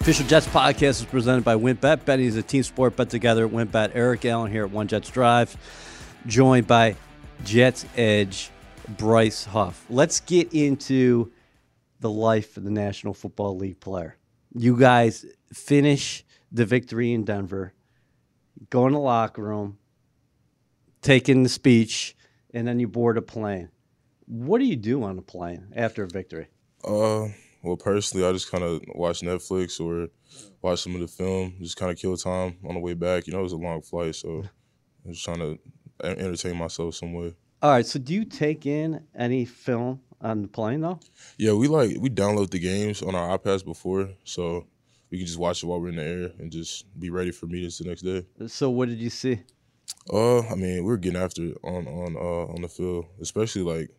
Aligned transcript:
Official 0.00 0.26
Jets 0.26 0.46
podcast 0.46 1.00
is 1.00 1.04
presented 1.04 1.44
by 1.44 1.56
WynnBET. 1.56 2.04
Betting 2.04 2.26
is 2.26 2.36
a 2.36 2.42
team 2.42 2.62
sport 2.62 2.94
but 2.94 3.10
together 3.10 3.44
at 3.44 3.50
WynnBET. 3.50 3.90
Eric 3.94 4.24
Allen 4.24 4.52
here 4.52 4.64
at 4.64 4.70
One 4.70 4.86
Jets 4.86 5.10
Drive, 5.10 5.56
joined 6.26 6.68
by 6.68 6.94
Jets 7.44 7.84
Edge 7.96 8.50
Bryce 8.96 9.44
Huff. 9.44 9.84
Let's 9.90 10.20
get 10.20 10.54
into 10.54 11.32
the 11.98 12.10
life 12.10 12.56
of 12.56 12.62
the 12.62 12.70
National 12.70 13.12
Football 13.12 13.56
League 13.56 13.80
player. 13.80 14.16
You 14.54 14.78
guys 14.78 15.26
finish 15.52 16.24
the 16.52 16.64
victory 16.64 17.12
in 17.12 17.24
Denver, 17.24 17.74
go 18.70 18.86
in 18.86 18.92
the 18.92 19.00
locker 19.00 19.42
room, 19.42 19.78
taking 21.02 21.42
the 21.42 21.48
speech, 21.48 22.16
and 22.54 22.66
then 22.66 22.78
you 22.78 22.86
board 22.86 23.18
a 23.18 23.22
plane. 23.22 23.70
What 24.28 24.58
do 24.58 24.66
you 24.66 24.76
do 24.76 25.02
on 25.04 25.18
a 25.18 25.22
plane 25.22 25.72
after 25.74 26.02
a 26.02 26.06
victory? 26.06 26.48
Uh, 26.84 27.28
well, 27.62 27.78
personally, 27.78 28.26
I 28.26 28.32
just 28.32 28.50
kind 28.50 28.62
of 28.62 28.82
watch 28.94 29.22
Netflix 29.22 29.80
or 29.80 30.08
watch 30.60 30.82
some 30.82 30.94
of 30.94 31.00
the 31.00 31.08
film, 31.08 31.54
just 31.60 31.78
kind 31.78 31.90
of 31.90 31.96
kill 31.96 32.14
time 32.14 32.58
on 32.68 32.74
the 32.74 32.80
way 32.80 32.92
back. 32.92 33.26
You 33.26 33.32
know, 33.32 33.40
it 33.40 33.44
was 33.44 33.52
a 33.52 33.56
long 33.56 33.80
flight, 33.80 34.14
so 34.16 34.44
I'm 35.04 35.12
just 35.12 35.24
trying 35.24 35.38
to 35.38 35.58
entertain 36.04 36.58
myself 36.58 36.94
some 36.94 37.14
way. 37.14 37.34
All 37.62 37.70
right. 37.70 37.86
So, 37.86 37.98
do 37.98 38.12
you 38.12 38.26
take 38.26 38.66
in 38.66 39.02
any 39.16 39.46
film 39.46 40.02
on 40.20 40.42
the 40.42 40.48
plane 40.48 40.82
though? 40.82 41.00
Yeah, 41.38 41.54
we 41.54 41.66
like 41.66 41.96
we 41.98 42.10
download 42.10 42.50
the 42.50 42.58
games 42.58 43.00
on 43.02 43.14
our 43.14 43.38
iPads 43.38 43.64
before, 43.64 44.10
so 44.24 44.66
we 45.10 45.16
can 45.16 45.26
just 45.26 45.38
watch 45.38 45.62
it 45.62 45.66
while 45.66 45.80
we're 45.80 45.88
in 45.88 45.96
the 45.96 46.04
air 46.04 46.32
and 46.38 46.52
just 46.52 46.84
be 47.00 47.08
ready 47.08 47.30
for 47.30 47.46
meetings 47.46 47.78
the 47.78 47.88
next 47.88 48.02
day. 48.02 48.26
So, 48.46 48.68
what 48.68 48.90
did 48.90 48.98
you 48.98 49.10
see? 49.10 49.40
Uh, 50.12 50.40
I 50.40 50.54
mean, 50.54 50.84
we 50.84 50.92
are 50.92 50.98
getting 50.98 51.20
after 51.20 51.44
it 51.46 51.56
on 51.64 51.88
on 51.88 52.14
uh 52.14 52.52
on 52.52 52.60
the 52.60 52.68
field, 52.68 53.06
especially 53.20 53.62
like 53.62 53.90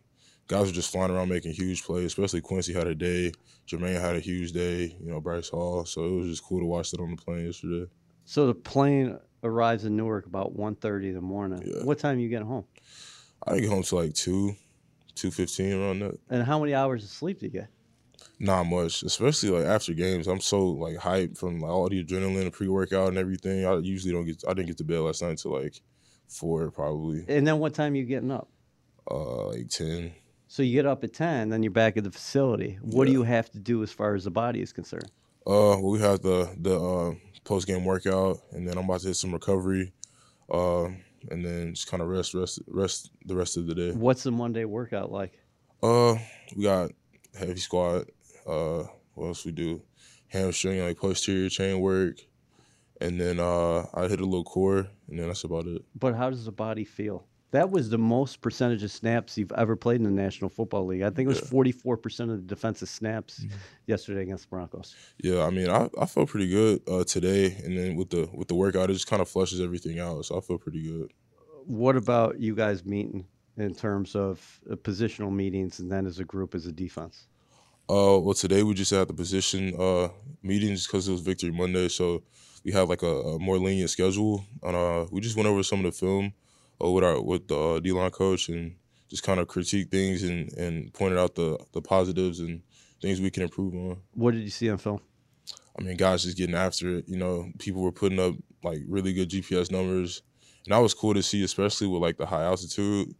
guys 0.50 0.66
were 0.66 0.72
just 0.72 0.90
flying 0.90 1.12
around 1.12 1.28
making 1.28 1.52
huge 1.52 1.84
plays. 1.84 2.06
Especially 2.06 2.40
Quincy 2.40 2.72
had 2.72 2.88
a 2.88 2.94
day. 2.94 3.32
Jermaine 3.68 4.00
had 4.00 4.16
a 4.16 4.20
huge 4.20 4.52
day. 4.52 4.96
You 5.00 5.12
know, 5.12 5.20
Bryce 5.20 5.48
Hall. 5.48 5.84
So 5.84 6.04
it 6.04 6.12
was 6.12 6.26
just 6.26 6.44
cool 6.44 6.58
to 6.58 6.66
watch 6.66 6.90
that 6.90 7.00
on 7.00 7.10
the 7.10 7.16
plane 7.16 7.46
yesterday. 7.46 7.86
So 8.24 8.48
the 8.48 8.54
plane 8.54 9.18
arrives 9.44 9.84
in 9.84 9.96
Newark 9.96 10.26
about 10.26 10.56
1.30 10.56 11.04
in 11.04 11.14
the 11.14 11.20
morning. 11.20 11.62
Yeah. 11.64 11.84
What 11.84 11.98
time 11.98 12.18
you 12.18 12.28
get 12.28 12.42
home? 12.42 12.64
I 13.46 13.60
get 13.60 13.70
home 13.70 13.82
to 13.84 13.96
like 13.96 14.12
two, 14.12 14.54
two 15.14 15.30
fifteen 15.30 15.72
around 15.72 16.00
that. 16.00 16.18
And 16.28 16.42
how 16.42 16.58
many 16.58 16.74
hours 16.74 17.04
of 17.04 17.10
sleep 17.10 17.40
do 17.40 17.46
you 17.46 17.52
get? 17.52 17.68
Not 18.38 18.64
much, 18.64 19.02
especially 19.02 19.48
like 19.48 19.64
after 19.64 19.94
games. 19.94 20.26
I'm 20.26 20.40
so 20.40 20.66
like 20.66 20.96
hyped 20.96 21.38
from 21.38 21.60
like 21.60 21.70
all 21.70 21.88
the 21.88 22.04
adrenaline, 22.04 22.42
and 22.42 22.52
pre 22.52 22.68
workout, 22.68 23.08
and 23.08 23.16
everything. 23.16 23.64
I 23.64 23.78
usually 23.78 24.12
don't 24.12 24.26
get. 24.26 24.44
I 24.46 24.52
didn't 24.52 24.66
get 24.66 24.76
to 24.78 24.84
bed 24.84 25.00
last 25.00 25.22
night 25.22 25.30
until 25.30 25.58
like 25.58 25.80
four 26.28 26.70
probably. 26.70 27.24
And 27.28 27.46
then 27.46 27.58
what 27.58 27.72
time 27.72 27.94
are 27.94 27.96
you 27.96 28.04
getting 28.04 28.30
up? 28.30 28.48
Uh, 29.10 29.48
like 29.48 29.68
ten. 29.68 30.12
So 30.50 30.64
you 30.64 30.72
get 30.72 30.84
up 30.84 31.04
at 31.04 31.12
10, 31.12 31.50
then 31.50 31.62
you're 31.62 31.70
back 31.70 31.96
at 31.96 32.02
the 32.02 32.10
facility. 32.10 32.76
What 32.82 33.06
do 33.06 33.12
you 33.12 33.22
have 33.22 33.52
to 33.52 33.60
do 33.60 33.84
as 33.84 33.92
far 33.92 34.16
as 34.16 34.24
the 34.24 34.32
body 34.32 34.60
is 34.60 34.72
concerned? 34.72 35.08
Uh, 35.46 35.78
well, 35.78 35.92
we 35.92 36.00
have 36.00 36.22
the 36.22 36.52
the 36.58 36.76
uh, 36.76 37.14
post 37.44 37.68
game 37.68 37.84
workout, 37.84 38.38
and 38.50 38.66
then 38.66 38.76
I'm 38.76 38.84
about 38.86 39.02
to 39.02 39.06
hit 39.06 39.14
some 39.14 39.32
recovery, 39.32 39.92
uh, 40.50 40.86
and 41.30 41.44
then 41.44 41.74
just 41.76 41.86
kind 41.86 42.02
of 42.02 42.08
rest, 42.08 42.34
rest, 42.34 42.58
rest 42.66 43.12
the 43.26 43.36
rest 43.36 43.58
of 43.58 43.68
the 43.68 43.76
day. 43.76 43.92
What's 43.92 44.24
the 44.24 44.32
Monday 44.32 44.64
workout 44.64 45.12
like? 45.12 45.38
Uh, 45.84 46.16
we 46.56 46.64
got 46.64 46.90
heavy 47.38 47.60
squat. 47.60 48.08
Uh, 48.44 48.82
what 49.14 49.28
else 49.28 49.44
we 49.44 49.52
do? 49.52 49.80
Hamstring, 50.26 50.84
like 50.84 50.98
posterior 50.98 51.48
chain 51.48 51.78
work, 51.78 52.16
and 53.00 53.20
then 53.20 53.38
uh, 53.38 53.86
I 53.94 54.08
hit 54.08 54.20
a 54.20 54.24
little 54.24 54.42
core, 54.42 54.88
and 55.08 55.16
then 55.16 55.28
that's 55.28 55.44
about 55.44 55.66
it. 55.68 55.82
But 55.94 56.16
how 56.16 56.28
does 56.28 56.44
the 56.44 56.50
body 56.50 56.84
feel? 56.84 57.24
That 57.52 57.70
was 57.70 57.90
the 57.90 57.98
most 57.98 58.40
percentage 58.40 58.84
of 58.84 58.92
snaps 58.92 59.36
you've 59.36 59.50
ever 59.52 59.74
played 59.74 59.96
in 59.96 60.04
the 60.04 60.10
National 60.10 60.48
Football 60.48 60.86
League. 60.86 61.02
I 61.02 61.10
think 61.10 61.26
it 61.26 61.28
was 61.28 61.40
forty-four 61.40 61.96
percent 61.96 62.30
of 62.30 62.36
the 62.36 62.54
defensive 62.54 62.88
snaps 62.88 63.40
mm-hmm. 63.40 63.56
yesterday 63.86 64.22
against 64.22 64.44
the 64.44 64.50
Broncos. 64.50 64.94
Yeah, 65.18 65.42
I 65.42 65.50
mean, 65.50 65.68
I, 65.68 65.88
I 66.00 66.06
felt 66.06 66.28
pretty 66.28 66.48
good 66.48 66.82
uh, 66.88 67.02
today, 67.02 67.56
and 67.64 67.76
then 67.76 67.96
with 67.96 68.10
the 68.10 68.28
with 68.32 68.46
the 68.46 68.54
workout, 68.54 68.88
it 68.88 68.92
just 68.92 69.08
kind 69.08 69.20
of 69.20 69.28
flushes 69.28 69.60
everything 69.60 69.98
out. 69.98 70.24
So 70.26 70.38
I 70.38 70.40
feel 70.40 70.58
pretty 70.58 70.82
good. 70.82 71.12
What 71.66 71.96
about 71.96 72.38
you 72.38 72.54
guys 72.54 72.84
meeting 72.84 73.26
in 73.56 73.74
terms 73.74 74.14
of 74.14 74.60
uh, 74.70 74.76
positional 74.76 75.32
meetings, 75.32 75.80
and 75.80 75.90
then 75.90 76.06
as 76.06 76.20
a 76.20 76.24
group, 76.24 76.54
as 76.54 76.66
a 76.66 76.72
defense? 76.72 77.26
Uh, 77.88 78.16
well, 78.20 78.34
today 78.34 78.62
we 78.62 78.74
just 78.74 78.92
had 78.92 79.08
the 79.08 79.14
position 79.14 79.74
uh, 79.76 80.08
meetings 80.44 80.86
because 80.86 81.08
it 81.08 81.12
was 81.12 81.20
Victory 81.20 81.50
Monday, 81.50 81.88
so 81.88 82.22
we 82.64 82.70
had 82.70 82.88
like 82.88 83.02
a, 83.02 83.06
a 83.06 83.38
more 83.40 83.58
lenient 83.58 83.90
schedule, 83.90 84.44
and 84.62 84.76
uh, 84.76 85.06
we 85.10 85.20
just 85.20 85.34
went 85.34 85.48
over 85.48 85.64
some 85.64 85.80
of 85.80 85.86
the 85.86 85.92
film 85.92 86.32
uh, 86.82 86.90
with 86.90 87.04
our 87.04 87.20
with 87.20 87.48
the 87.48 87.58
uh, 87.58 87.80
D 87.80 87.92
line 87.92 88.10
coach 88.10 88.48
and 88.48 88.76
just 89.08 89.22
kind 89.22 89.40
of 89.40 89.48
critique 89.48 89.90
things 89.90 90.22
and 90.22 90.52
and 90.54 90.92
pointed 90.92 91.18
out 91.18 91.34
the 91.34 91.58
the 91.72 91.82
positives 91.82 92.40
and 92.40 92.62
things 93.00 93.20
we 93.20 93.30
can 93.30 93.42
improve 93.42 93.74
on. 93.74 93.98
What 94.14 94.34
did 94.34 94.42
you 94.42 94.50
see 94.50 94.70
on 94.70 94.78
film? 94.78 95.00
I 95.78 95.82
mean, 95.82 95.96
guys 95.96 96.24
just 96.24 96.36
getting 96.36 96.54
after 96.54 96.98
it. 96.98 97.08
You 97.08 97.16
know, 97.16 97.50
people 97.58 97.82
were 97.82 97.92
putting 97.92 98.20
up 98.20 98.34
like 98.62 98.80
really 98.88 99.12
good 99.12 99.30
GPS 99.30 99.70
numbers, 99.70 100.22
and 100.66 100.74
that 100.74 100.78
was 100.78 100.94
cool 100.94 101.14
to 101.14 101.22
see, 101.22 101.42
especially 101.42 101.86
with 101.86 102.02
like 102.02 102.18
the 102.18 102.26
high 102.26 102.44
altitude 102.44 103.14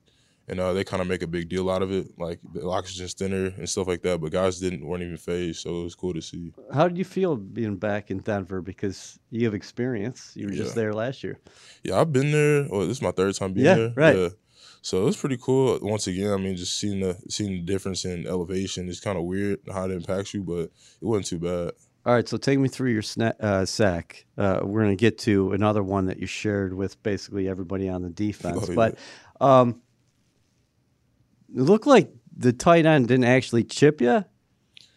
and 0.49 0.59
uh, 0.59 0.73
they 0.73 0.83
kind 0.83 1.01
of 1.01 1.07
make 1.07 1.23
a 1.23 1.27
big 1.27 1.49
deal 1.49 1.71
out 1.71 1.81
of 1.81 1.93
it, 1.93 2.19
like 2.19 2.41
the 2.53 2.69
oxygen's 2.69 3.15
thinner 3.15 3.47
and 3.57 3.69
stuff 3.69 3.87
like 3.87 4.03
that. 4.03 4.21
But 4.21 4.33
guys 4.33 4.59
didn't 4.59 4.85
weren't 4.85 5.03
even 5.03 5.17
phased, 5.17 5.61
so 5.61 5.81
it 5.81 5.85
was 5.85 5.95
cool 5.95 6.13
to 6.13 6.21
see. 6.21 6.53
How 6.73 6.89
did 6.89 6.99
you 6.99 7.05
feel 7.05 7.37
being 7.37 7.77
back 7.77 8.11
in 8.11 8.19
Denver 8.19 8.61
because 8.61 9.19
you 9.31 9.45
have 9.45 9.55
experience? 9.55 10.33
You 10.35 10.47
were 10.47 10.53
just 10.53 10.75
there 10.75 10.93
last 10.93 11.23
year. 11.23 11.39
Yeah, 11.85 12.01
I've 12.01 12.13
been 12.13 12.33
there. 12.33 12.67
Well, 12.69 12.81
this 12.81 12.97
is 12.97 13.03
my 13.03 13.13
third 13.13 13.35
time 13.37 13.53
being 13.53 13.67
yeah, 13.67 13.75
there. 13.75 13.93
Right. 13.95 14.17
Yeah, 14.17 14.29
So 14.83 15.03
it 15.03 15.05
was 15.05 15.17
pretty 15.17 15.39
cool. 15.41 15.79
Once 15.83 16.09
again, 16.09 16.33
I 16.33 16.37
mean, 16.37 16.57
just 16.57 16.79
seeing 16.79 17.01
the 17.01 17.17
seeing 17.29 17.53
the 17.53 17.61
difference 17.61 18.05
in 18.05 18.27
elevation 18.27 18.89
is 18.89 19.01
kind 19.01 19.19
of 19.19 19.25
weird 19.25 19.61
how 19.73 19.85
it 19.85 19.93
impacts 19.93 20.35
you, 20.35 20.43
but 20.43 20.63
it 20.63 20.73
wasn't 21.01 21.27
too 21.27 21.39
bad. 21.39 21.73
All 22.07 22.15
right, 22.15 22.27
so 22.27 22.39
take 22.39 22.59
me 22.59 22.69
through 22.69 22.93
your 22.93 23.03
sna- 23.03 23.39
uh, 23.41 23.67
sack. 23.67 24.25
Uh, 24.37 24.61
we're 24.63 24.83
going 24.83 24.97
to 24.97 25.01
get 25.01 25.19
to 25.19 25.53
another 25.53 25.83
one 25.83 26.07
that 26.07 26.19
you 26.19 26.27
shared 26.27 26.73
with 26.73 27.01
basically 27.03 27.47
everybody 27.47 27.89
on 27.89 28.03
the 28.03 28.11
defense, 28.27 28.69
oh, 28.69 28.75
but. 28.75 28.99
Um, 29.41 29.81
it 31.55 31.63
looked 31.63 31.87
like 31.87 32.13
the 32.37 32.53
tight 32.53 32.87
end 32.87 33.09
didn't 33.09 33.25
actually 33.25 33.65
chip 33.65 34.01
you, 34.01 34.25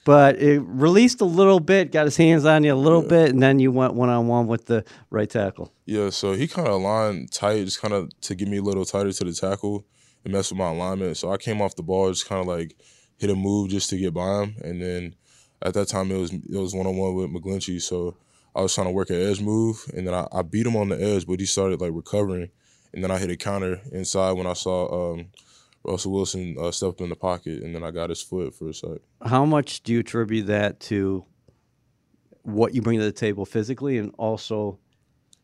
but 0.05 0.37
it 0.37 0.61
released 0.61 1.21
a 1.21 1.25
little 1.25 1.59
bit, 1.59 1.91
got 1.91 2.05
his 2.05 2.17
hands 2.17 2.45
on 2.45 2.63
you 2.63 2.73
a 2.73 2.75
little 2.75 3.03
yeah. 3.03 3.09
bit, 3.09 3.29
and 3.29 3.41
then 3.41 3.59
you 3.59 3.71
went 3.71 3.93
one 3.93 4.09
on 4.09 4.27
one 4.27 4.47
with 4.47 4.65
the 4.65 4.83
right 5.09 5.29
tackle. 5.29 5.73
Yeah, 5.85 6.09
so 6.09 6.33
he 6.33 6.47
kind 6.47 6.67
of 6.67 6.75
aligned 6.75 7.31
tight, 7.31 7.65
just 7.65 7.81
kind 7.81 7.93
of 7.93 8.09
to 8.21 8.35
get 8.35 8.47
me 8.47 8.57
a 8.57 8.61
little 8.61 8.85
tighter 8.85 9.11
to 9.11 9.23
the 9.23 9.33
tackle 9.33 9.85
and 10.23 10.33
mess 10.33 10.51
with 10.51 10.57
my 10.57 10.69
alignment. 10.69 11.17
So 11.17 11.31
I 11.31 11.37
came 11.37 11.61
off 11.61 11.75
the 11.75 11.83
ball, 11.83 12.09
just 12.09 12.27
kind 12.27 12.41
of 12.41 12.47
like 12.47 12.75
hit 13.17 13.29
a 13.29 13.35
move 13.35 13.69
just 13.69 13.89
to 13.91 13.97
get 13.97 14.13
by 14.13 14.43
him, 14.43 14.55
and 14.61 14.81
then 14.81 15.15
at 15.61 15.73
that 15.73 15.87
time 15.87 16.11
it 16.11 16.17
was 16.17 16.33
it 16.33 16.57
was 16.57 16.75
one 16.75 16.87
on 16.87 16.97
one 16.97 17.15
with 17.15 17.29
McGlinchey. 17.29 17.81
So 17.81 18.17
I 18.55 18.61
was 18.61 18.75
trying 18.75 18.87
to 18.87 18.91
work 18.91 19.09
an 19.09 19.21
edge 19.21 19.41
move, 19.41 19.85
and 19.95 20.05
then 20.05 20.13
I, 20.13 20.27
I, 20.31 20.41
beat 20.43 20.67
him 20.67 20.75
on 20.75 20.89
the 20.89 21.01
edge, 21.01 21.25
but 21.25 21.39
he 21.39 21.45
started 21.45 21.81
like 21.81 21.91
recovering, 21.93 22.49
and 22.93 23.03
then 23.03 23.09
I 23.09 23.17
hit 23.17 23.31
a 23.31 23.37
counter 23.37 23.81
inside 23.91 24.33
when 24.33 24.47
I 24.47 24.53
saw. 24.53 25.13
Um, 25.13 25.27
Russell 25.83 26.13
Wilson 26.13 26.55
uh, 26.59 26.71
stepped 26.71 27.01
in 27.01 27.09
the 27.09 27.15
pocket, 27.15 27.61
and 27.61 27.75
then 27.75 27.83
I 27.83 27.91
got 27.91 28.09
his 28.09 28.21
foot 28.21 28.55
for 28.55 28.69
a 28.69 28.73
sec. 28.73 28.99
How 29.25 29.45
much 29.45 29.83
do 29.83 29.93
you 29.93 29.99
attribute 29.99 30.47
that 30.47 30.79
to 30.81 31.25
what 32.43 32.73
you 32.73 32.81
bring 32.81 32.99
to 32.99 33.05
the 33.05 33.11
table 33.11 33.45
physically, 33.45 33.97
and 33.97 34.13
also 34.17 34.79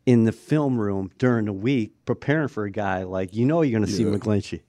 in 0.06 0.24
the 0.24 0.32
film 0.32 0.80
room 0.80 1.12
during 1.18 1.46
the 1.46 1.54
week 1.54 1.94
preparing 2.06 2.48
for 2.48 2.64
a 2.66 2.72
guy 2.72 3.04
like 3.04 3.34
you 3.36 3.46
know 3.46 3.62
you're 3.62 3.78
going 3.78 3.86
to 3.88 3.92
see 3.96 4.04
Yeah. 4.04 4.10
McGlinchey. 4.10 4.62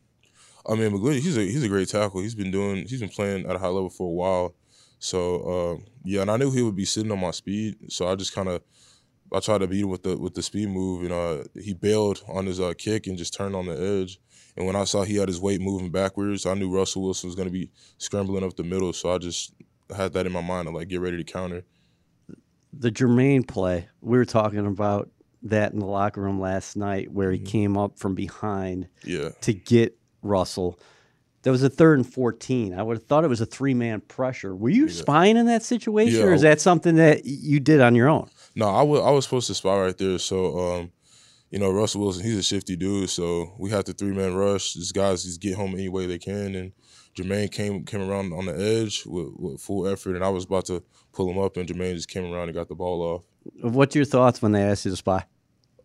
I 0.68 0.74
mean, 0.74 0.90
McGlinchey, 0.90 1.20
he's 1.20 1.38
a 1.38 1.42
he's 1.42 1.62
a 1.64 1.68
great 1.68 1.88
tackle. 1.88 2.20
He's 2.20 2.34
been 2.34 2.50
doing 2.50 2.86
he's 2.86 3.00
been 3.00 3.08
playing 3.08 3.46
at 3.46 3.56
a 3.56 3.58
high 3.58 3.68
level 3.68 3.90
for 3.90 4.08
a 4.08 4.12
while. 4.12 4.54
So 4.98 5.40
uh, 5.80 5.82
yeah, 6.04 6.22
and 6.22 6.30
I 6.30 6.36
knew 6.36 6.50
he 6.50 6.62
would 6.62 6.76
be 6.76 6.84
sitting 6.84 7.10
on 7.12 7.20
my 7.20 7.30
speed. 7.30 7.76
So 7.92 8.08
I 8.08 8.16
just 8.16 8.34
kind 8.34 8.48
of 8.48 8.62
I 9.32 9.40
tried 9.40 9.58
to 9.58 9.66
beat 9.68 9.80
him 9.82 9.88
with 9.88 10.02
the 10.02 10.16
with 10.16 10.34
the 10.34 10.42
speed 10.42 10.68
move, 10.68 11.02
and 11.04 11.12
uh, 11.12 11.44
he 11.60 11.72
bailed 11.74 12.22
on 12.28 12.46
his 12.46 12.60
uh, 12.60 12.74
kick 12.76 13.06
and 13.06 13.16
just 13.16 13.32
turned 13.32 13.54
on 13.54 13.66
the 13.66 13.80
edge. 14.02 14.20
And 14.56 14.66
when 14.66 14.76
I 14.76 14.84
saw 14.84 15.02
he 15.02 15.16
had 15.16 15.28
his 15.28 15.40
weight 15.40 15.60
moving 15.60 15.90
backwards, 15.90 16.44
I 16.46 16.54
knew 16.54 16.70
Russell 16.70 17.02
Wilson 17.02 17.28
was 17.28 17.36
going 17.36 17.48
to 17.48 17.52
be 17.52 17.70
scrambling 17.98 18.44
up 18.44 18.56
the 18.56 18.64
middle. 18.64 18.92
So 18.92 19.12
I 19.12 19.18
just 19.18 19.54
had 19.96 20.12
that 20.14 20.26
in 20.26 20.32
my 20.32 20.42
mind 20.42 20.68
to 20.68 20.74
like 20.74 20.88
get 20.88 21.00
ready 21.00 21.16
to 21.16 21.24
counter. 21.24 21.64
The 22.72 22.90
Jermaine 22.90 23.46
play, 23.46 23.88
we 24.00 24.16
were 24.16 24.24
talking 24.24 24.66
about 24.66 25.10
that 25.42 25.72
in 25.72 25.78
the 25.78 25.86
locker 25.86 26.20
room 26.20 26.40
last 26.40 26.76
night 26.76 27.10
where 27.10 27.32
he 27.32 27.38
Mhm. 27.40 27.46
came 27.46 27.76
up 27.78 27.98
from 27.98 28.14
behind 28.14 28.88
Yeah. 29.04 29.30
to 29.40 29.52
get 29.54 29.96
Russell. 30.22 30.78
There 31.42 31.50
was 31.52 31.62
a 31.62 31.70
third 31.70 31.98
and 31.98 32.06
14. 32.12 32.74
I 32.74 32.82
would 32.82 32.98
have 32.98 33.06
thought 33.06 33.24
it 33.24 33.28
was 33.28 33.40
a 33.40 33.46
three 33.46 33.72
man 33.72 34.02
pressure. 34.02 34.54
Were 34.54 34.68
you 34.68 34.86
Yeah. 34.86 34.92
spying 34.92 35.36
in 35.38 35.46
that 35.46 35.62
situation 35.62 36.20
Yeah. 36.20 36.26
or 36.26 36.34
is 36.34 36.42
that 36.42 36.60
something 36.60 36.96
that 36.96 37.24
you 37.24 37.58
did 37.60 37.80
on 37.80 37.94
your 37.94 38.08
own? 38.08 38.28
No, 38.54 38.68
I 38.68 38.82
was 38.82 39.00
I 39.00 39.10
was 39.10 39.24
supposed 39.24 39.46
to 39.46 39.54
spy 39.54 39.80
right 39.80 39.96
there. 39.96 40.18
So, 40.18 40.58
um, 40.58 40.90
you 41.50 41.58
know, 41.58 41.70
Russell 41.70 42.00
Wilson, 42.02 42.24
he's 42.24 42.38
a 42.38 42.42
shifty 42.42 42.76
dude. 42.76 43.10
So 43.10 43.54
we 43.58 43.70
had 43.70 43.84
the 43.84 43.92
three 43.92 44.12
man 44.12 44.34
rush. 44.34 44.74
These 44.74 44.92
guys 44.92 45.24
just 45.24 45.40
get 45.40 45.56
home 45.56 45.74
any 45.74 45.88
way 45.88 46.06
they 46.06 46.18
can. 46.18 46.54
And 46.54 46.72
Jermaine 47.16 47.50
came 47.50 47.84
came 47.84 48.08
around 48.08 48.32
on 48.32 48.46
the 48.46 48.52
edge 48.52 49.04
with, 49.04 49.32
with 49.36 49.60
full 49.60 49.86
effort, 49.86 50.14
and 50.14 50.24
I 50.24 50.28
was 50.28 50.44
about 50.44 50.66
to 50.66 50.82
pull 51.12 51.30
him 51.30 51.38
up, 51.38 51.56
and 51.56 51.68
Jermaine 51.68 51.94
just 51.94 52.08
came 52.08 52.32
around 52.32 52.48
and 52.48 52.54
got 52.54 52.68
the 52.68 52.74
ball 52.74 53.02
off. 53.02 53.22
What's 53.62 53.96
your 53.96 54.04
thoughts 54.04 54.40
when 54.40 54.52
they 54.52 54.62
asked 54.62 54.84
you 54.84 54.92
to 54.92 54.96
spy? 54.96 55.24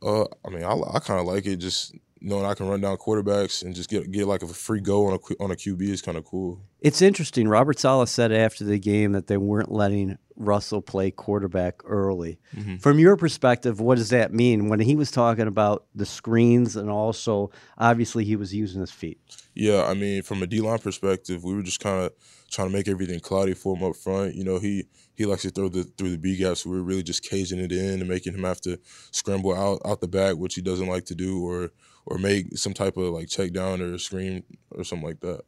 Uh, 0.02 0.26
I 0.46 0.50
mean, 0.50 0.64
I, 0.64 0.74
I 0.94 1.00
kind 1.00 1.20
of 1.20 1.26
like 1.26 1.46
it. 1.48 1.58
Just 1.58 1.96
knowing 2.22 2.46
I 2.46 2.54
can 2.54 2.68
run 2.68 2.82
down 2.82 2.98
quarterbacks 2.98 3.64
and 3.64 3.74
just 3.74 3.90
get 3.90 4.12
get 4.12 4.28
like 4.28 4.44
a 4.44 4.48
free 4.48 4.82
go 4.82 5.08
on 5.08 5.14
a 5.14 5.44
on 5.44 5.52
a 5.52 5.56
QB 5.56 5.82
is 5.82 6.02
kind 6.02 6.18
of 6.18 6.26
cool. 6.26 6.62
It's 6.86 7.02
interesting. 7.02 7.48
Robert 7.48 7.80
Saleh 7.80 8.08
said 8.08 8.32
after 8.32 8.64
the 8.64 8.78
game 8.78 9.14
that 9.14 9.26
they 9.26 9.38
weren't 9.38 9.72
letting 9.72 10.20
Russell 10.36 10.84
play 10.84 11.10
quarterback 11.10 11.82
early. 11.84 12.38
Mhm. 12.56 12.80
From 12.80 13.00
your 13.00 13.18
perspective, 13.18 13.80
what 13.80 13.98
does 13.98 14.10
that 14.10 14.32
mean? 14.32 14.70
When 14.70 14.80
he 14.80 14.96
was 14.96 15.10
talking 15.10 15.48
about 15.48 15.88
the 15.96 16.06
screens 16.06 16.76
and 16.76 16.88
also 16.88 17.50
obviously 17.80 18.24
he 18.24 18.36
was 18.36 18.54
using 18.54 18.82
his 18.82 18.92
feet. 18.92 19.18
Yeah, 19.56 19.84
I 19.86 19.96
mean, 19.96 20.22
from 20.22 20.44
a 20.44 20.48
D 20.48 20.62
line 20.62 20.78
perspective, 20.78 21.44
we 21.44 21.56
were 21.56 21.64
just 21.64 21.80
kind 21.80 22.06
of 22.06 22.12
trying 22.52 22.68
to 22.68 22.74
make 22.78 22.88
everything 22.88 23.20
cloudy 23.20 23.56
for 23.56 23.76
him 23.76 23.84
up 23.84 23.96
front. 23.96 24.36
You 24.36 24.44
know, 24.44 24.60
he 24.60 24.84
he 25.16 25.26
likes 25.26 25.42
to 25.42 25.50
throw 25.50 25.70
the 25.70 25.86
through 25.86 26.12
the 26.12 26.20
B 26.20 26.36
gaps. 26.38 26.62
So 26.62 26.70
we 26.70 26.76
were 26.78 26.84
really 26.84 27.02
just 27.02 27.24
caging 27.24 27.58
it 27.58 27.72
in 27.72 28.00
and 28.00 28.08
making 28.08 28.36
him 28.36 28.44
have 28.44 28.62
to 28.62 28.78
scramble 29.10 29.56
out 29.56 29.82
out 29.86 30.02
the 30.02 30.08
back, 30.08 30.36
which 30.36 30.54
he 30.54 30.62
doesn't 30.62 30.88
like 30.88 31.06
to 31.06 31.16
do, 31.16 31.44
or 31.44 31.72
or 32.06 32.20
make 32.20 32.56
some 32.60 32.76
type 32.76 32.96
of 32.96 33.12
like 33.12 33.28
check 33.28 33.54
down 33.54 33.82
or 33.82 33.98
screen 33.98 34.44
or 34.70 34.84
something 34.84 35.08
like 35.08 35.22
that. 35.22 35.42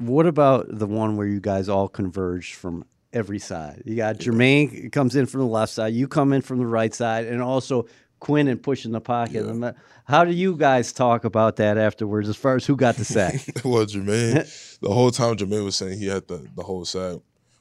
What 0.00 0.26
about 0.26 0.66
the 0.70 0.86
one 0.86 1.16
where 1.16 1.26
you 1.26 1.40
guys 1.40 1.68
all 1.68 1.86
converged 1.86 2.54
from 2.54 2.86
every 3.12 3.38
side? 3.38 3.82
You 3.84 3.96
got 3.96 4.16
Jermaine 4.16 4.90
comes 4.90 5.14
in 5.14 5.26
from 5.26 5.40
the 5.40 5.46
left 5.46 5.74
side, 5.74 5.92
you 5.92 6.08
come 6.08 6.32
in 6.32 6.40
from 6.40 6.58
the 6.58 6.66
right 6.66 6.94
side, 6.94 7.26
and 7.26 7.42
also 7.42 7.86
Quinnen 8.18 8.62
pushing 8.62 8.92
the 8.92 9.00
pocket. 9.00 9.44
Yeah. 9.46 9.72
How 10.04 10.24
do 10.24 10.32
you 10.32 10.56
guys 10.56 10.92
talk 10.92 11.24
about 11.24 11.56
that 11.56 11.76
afterwards 11.76 12.30
as 12.30 12.36
far 12.36 12.56
as 12.56 12.64
who 12.64 12.76
got 12.76 12.96
the 12.96 13.04
sack? 13.04 13.34
well, 13.64 13.84
Jermaine, 13.84 14.78
the 14.80 14.90
whole 14.90 15.10
time 15.10 15.36
Jermaine 15.36 15.64
was 15.64 15.76
saying 15.76 15.98
he 15.98 16.06
had 16.06 16.26
the 16.28 16.46
the 16.56 16.62
whole 16.62 16.86
sack, 16.86 17.18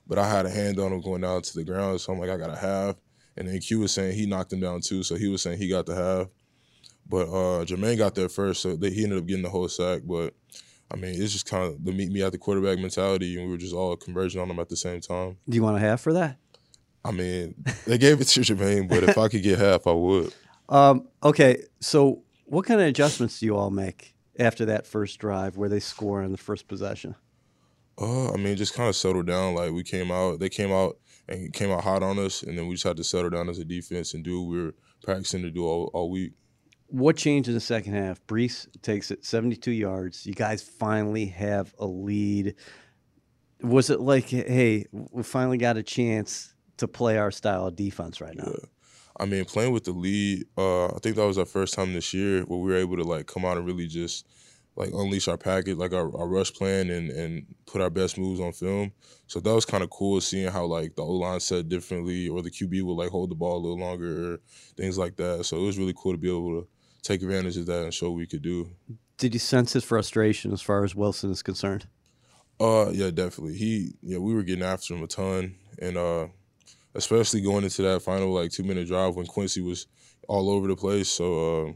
but 0.08 0.18
I 0.18 0.30
had 0.30 0.46
a 0.46 0.50
hand 0.50 0.80
on 0.80 0.94
him 0.94 1.02
going 1.02 1.22
down 1.22 1.42
to 1.42 1.54
the 1.54 1.66
ground, 1.66 2.00
so 2.00 2.14
I'm 2.14 2.20
like, 2.20 2.30
I 2.30 2.38
got 2.38 2.52
a 2.52 2.56
half. 2.56 2.96
And 3.36 3.48
then 3.48 3.60
Q 3.60 3.80
was 3.80 3.94
saying 3.94 4.16
he 4.16 4.26
knocked 4.26 4.54
him 4.54 4.62
down 4.62 4.80
too, 4.82 5.04
so 5.04 5.16
he 5.16 5.28
was 5.28 5.42
saying 5.42 5.58
he 5.58 5.70
got 5.70 5.86
the 5.86 5.96
half. 5.96 6.28
But 7.08 7.28
uh, 7.28 7.66
Jermaine 7.66 7.98
got 7.98 8.16
there 8.16 8.30
first, 8.30 8.62
so 8.62 8.76
they, 8.76 8.92
he 8.92 9.04
ended 9.04 9.20
up 9.20 9.26
getting 9.26 9.44
the 9.44 9.50
whole 9.50 9.68
sack. 9.68 10.02
But 10.06 10.34
I 10.92 10.96
mean, 10.96 11.22
it's 11.22 11.34
just 11.34 11.46
kind 11.46 11.64
of 11.64 11.84
the 11.84 11.92
meet 11.92 12.12
me 12.12 12.24
at 12.24 12.32
the 12.32 12.38
quarterback 12.38 12.80
mentality, 12.80 13.38
and 13.38 13.46
we 13.46 13.52
were 13.52 13.58
just 13.58 13.76
all 13.76 13.96
converging 13.96 14.42
on 14.42 14.48
them 14.48 14.60
at 14.60 14.70
the 14.70 14.76
same 14.76 15.02
time. 15.02 15.38
do 15.48 15.56
you 15.56 15.64
want 15.64 15.78
a 15.78 15.80
half 15.80 16.02
for 16.02 16.14
that? 16.14 16.38
I 17.06 17.12
mean, 17.12 17.56
they 17.86 17.98
gave 17.98 18.20
it 18.20 18.26
to 18.26 18.40
Jermaine, 18.42 18.90
but 18.90 19.04
if 19.04 19.18
I 19.18 19.28
could 19.28 19.44
get 19.44 19.60
half, 19.60 19.88
I 19.88 19.92
would. 19.92 20.34
Um, 20.68 21.08
okay, 21.24 21.64
so 21.80 22.24
what 22.46 22.66
kind 22.66 22.82
of 22.82 22.88
adjustments 22.88 23.40
do 23.40 23.46
you 23.46 23.56
all 23.56 23.70
make 23.70 24.16
after 24.38 24.66
that 24.66 24.86
first 24.86 25.20
drive 25.20 25.58
where 25.58 25.70
they 25.70 25.80
score 25.80 26.22
on 26.22 26.32
the 26.32 26.38
first 26.38 26.68
possession? 26.68 27.16
Uh, 28.00 28.32
I 28.32 28.38
mean, 28.38 28.56
just 28.56 28.74
kind 28.74 28.90
of 28.90 28.96
settle 28.96 29.24
down. 29.24 29.56
Like 29.56 29.72
we 29.72 29.84
came 29.84 30.12
out, 30.12 30.40
they 30.40 30.50
came 30.50 30.72
out 30.72 30.98
and 31.28 31.54
came 31.54 31.72
out 31.72 31.84
hot 31.84 32.04
on 32.04 32.18
us, 32.20 32.44
and 32.44 32.58
then 32.58 32.68
we 32.68 32.76
just 32.76 32.86
had 32.86 32.98
to 32.98 33.04
settle 33.04 33.30
down 33.30 33.50
as 33.50 33.60
a 33.60 33.66
defense 33.66 34.14
and 34.14 34.24
do 34.24 34.42
what 34.42 34.52
we 34.52 34.64
were 34.64 34.76
practicing 35.04 35.42
to 35.44 35.52
do 35.52 35.66
all, 35.66 35.92
all 35.94 36.10
week. 36.10 36.34
What 36.90 37.18
changed 37.18 37.48
in 37.48 37.56
the 37.56 37.62
second 37.62 37.94
half? 37.94 38.26
Breece 38.28 38.68
takes 38.82 39.12
it 39.12 39.24
72 39.24 39.72
yards. 39.72 40.26
You 40.26 40.34
guys 40.34 40.62
finally 40.62 41.28
have 41.28 41.74
a 41.80 41.86
lead. 41.86 42.56
Was 43.62 43.90
it 43.90 44.00
like, 44.00 44.30
hey, 44.30 44.86
we 44.92 45.24
finally 45.24 45.58
got 45.58 45.78
a 45.78 45.84
chance 45.84 46.54
to 46.78 46.88
play 46.88 47.18
our 47.18 47.32
style 47.32 47.68
of 47.68 47.76
defense 47.76 48.22
right 48.22 48.36
now? 48.36 48.48
Yeah. 48.48 48.66
I 49.20 49.26
mean, 49.26 49.46
playing 49.46 49.74
with 49.74 49.84
the 49.84 49.92
lead, 49.92 50.46
uh, 50.58 50.88
I 50.88 51.00
think 51.04 51.18
that 51.18 51.26
was 51.26 51.38
our 51.38 51.46
first 51.46 51.74
time 51.74 51.94
this 51.94 52.14
year 52.14 52.44
where 52.44 52.60
we 52.60 52.72
were 52.72 52.78
able 52.78 52.96
to 52.98 53.04
like 53.04 53.28
come 53.28 53.44
out 53.44 53.58
and 53.58 53.66
really 53.66 53.86
just 53.86 54.26
like 54.78 54.92
unleash 54.94 55.28
our 55.28 55.38
package, 55.38 55.76
like 55.76 55.94
our, 55.94 56.16
our 56.18 56.28
rush 56.28 56.54
plan 56.54 56.90
and 56.90 57.10
and 57.10 57.46
put 57.66 57.82
our 57.82 57.90
best 57.90 58.18
moves 58.18 58.40
on 58.40 58.54
film. 58.54 58.94
So 59.28 59.42
that 59.42 59.54
was 59.54 59.66
kind 59.66 59.84
of 59.84 59.90
cool 59.90 60.22
seeing 60.22 60.48
how 60.48 60.66
like 60.66 60.96
the 60.96 61.04
O 61.04 61.12
line 61.12 61.42
set 61.42 61.68
differently 61.68 62.30
or 62.30 62.42
the 62.42 62.50
QB 62.50 62.82
would 62.84 62.94
like 62.94 63.10
hold 63.10 63.30
the 63.30 63.36
ball 63.36 63.58
a 63.58 63.60
little 63.60 63.78
longer 63.78 64.34
or 64.34 64.40
things 64.78 64.98
like 64.98 65.18
that. 65.18 65.46
So 65.46 65.58
it 65.58 65.66
was 65.66 65.78
really 65.78 65.94
cool 65.96 66.14
to 66.14 66.18
be 66.18 66.30
able 66.30 66.62
to 66.62 66.68
take 67.02 67.22
advantage 67.22 67.58
of 67.58 67.66
that 67.68 67.84
and 67.84 67.94
show 67.94 68.10
what 68.10 68.18
we 68.18 68.28
could 68.28 68.42
do. 68.42 68.70
Did 69.18 69.34
you 69.34 69.40
sense 69.40 69.74
his 69.74 69.84
frustration 69.84 70.54
as 70.54 70.62
far 70.62 70.84
as 70.84 70.96
Wilson 70.96 71.32
is 71.32 71.42
concerned? 71.42 71.88
Uh, 72.60 72.90
yeah, 72.92 73.10
definitely. 73.10 73.56
He, 73.58 73.94
yeah, 74.02 74.18
we 74.18 74.34
were 74.34 74.44
getting 74.44 74.64
after 74.64 74.94
him 74.94 75.04
a 75.04 75.08
ton, 75.08 75.56
and 75.82 75.98
uh, 75.98 76.28
especially 76.96 77.42
going 77.42 77.64
into 77.64 77.82
that 77.84 78.02
final 78.02 78.34
like 78.34 78.52
two 78.52 78.64
minute 78.64 78.88
drive 78.88 79.16
when 79.16 79.26
Quincy 79.26 79.62
was 79.62 79.88
all 80.28 80.50
over 80.50 80.68
the 80.68 80.76
place. 80.76 81.10
So, 81.10 81.68
uh, 81.68 81.72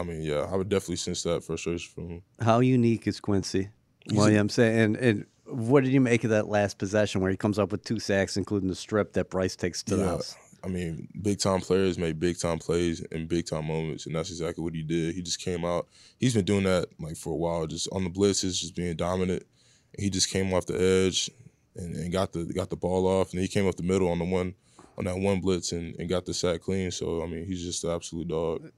I 0.00 0.04
mean, 0.04 0.22
yeah, 0.22 0.46
I 0.50 0.56
would 0.56 0.68
definitely 0.68 0.96
sense 0.96 1.22
that 1.24 1.44
frustration 1.44 1.90
from 1.94 2.08
him. 2.08 2.22
How 2.40 2.60
unique 2.60 3.06
is 3.06 3.20
Quincy 3.20 3.68
He's 4.04 4.16
a- 4.16 4.20
Williams? 4.20 4.58
And, 4.58 4.96
and 4.96 5.26
what 5.46 5.84
did 5.84 5.92
you 5.92 6.00
make 6.00 6.24
of 6.24 6.30
that 6.30 6.48
last 6.48 6.78
possession 6.78 7.20
where 7.20 7.30
he 7.30 7.36
comes 7.36 7.58
up 7.58 7.72
with 7.72 7.84
two 7.84 7.98
sacks, 7.98 8.36
including 8.36 8.68
the 8.68 8.74
strip 8.74 9.12
that 9.14 9.28
Bryce 9.28 9.56
takes 9.56 9.82
to 9.84 9.96
the 9.96 10.06
house? 10.06 10.36
I 10.64 10.68
mean, 10.68 11.08
big 11.20 11.40
time 11.40 11.60
players 11.60 11.98
make 11.98 12.20
big 12.20 12.38
time 12.38 12.58
plays 12.58 13.00
in 13.00 13.26
big 13.26 13.46
time 13.46 13.66
moments, 13.66 14.06
and 14.06 14.14
that's 14.14 14.30
exactly 14.30 14.62
what 14.62 14.74
he 14.74 14.82
did. 14.82 15.14
He 15.14 15.22
just 15.22 15.40
came 15.40 15.64
out. 15.64 15.88
He's 16.18 16.34
been 16.34 16.44
doing 16.44 16.64
that 16.64 16.88
like 17.00 17.16
for 17.16 17.32
a 17.32 17.36
while, 17.36 17.66
just 17.66 17.88
on 17.90 18.04
the 18.04 18.10
blitzes, 18.10 18.60
just 18.60 18.76
being 18.76 18.96
dominant. 18.96 19.44
He 19.98 20.08
just 20.08 20.30
came 20.30 20.54
off 20.54 20.66
the 20.66 20.80
edge 20.80 21.30
and, 21.74 21.94
and 21.96 22.12
got 22.12 22.32
the 22.32 22.44
got 22.44 22.70
the 22.70 22.76
ball 22.76 23.06
off, 23.06 23.32
and 23.32 23.40
he 23.40 23.48
came 23.48 23.66
up 23.66 23.74
the 23.74 23.82
middle 23.82 24.08
on 24.08 24.18
the 24.18 24.24
one 24.24 24.54
on 24.98 25.04
that 25.06 25.18
one 25.18 25.40
blitz 25.40 25.72
and, 25.72 25.96
and 25.96 26.08
got 26.08 26.26
the 26.26 26.34
sack 26.34 26.60
clean. 26.60 26.90
So 26.90 27.22
I 27.22 27.26
mean, 27.26 27.44
he's 27.44 27.64
just 27.64 27.82
an 27.84 27.90
absolute 27.90 28.28
dog. 28.28 28.70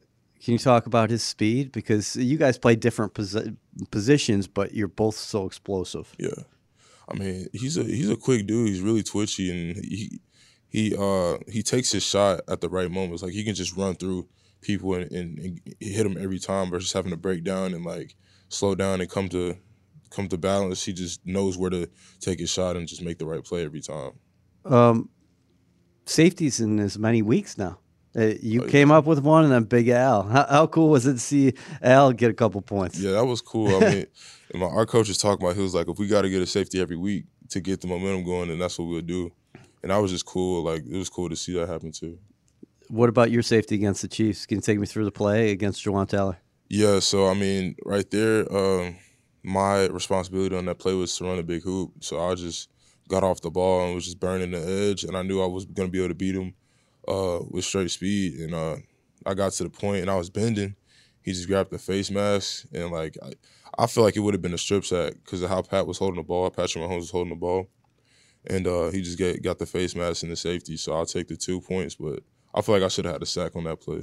Can 0.42 0.52
you 0.52 0.58
talk 0.58 0.86
about 0.86 1.10
his 1.10 1.22
speed? 1.22 1.72
Because 1.72 2.16
you 2.16 2.36
guys 2.36 2.58
play 2.58 2.76
different 2.76 3.14
posi- 3.14 3.56
positions, 3.90 4.46
but 4.46 4.74
you're 4.74 4.88
both 4.88 5.16
so 5.16 5.46
explosive. 5.46 6.14
Yeah, 6.18 6.44
I 7.08 7.14
mean 7.14 7.48
he's 7.52 7.76
a 7.76 7.84
he's 7.84 8.10
a 8.10 8.16
quick 8.16 8.46
dude. 8.46 8.68
He's 8.68 8.80
really 8.80 9.02
twitchy 9.02 9.50
and 9.50 9.84
he 9.84 10.20
he 10.74 10.92
uh 10.98 11.38
he 11.46 11.62
takes 11.62 11.92
his 11.92 12.02
shot 12.02 12.40
at 12.48 12.60
the 12.60 12.68
right 12.68 12.90
moments. 12.90 13.22
Like 13.22 13.32
he 13.32 13.44
can 13.44 13.54
just 13.54 13.76
run 13.76 13.94
through 13.94 14.26
people 14.60 14.94
and, 14.94 15.08
and, 15.12 15.38
and 15.38 15.60
hit 15.78 16.02
them 16.02 16.16
every 16.18 16.40
time 16.40 16.68
versus 16.68 16.92
having 16.92 17.12
to 17.12 17.16
break 17.16 17.44
down 17.44 17.74
and 17.74 17.84
like 17.84 18.16
slow 18.48 18.74
down 18.74 19.00
and 19.00 19.08
come 19.08 19.28
to 19.28 19.56
come 20.10 20.26
to 20.28 20.36
balance. 20.36 20.84
He 20.84 20.92
just 20.92 21.24
knows 21.24 21.56
where 21.56 21.70
to 21.70 21.88
take 22.18 22.40
his 22.40 22.50
shot 22.50 22.76
and 22.76 22.88
just 22.88 23.02
make 23.02 23.18
the 23.18 23.24
right 23.24 23.44
play 23.44 23.64
every 23.64 23.80
time. 23.80 24.12
Um, 24.64 25.10
safeties 26.06 26.58
in 26.58 26.80
as 26.80 26.98
many 26.98 27.22
weeks 27.22 27.56
now. 27.56 27.78
Uh, 28.16 28.32
you 28.42 28.64
Oh, 28.64 28.66
came 28.66 28.90
up 28.90 29.06
with 29.06 29.20
one, 29.20 29.44
and 29.44 29.52
then 29.52 29.64
Big 29.64 29.88
Al. 29.88 30.24
How, 30.24 30.46
how 30.48 30.66
cool 30.66 30.88
was 30.90 31.06
it 31.06 31.14
to 31.14 31.18
see 31.20 31.52
Al 31.82 32.12
get 32.12 32.30
a 32.32 32.34
couple 32.34 32.60
points? 32.62 32.98
Yeah, 32.98 33.12
that 33.12 33.24
was 33.24 33.40
cool. 33.40 33.76
I 33.76 33.78
mean, 33.92 34.06
and 34.52 34.60
my, 34.60 34.66
our 34.66 34.86
coach 34.86 35.06
was 35.06 35.18
talking 35.18 35.44
about 35.44 35.54
he 35.56 35.62
was 35.62 35.74
like, 35.74 35.88
if 35.88 35.98
we 36.00 36.08
got 36.08 36.22
to 36.22 36.30
get 36.30 36.42
a 36.42 36.46
safety 36.46 36.80
every 36.80 36.96
week 36.96 37.26
to 37.50 37.60
get 37.60 37.80
the 37.80 37.86
momentum 37.86 38.24
going, 38.24 38.48
then 38.48 38.58
that's 38.58 38.76
what 38.78 38.86
we'll 38.86 39.02
do. 39.02 39.30
And 39.84 39.92
I 39.92 39.98
was 39.98 40.10
just 40.10 40.24
cool. 40.24 40.64
Like 40.64 40.82
it 40.86 40.96
was 40.96 41.10
cool 41.10 41.28
to 41.28 41.36
see 41.36 41.52
that 41.58 41.68
happen 41.68 41.92
too. 41.92 42.18
What 42.88 43.10
about 43.10 43.30
your 43.30 43.42
safety 43.42 43.74
against 43.74 44.00
the 44.00 44.08
Chiefs? 44.08 44.46
Can 44.46 44.56
you 44.56 44.62
take 44.62 44.78
me 44.78 44.86
through 44.86 45.04
the 45.04 45.12
play 45.12 45.50
against 45.50 45.84
Jawaan 45.84 46.08
Taylor? 46.08 46.38
Yeah, 46.70 47.00
so 47.00 47.28
I 47.28 47.34
mean, 47.34 47.76
right 47.84 48.10
there, 48.10 48.50
um, 48.50 48.96
my 49.42 49.84
responsibility 49.86 50.56
on 50.56 50.64
that 50.64 50.78
play 50.78 50.94
was 50.94 51.14
to 51.18 51.24
run 51.24 51.38
a 51.38 51.42
big 51.42 51.62
hoop. 51.62 51.92
So 52.00 52.18
I 52.18 52.34
just 52.34 52.70
got 53.08 53.22
off 53.22 53.42
the 53.42 53.50
ball 53.50 53.84
and 53.84 53.94
was 53.94 54.06
just 54.06 54.18
burning 54.18 54.52
the 54.52 54.90
edge, 54.90 55.04
and 55.04 55.18
I 55.18 55.22
knew 55.22 55.42
I 55.42 55.46
was 55.46 55.66
gonna 55.66 55.90
be 55.90 55.98
able 55.98 56.08
to 56.08 56.14
beat 56.14 56.34
him 56.34 56.54
uh, 57.06 57.40
with 57.50 57.66
straight 57.66 57.90
speed. 57.90 58.40
And 58.40 58.54
uh, 58.54 58.76
I 59.26 59.34
got 59.34 59.52
to 59.52 59.64
the 59.64 59.70
point, 59.70 60.00
and 60.00 60.10
I 60.10 60.16
was 60.16 60.30
bending. 60.30 60.76
He 61.20 61.32
just 61.32 61.46
grabbed 61.46 61.72
the 61.72 61.78
face 61.78 62.10
mask, 62.10 62.66
and 62.72 62.90
like 62.90 63.18
I, 63.22 63.32
I 63.78 63.86
feel 63.86 64.02
like 64.02 64.16
it 64.16 64.20
would 64.20 64.32
have 64.32 64.42
been 64.42 64.54
a 64.54 64.58
strip 64.58 64.86
sack 64.86 65.12
because 65.24 65.42
of 65.42 65.50
how 65.50 65.60
Pat 65.60 65.86
was 65.86 65.98
holding 65.98 66.16
the 66.16 66.22
ball. 66.22 66.48
Patrick 66.48 66.82
Mahomes 66.82 67.00
was 67.00 67.10
holding 67.10 67.34
the 67.34 67.38
ball, 67.38 67.68
and 68.46 68.66
uh, 68.66 68.90
he 68.90 69.02
just 69.02 69.18
get, 69.18 69.42
got 69.42 69.58
the 69.58 69.66
face 69.66 69.94
mask 69.94 70.22
and 70.22 70.32
the 70.32 70.36
safety. 70.36 70.76
So 70.76 70.94
I'll 70.94 71.06
take 71.06 71.28
the 71.28 71.36
two 71.36 71.60
points, 71.60 71.94
but 71.94 72.20
I 72.54 72.60
feel 72.62 72.74
like 72.74 72.84
I 72.84 72.88
should 72.88 73.04
have 73.04 73.14
had 73.14 73.22
a 73.22 73.26
sack 73.26 73.56
on 73.56 73.64
that 73.64 73.80
play. 73.80 74.00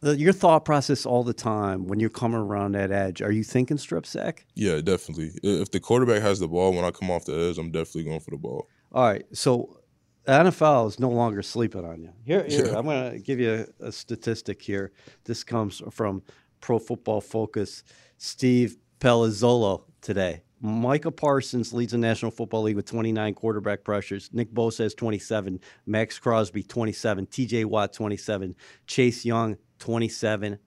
the, 0.00 0.16
your 0.16 0.32
thought 0.32 0.64
process 0.64 1.06
all 1.06 1.24
the 1.24 1.34
time 1.34 1.86
when 1.86 2.00
you're 2.00 2.10
coming 2.10 2.40
around 2.40 2.72
that 2.72 2.92
edge. 2.92 3.22
Are 3.22 3.32
you 3.32 3.42
thinking 3.44 3.78
strip 3.78 4.06
sack? 4.06 4.46
Yeah, 4.54 4.80
definitely. 4.80 5.32
If 5.42 5.70
the 5.70 5.80
quarterback 5.80 6.22
has 6.22 6.38
the 6.38 6.48
ball 6.48 6.72
when 6.72 6.84
I 6.84 6.90
come 6.90 7.10
off 7.10 7.24
the 7.24 7.34
edge, 7.34 7.58
I'm 7.58 7.70
definitely 7.70 8.04
going 8.04 8.20
for 8.20 8.30
the 8.30 8.36
ball. 8.36 8.68
All 8.92 9.04
right, 9.04 9.24
so 9.32 9.80
the 10.24 10.32
NFL 10.32 10.88
is 10.88 11.00
no 11.00 11.10
longer 11.10 11.42
sleeping 11.42 11.84
on 11.84 12.02
you. 12.02 12.10
Here, 12.24 12.44
here 12.48 12.66
Yeah. 12.66 12.78
I'm 12.78 12.84
going 12.84 13.12
to 13.12 13.18
give 13.18 13.40
you 13.40 13.66
a, 13.80 13.86
a 13.88 13.92
statistic 13.92 14.62
here. 14.62 14.92
This 15.24 15.42
comes 15.42 15.82
from 15.90 16.22
Pro 16.60 16.78
Football 16.78 17.20
Focus. 17.20 17.82
Steve 18.18 18.76
Palazzolo 19.00 19.84
today. 20.00 20.42
Micah 20.60 21.10
Parsons 21.10 21.72
leads 21.72 21.92
the 21.92 21.98
National 21.98 22.30
Football 22.30 22.62
League 22.62 22.76
with 22.76 22.86
29 22.86 23.34
quarterback 23.34 23.84
pressures. 23.84 24.30
Nick 24.32 24.52
Bosa 24.52 24.84
has 24.84 24.94
27. 24.94 25.60
Maxx 25.86 26.18
Crosby 26.18 26.62
27. 26.62 27.26
T.J. 27.26 27.64
Watt 27.66 27.92
27. 27.92 28.54
Chase 28.86 29.24
Young 29.24 29.56
27. 29.78 30.58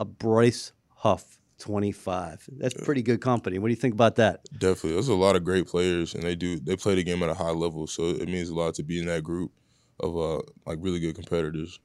A 0.00 0.04
Bryce 0.04 0.72
Huff 0.96 1.38
25. 1.58 2.48
That's 2.58 2.74
pretty 2.74 3.02
good 3.02 3.20
company. 3.20 3.58
What 3.58 3.68
do 3.68 3.72
you 3.72 3.80
think 3.80 3.94
about 3.94 4.16
that? 4.16 4.40
Definitely. 4.58 4.92
There's 4.92 5.08
a 5.08 5.14
lot 5.14 5.36
of 5.36 5.44
great 5.44 5.66
players 5.66 6.14
and 6.14 6.22
they 6.22 6.34
do 6.34 6.58
they 6.58 6.76
play 6.76 6.94
the 6.94 7.04
game 7.04 7.22
at 7.22 7.30
a 7.30 7.34
high 7.34 7.50
level, 7.50 7.86
so 7.86 8.08
it 8.08 8.28
means 8.28 8.48
a 8.48 8.54
lot 8.54 8.74
to 8.74 8.82
be 8.82 8.98
in 8.98 9.06
that 9.06 9.22
group 9.22 9.52
of 10.00 10.16
uh 10.16 10.42
like 10.66 10.78
really 10.80 11.00
good 11.00 11.14
competitors. 11.14 11.80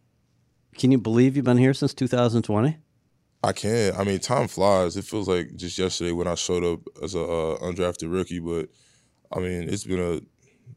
Can 0.77 0.91
you 0.91 0.97
believe 0.97 1.35
you've 1.35 1.45
been 1.45 1.57
here 1.57 1.73
since 1.73 1.93
2020? 1.93 2.77
I 3.43 3.53
can. 3.53 3.95
I 3.95 4.03
mean, 4.03 4.19
time 4.19 4.47
flies. 4.47 4.97
It 4.97 5.05
feels 5.05 5.27
like 5.27 5.55
just 5.55 5.77
yesterday 5.77 6.11
when 6.11 6.27
I 6.27 6.35
showed 6.35 6.63
up 6.63 6.79
as 7.03 7.15
a 7.15 7.21
uh, 7.21 7.59
undrafted 7.59 8.11
rookie, 8.11 8.39
but 8.39 8.69
I 9.35 9.39
mean, 9.39 9.67
it's 9.69 9.83
been 9.83 9.99
a 9.99 10.21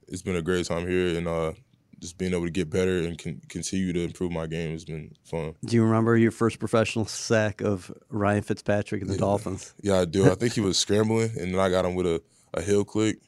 it's 0.09 0.23
been 0.23 0.37
a 0.37 0.43
great 0.43 0.67
time 0.67 0.87
here, 0.87 1.17
and 1.17 1.29
uh, 1.29 1.53
just 1.99 2.19
being 2.19 2.33
able 2.33 2.45
to 2.45 2.51
get 2.51 2.71
better 2.71 2.99
and 2.99 3.19
con- 3.19 3.41
continue 3.49 3.93
to 3.93 4.05
improve 4.05 4.31
my 4.31 4.47
game 4.47 4.73
has 4.73 4.85
been 4.85 5.13
fun. 5.25 5.55
Do 5.65 5.77
you 5.77 5.85
remember 5.85 6.17
your 6.17 6.31
first 6.31 6.59
professional 6.59 7.07
sack 7.07 7.61
of 7.61 7.93
Ryan 8.09 8.43
Fitzpatrick 8.43 9.03
and 9.03 9.11
the 9.11 9.19
Dolphins? 9.19 9.75
Yeah, 9.83 10.01
I 10.01 10.05
do. 10.05 10.31
I 10.31 10.35
think 10.35 10.55
he 10.55 10.61
was 10.63 10.79
scrambling, 10.79 11.31
and 11.39 11.55
then 11.55 11.61
I 11.61 11.69
got 11.69 11.85
him 11.85 11.95
with 11.95 12.07
a, 12.07 12.23
a 12.55 12.63
heel 12.63 12.85
click. 12.85 13.19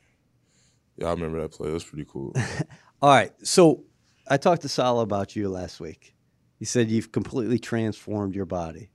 Yeah, 0.97 1.09
I 1.09 1.11
remember 1.11 1.41
that 1.43 1.53
play. 1.53 1.71
Was 1.71 1.85
pretty 1.85 2.07
cool. 2.09 2.33
All 3.03 3.11
right. 3.11 3.33
So 3.43 3.85
I 4.29 4.39
talked 4.39 4.63
to 4.63 4.69
Saleh 4.69 5.03
about 5.03 5.37
you 5.37 5.49
last 5.51 5.79
week. 5.79 6.15
He 6.59 6.65
said 6.65 6.91
you've 6.91 7.13
completely 7.13 7.59
transformed 7.59 8.35
your 8.35 8.47
body. 8.47 8.89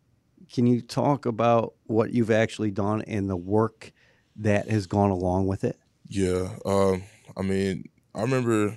Can 0.51 0.67
you 0.67 0.81
talk 0.81 1.25
about 1.25 1.75
what 1.85 2.11
you've 2.11 2.31
actually 2.31 2.71
done 2.71 3.03
and 3.03 3.29
the 3.29 3.37
work 3.37 3.91
that 4.37 4.69
has 4.69 4.85
gone 4.85 5.11
along 5.11 5.47
with 5.47 5.63
it? 5.63 5.77
Yeah, 6.07 6.49
um, 6.65 7.03
I 7.37 7.41
mean, 7.41 7.89
I 8.13 8.21
remember 8.21 8.75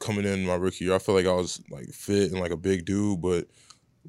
coming 0.00 0.26
in 0.26 0.44
my 0.44 0.54
rookie 0.54 0.84
year. 0.84 0.94
I 0.94 0.98
felt 0.98 1.16
like 1.16 1.26
I 1.26 1.32
was 1.32 1.62
like 1.70 1.86
fit 1.88 2.30
and 2.30 2.40
like 2.40 2.50
a 2.50 2.56
big 2.56 2.84
dude, 2.84 3.22
but 3.22 3.46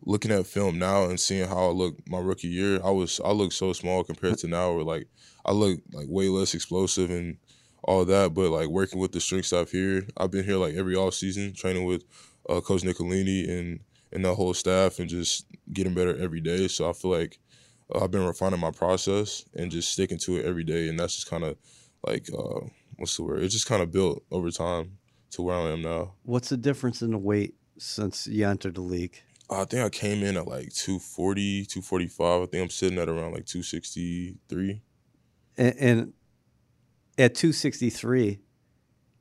looking 0.05 0.31
at 0.31 0.45
film 0.45 0.77
now 0.77 1.05
and 1.05 1.19
seeing 1.19 1.47
how 1.47 1.69
I 1.69 1.71
looked 1.71 2.09
my 2.09 2.19
rookie 2.19 2.49
year, 2.49 2.81
I 2.83 2.89
was 2.89 3.21
I 3.23 3.31
looked 3.31 3.53
so 3.53 3.71
small 3.71 4.03
compared 4.03 4.37
to 4.39 4.47
now. 4.47 4.73
Where 4.73 4.83
like 4.83 5.07
I 5.45 5.53
look 5.53 5.79
like 5.93 6.07
way 6.09 6.27
less 6.27 6.53
explosive 6.53 7.09
and 7.09 7.37
all 7.83 8.03
that. 8.05 8.33
But 8.33 8.49
like 8.49 8.67
working 8.67 8.99
with 8.99 9.13
the 9.13 9.21
strength 9.21 9.45
staff 9.45 9.71
here, 9.71 10.05
I've 10.17 10.31
been 10.31 10.43
here 10.43 10.57
like 10.57 10.75
every 10.75 10.95
off 10.95 11.13
season 11.13 11.53
training 11.53 11.85
with 11.85 12.03
uh, 12.49 12.59
Coach 12.59 12.83
Nicolini 12.83 13.47
and 13.47 13.79
and 14.13 14.23
the 14.23 14.35
whole 14.35 14.53
staff 14.53 14.99
and 14.99 15.09
just 15.09 15.45
getting 15.71 15.93
better 15.93 16.15
every 16.17 16.39
day. 16.39 16.67
So 16.67 16.89
I 16.89 16.93
feel 16.93 17.11
like 17.11 17.39
uh, 17.93 18.03
I've 18.03 18.11
been 18.11 18.25
refining 18.25 18.59
my 18.59 18.71
process 18.71 19.43
and 19.55 19.71
just 19.71 19.91
sticking 19.91 20.19
to 20.19 20.37
it 20.37 20.45
every 20.45 20.63
day, 20.63 20.87
and 20.87 20.99
that's 20.99 21.15
just 21.15 21.29
kind 21.29 21.43
of 21.43 21.57
like 22.05 22.29
uh, 22.33 22.61
what's 22.97 23.17
the 23.17 23.23
word? 23.23 23.43
It 23.43 23.49
just 23.49 23.67
kind 23.67 23.81
of 23.81 23.91
built 23.91 24.23
over 24.31 24.51
time 24.51 24.97
to 25.31 25.41
where 25.41 25.55
I 25.55 25.71
am 25.71 25.81
now. 25.81 26.13
What's 26.23 26.49
the 26.49 26.57
difference 26.57 27.01
in 27.01 27.11
the 27.11 27.17
weight 27.17 27.55
since 27.77 28.27
you 28.27 28.47
entered 28.47 28.75
the 28.75 28.81
league? 28.81 29.21
I 29.49 29.65
think 29.65 29.83
I 29.83 29.89
came 29.89 30.23
in 30.23 30.37
at 30.37 30.47
like 30.47 30.73
240, 30.73 31.65
245. 31.65 32.41
I 32.41 32.45
think 32.45 32.63
I'm 32.63 32.69
sitting 32.69 32.97
at 32.97 33.09
around 33.09 33.33
like 33.33 33.45
263. 33.45 34.81
And, 35.57 35.75
and 35.79 36.13
at 37.17 37.35
263, 37.35 38.39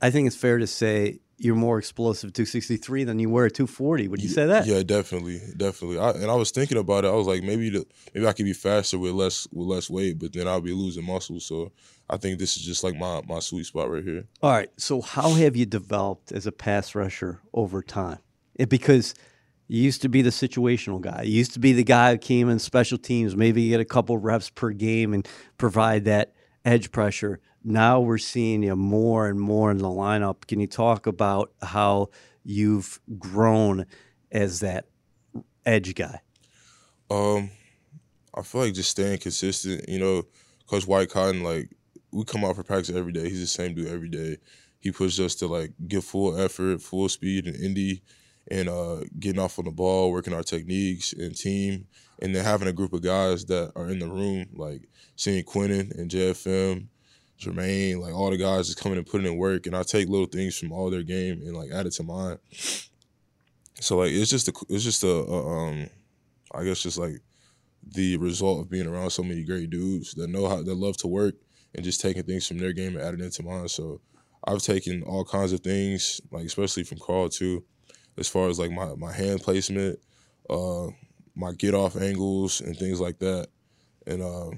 I 0.00 0.10
think 0.10 0.26
it's 0.26 0.36
fair 0.36 0.58
to 0.58 0.66
say 0.66 1.20
you're 1.38 1.56
more 1.56 1.78
explosive 1.78 2.28
at 2.28 2.34
263 2.34 3.04
than 3.04 3.18
you 3.18 3.28
were 3.28 3.46
at 3.46 3.54
240. 3.54 4.08
Would 4.08 4.22
you 4.22 4.28
say 4.28 4.46
that? 4.46 4.66
Yeah, 4.66 4.82
definitely, 4.82 5.40
definitely. 5.56 5.98
I, 5.98 6.10
and 6.10 6.30
I 6.30 6.34
was 6.34 6.50
thinking 6.50 6.78
about 6.78 7.04
it. 7.04 7.08
I 7.08 7.14
was 7.14 7.26
like, 7.26 7.42
maybe 7.42 7.70
the, 7.70 7.86
maybe 8.14 8.26
I 8.26 8.32
could 8.32 8.44
be 8.44 8.52
faster 8.52 8.98
with 8.98 9.12
less 9.12 9.48
with 9.52 9.66
less 9.66 9.90
weight, 9.90 10.18
but 10.18 10.32
then 10.32 10.46
I'll 10.46 10.60
be 10.60 10.72
losing 10.72 11.04
muscle. 11.04 11.40
So 11.40 11.72
I 12.08 12.16
think 12.16 12.38
this 12.38 12.56
is 12.56 12.62
just 12.62 12.84
like 12.84 12.96
my 12.96 13.22
my 13.26 13.40
sweet 13.40 13.66
spot 13.66 13.90
right 13.90 14.04
here. 14.04 14.24
All 14.42 14.50
right. 14.50 14.70
So, 14.76 15.00
how 15.00 15.32
have 15.34 15.56
you 15.56 15.66
developed 15.66 16.32
as 16.32 16.46
a 16.46 16.52
pass 16.52 16.94
rusher 16.94 17.40
over 17.52 17.82
time? 17.82 18.18
It, 18.54 18.68
because 18.68 19.14
you 19.68 19.82
used 19.82 20.02
to 20.02 20.08
be 20.10 20.20
the 20.20 20.30
situational 20.30 21.00
guy. 21.00 21.22
You 21.22 21.38
used 21.38 21.54
to 21.54 21.58
be 21.58 21.72
the 21.72 21.84
guy 21.84 22.12
who 22.12 22.18
came 22.18 22.50
in 22.50 22.58
special 22.58 22.98
teams, 22.98 23.34
maybe 23.34 23.70
get 23.70 23.80
a 23.80 23.86
couple 23.86 24.18
reps 24.18 24.50
per 24.50 24.70
game 24.70 25.14
and 25.14 25.26
provide 25.56 26.04
that 26.04 26.34
edge 26.64 26.92
pressure. 26.92 27.40
Now 27.64 28.00
we're 28.00 28.18
seeing 28.18 28.62
you 28.62 28.76
more 28.76 29.28
and 29.28 29.40
more 29.40 29.70
in 29.70 29.78
the 29.78 29.88
lineup. 29.88 30.46
Can 30.46 30.60
you 30.60 30.66
talk 30.66 31.06
about 31.06 31.52
how 31.62 32.10
you've 32.44 33.00
grown 33.18 33.86
as 34.30 34.60
that 34.60 34.86
edge 35.64 35.94
guy? 35.94 36.20
Um, 37.10 37.50
I 38.34 38.42
feel 38.42 38.62
like 38.62 38.74
just 38.74 38.90
staying 38.90 39.18
consistent. 39.18 39.88
You 39.88 39.98
know, 39.98 40.22
Coach 40.66 40.86
Whitecotton, 40.86 41.42
like 41.42 41.70
we 42.10 42.24
come 42.24 42.44
out 42.44 42.56
for 42.56 42.62
practice 42.62 42.94
every 42.94 43.12
day. 43.12 43.28
He's 43.28 43.40
the 43.40 43.46
same 43.46 43.74
dude 43.74 43.88
every 43.88 44.08
day. 44.08 44.38
He 44.80 44.90
pushes 44.90 45.20
us 45.20 45.34
to 45.36 45.46
like 45.46 45.72
give 45.86 46.04
full 46.04 46.38
effort, 46.38 46.82
full 46.82 47.08
speed, 47.08 47.46
and 47.46 47.56
Indy, 47.56 48.02
and 48.50 48.68
uh, 48.68 49.02
getting 49.18 49.40
off 49.40 49.58
on 49.58 49.66
the 49.66 49.70
ball, 49.70 50.10
working 50.10 50.34
our 50.34 50.42
techniques 50.42 51.12
and 51.12 51.36
team, 51.36 51.86
and 52.20 52.34
then 52.34 52.44
having 52.44 52.68
a 52.68 52.72
group 52.72 52.92
of 52.92 53.02
guys 53.02 53.44
that 53.46 53.72
are 53.76 53.88
in 53.88 54.00
the 54.00 54.08
room, 54.08 54.46
like 54.54 54.88
seeing 55.14 55.44
Quinnen 55.44 55.96
and 55.96 56.10
JFM, 56.10 56.88
Jermaine, 57.40 58.00
like 58.00 58.14
all 58.14 58.30
the 58.30 58.36
guys 58.36 58.66
just 58.66 58.80
coming 58.80 58.98
and 58.98 59.06
putting 59.06 59.26
in 59.26 59.36
work, 59.36 59.66
and 59.66 59.76
I 59.76 59.82
take 59.82 60.08
little 60.08 60.26
things 60.26 60.56
from 60.58 60.72
all 60.72 60.90
their 60.90 61.02
game 61.02 61.42
and 61.42 61.56
like 61.56 61.70
add 61.72 61.86
it 61.86 61.92
to 61.94 62.02
mine. 62.02 62.38
So 63.80 63.98
like 63.98 64.12
it's 64.12 64.30
just 64.30 64.48
a 64.48 64.52
it's 64.68 64.84
just 64.84 65.02
a, 65.02 65.08
a 65.08 65.48
um 65.48 65.88
I 66.54 66.64
guess 66.64 66.82
just 66.82 66.98
like 66.98 67.20
the 67.94 68.16
result 68.16 68.60
of 68.60 68.70
being 68.70 68.86
around 68.86 69.10
so 69.10 69.22
many 69.22 69.44
great 69.44 69.70
dudes 69.70 70.14
that 70.14 70.30
know 70.30 70.48
how 70.48 70.62
that 70.62 70.74
love 70.74 70.96
to 70.98 71.08
work 71.08 71.34
and 71.74 71.84
just 71.84 72.00
taking 72.00 72.22
things 72.22 72.46
from 72.46 72.58
their 72.58 72.72
game 72.72 72.96
and 72.96 73.04
adding 73.04 73.20
it 73.20 73.32
to 73.32 73.42
mine. 73.42 73.68
So 73.68 74.00
I've 74.46 74.62
taken 74.62 75.02
all 75.02 75.24
kinds 75.24 75.52
of 75.52 75.60
things, 75.60 76.20
like 76.30 76.44
especially 76.44 76.84
from 76.84 76.98
Carl 76.98 77.28
too, 77.28 77.64
as 78.16 78.28
far 78.28 78.48
as 78.48 78.58
like 78.58 78.70
my, 78.70 78.94
my 78.94 79.12
hand 79.12 79.40
placement, 79.40 79.98
uh, 80.50 80.88
my 81.34 81.52
get 81.52 81.74
off 81.74 81.96
angles 81.96 82.60
and 82.60 82.76
things 82.76 83.00
like 83.00 83.18
that. 83.20 83.48
And 84.06 84.22
uh, 84.22 84.50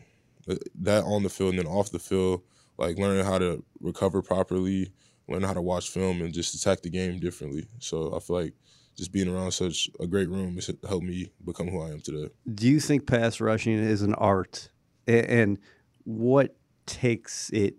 that 0.80 1.04
on 1.04 1.22
the 1.22 1.28
field 1.28 1.50
and 1.50 1.60
then 1.60 1.66
off 1.66 1.90
the 1.90 1.98
field, 1.98 2.42
like 2.78 2.98
learning 2.98 3.24
how 3.24 3.38
to 3.38 3.64
recover 3.80 4.22
properly, 4.22 4.92
learning 5.28 5.46
how 5.46 5.54
to 5.54 5.62
watch 5.62 5.90
film 5.90 6.20
and 6.22 6.32
just 6.32 6.54
attack 6.54 6.82
the 6.82 6.90
game 6.90 7.18
differently. 7.20 7.66
So 7.78 8.14
I 8.14 8.20
feel 8.20 8.36
like 8.36 8.54
just 8.96 9.12
being 9.12 9.28
around 9.28 9.52
such 9.52 9.90
a 10.00 10.06
great 10.06 10.28
room 10.28 10.54
has 10.54 10.70
helped 10.88 11.04
me 11.04 11.30
become 11.44 11.68
who 11.68 11.82
I 11.82 11.90
am 11.90 12.00
today. 12.00 12.30
Do 12.52 12.68
you 12.68 12.80
think 12.80 13.06
pass 13.06 13.40
rushing 13.40 13.74
is 13.74 14.02
an 14.02 14.14
art? 14.14 14.70
And 15.06 15.58
what 16.04 16.56
takes 16.86 17.50
it 17.50 17.76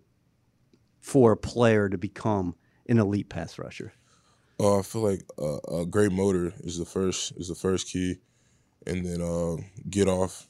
for 0.99 1.31
a 1.31 1.37
player 1.37 1.89
to 1.89 1.97
become 1.97 2.55
an 2.87 2.99
elite 2.99 3.29
pass 3.29 3.57
rusher? 3.57 3.93
Uh, 4.59 4.79
I 4.79 4.81
feel 4.83 5.01
like 5.01 5.21
uh, 5.37 5.81
a 5.81 5.85
great 5.85 6.11
motor 6.11 6.53
is 6.59 6.77
the 6.77 6.85
first 6.85 7.33
is 7.37 7.49
the 7.49 7.55
first 7.55 7.87
key, 7.87 8.17
and 8.87 9.05
then 9.05 9.21
uh, 9.21 9.57
get 9.89 10.07
off. 10.07 10.47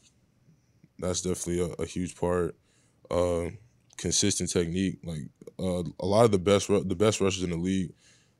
That's 0.99 1.21
definitely 1.21 1.61
a, 1.61 1.83
a 1.83 1.85
huge 1.85 2.15
part. 2.15 2.55
Uh, 3.09 3.47
consistent 3.97 4.49
technique, 4.49 4.99
like 5.03 5.29
uh, 5.59 5.83
a 5.99 6.05
lot 6.05 6.25
of 6.25 6.31
the 6.31 6.39
best 6.39 6.67
the 6.67 6.95
best 6.95 7.21
rushers 7.21 7.43
in 7.43 7.49
the 7.49 7.57
league, 7.57 7.93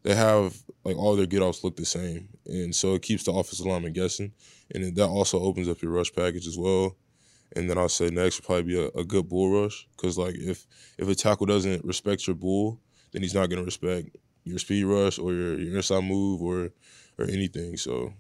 they 0.04 0.16
have 0.16 0.56
like 0.84 0.98
all 0.98 1.16
their 1.16 1.26
get 1.26 1.42
offs 1.42 1.64
look 1.64 1.76
the 1.76 1.86
same, 1.86 2.30
and 2.46 2.76
so 2.76 2.94
it 2.94 3.02
keeps 3.02 3.24
the 3.24 3.32
offensive 3.32 3.66
lineman 3.66 3.94
guessing, 3.94 4.32
and 4.74 4.96
that 4.96 5.08
also 5.08 5.40
opens 5.40 5.68
up 5.68 5.82
your 5.82 5.92
rush 5.92 6.14
package 6.14 6.48
as 6.48 6.58
well. 6.58 6.96
And 7.56 7.70
then 7.70 7.78
I'll 7.78 7.90
say 7.90 8.10
next 8.10 8.40
would 8.40 8.46
probably 8.46 8.64
be 8.64 8.80
a, 8.80 8.88
a 9.00 9.04
good 9.06 9.30
bull 9.30 9.62
rush 9.62 9.88
because 9.96 10.18
like 10.18 10.36
if 10.36 10.68
if 10.98 11.08
a 11.08 11.16
tackle 11.16 11.46
doesn't 11.46 11.86
respect 11.86 12.28
your 12.28 12.36
bull, 12.36 12.82
then 13.12 13.22
he's 13.22 13.34
not 13.34 13.50
gonna 13.50 13.64
respect 13.64 14.10
your 14.44 14.60
speed 14.60 14.84
rush 14.84 15.18
or 15.18 15.34
your, 15.34 15.60
your 15.60 15.78
inside 15.78 16.04
move 16.04 16.42
or 16.42 16.72
or 17.18 17.26
anything. 17.26 17.78
So 17.78 18.14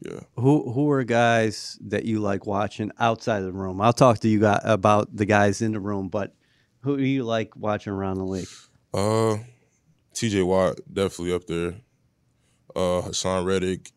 yeah. 0.00 0.20
Who 0.36 0.72
who 0.72 0.90
are 0.90 1.04
guys 1.04 1.78
that 1.82 2.04
you 2.04 2.20
like 2.20 2.46
watching 2.46 2.90
outside 2.98 3.38
of 3.38 3.44
the 3.44 3.52
room? 3.52 3.80
I'll 3.80 3.92
talk 3.92 4.18
to 4.20 4.28
you 4.28 4.44
about 4.46 5.14
the 5.14 5.26
guys 5.26 5.62
in 5.62 5.72
the 5.72 5.80
room, 5.80 6.08
but 6.08 6.34
who 6.82 6.96
do 6.96 7.04
you 7.04 7.24
like 7.24 7.56
watching 7.56 7.92
around 7.92 8.18
the 8.18 8.24
league? 8.24 8.48
Uh 8.94 9.38
TJ 10.14 10.44
Watt 10.46 10.78
definitely 10.92 11.34
up 11.34 11.46
there. 11.46 11.74
Uh 12.76 13.02
Haason 13.02 13.44
Reddick, 13.46 13.90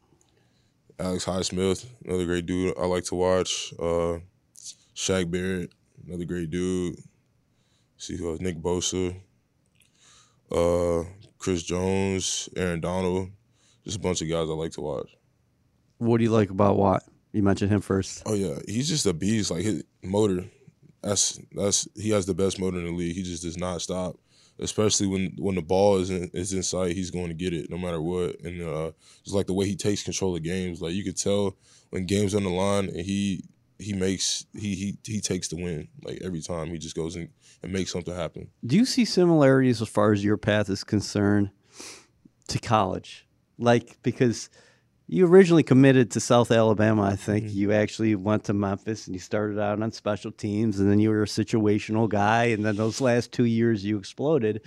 Alex 1.00 1.26
Highsmith, 1.26 1.86
another 2.06 2.26
great 2.26 2.46
dude 2.46 2.74
I 2.78 2.86
like 2.86 3.04
to 3.06 3.16
watch. 3.16 3.74
Uh 3.80 4.20
Shaq 4.96 5.30
Barrett, 5.30 5.72
another 6.08 6.26
great 6.26 6.50
dude. 6.50 6.96
See 7.98 8.18
who 8.18 8.30
else? 8.32 8.40
Nick 8.40 8.58
Bosa, 8.58 9.16
uh, 10.52 11.04
Chris 11.38 11.64
Jones, 11.64 12.50
Aaron 12.56 12.82
Donald, 12.82 13.30
just 13.84 13.98
a 13.98 14.00
bunch 14.00 14.22
of 14.22 14.30
guys 14.30 14.50
I 14.50 14.54
like 14.54 14.72
to 14.74 14.82
watch. 14.82 15.16
What 15.98 16.18
do 16.18 16.24
you 16.24 16.30
like 16.30 16.50
about 16.50 16.78
Watt? 16.78 17.04
You 17.32 17.44
mentioned 17.44 17.72
him 17.72 17.82
first. 17.82 18.24
Oh 18.26 18.34
yeah, 18.34 18.60
he's 18.68 18.88
just 18.90 19.06
a 19.06 19.14
beast. 19.14 19.52
Like 19.52 19.64
his 19.64 19.84
motor, 20.04 20.46
that's 21.06 21.40
that's 21.54 21.88
he 21.96 22.10
has 22.10 22.26
the 22.26 22.34
best 22.34 22.60
motor 22.60 22.80
in 22.80 22.86
the 22.86 22.92
league. 22.92 23.16
He 23.16 23.22
just 23.22 23.44
does 23.44 23.58
not 23.58 23.82
stop, 23.82 24.18
especially 24.60 25.06
when 25.06 25.36
when 25.38 25.56
the 25.56 25.62
ball 25.62 25.98
is 25.98 26.10
in, 26.10 26.32
is 26.34 26.52
in 26.52 26.64
sight. 26.64 26.96
He's 26.96 27.12
going 27.12 27.28
to 27.28 27.36
get 27.36 27.54
it 27.54 27.70
no 27.70 27.78
matter 27.78 28.02
what. 28.02 28.40
And 28.42 28.62
uh, 28.62 28.92
just 29.24 29.36
like 29.36 29.46
the 29.46 29.54
way 29.54 29.68
he 29.68 29.76
takes 29.76 30.04
control 30.04 30.36
of 30.36 30.42
games, 30.42 30.82
like 30.82 30.94
you 30.94 31.04
could 31.04 31.18
tell 31.18 31.56
when 31.92 32.06
games 32.06 32.34
on 32.34 32.44
the 32.44 32.50
line 32.50 32.86
and 32.86 33.02
he 33.02 33.44
he 33.78 33.94
makes 33.94 34.46
he 34.54 34.74
he 34.76 34.98
he 35.06 35.22
takes 35.22 35.48
the 35.48 35.58
win 35.58 35.88
like 36.04 36.20
every 36.24 36.42
time. 36.42 36.70
He 36.70 36.80
just 36.80 36.96
goes 36.96 37.16
and, 37.16 37.30
and 37.62 37.72
makes 37.72 37.92
something 37.92 38.16
happen. 38.16 38.50
Do 38.66 38.76
you 38.76 38.86
see 38.86 39.06
similarities 39.06 39.84
as 39.84 39.90
far 39.90 40.12
as 40.12 40.24
your 40.24 40.38
path 40.38 40.70
is 40.70 40.84
concerned 40.84 41.52
to 42.48 42.58
college? 42.58 43.28
Like 43.60 43.98
because 44.02 44.50
you 45.08 45.28
originally 45.28 45.64
committed 45.64 46.12
to 46.12 46.20
South 46.20 46.52
Alabama, 46.52 47.04
I 47.04 47.16
think. 47.16 47.46
Mm-hmm. 47.46 47.58
You 47.58 47.72
actually 47.74 48.16
went 48.16 48.46
to 48.46 48.54
Memphis 48.54 49.06
and 49.06 49.16
you 49.16 49.20
started 49.20 49.60
out 49.60 49.82
on 49.82 49.92
special 49.92 50.32
teams, 50.32 50.80
and 50.80 50.90
then 50.90 51.00
you 51.00 51.10
were 51.10 51.24
a 51.24 51.28
situational 51.28 52.10
guy, 52.10 52.46
and 52.46 52.66
then 52.66 52.76
those 52.76 53.02
last 53.02 53.32
two 53.32 53.46
years 53.46 53.86
you 53.86 53.98
exploded. 53.98 54.62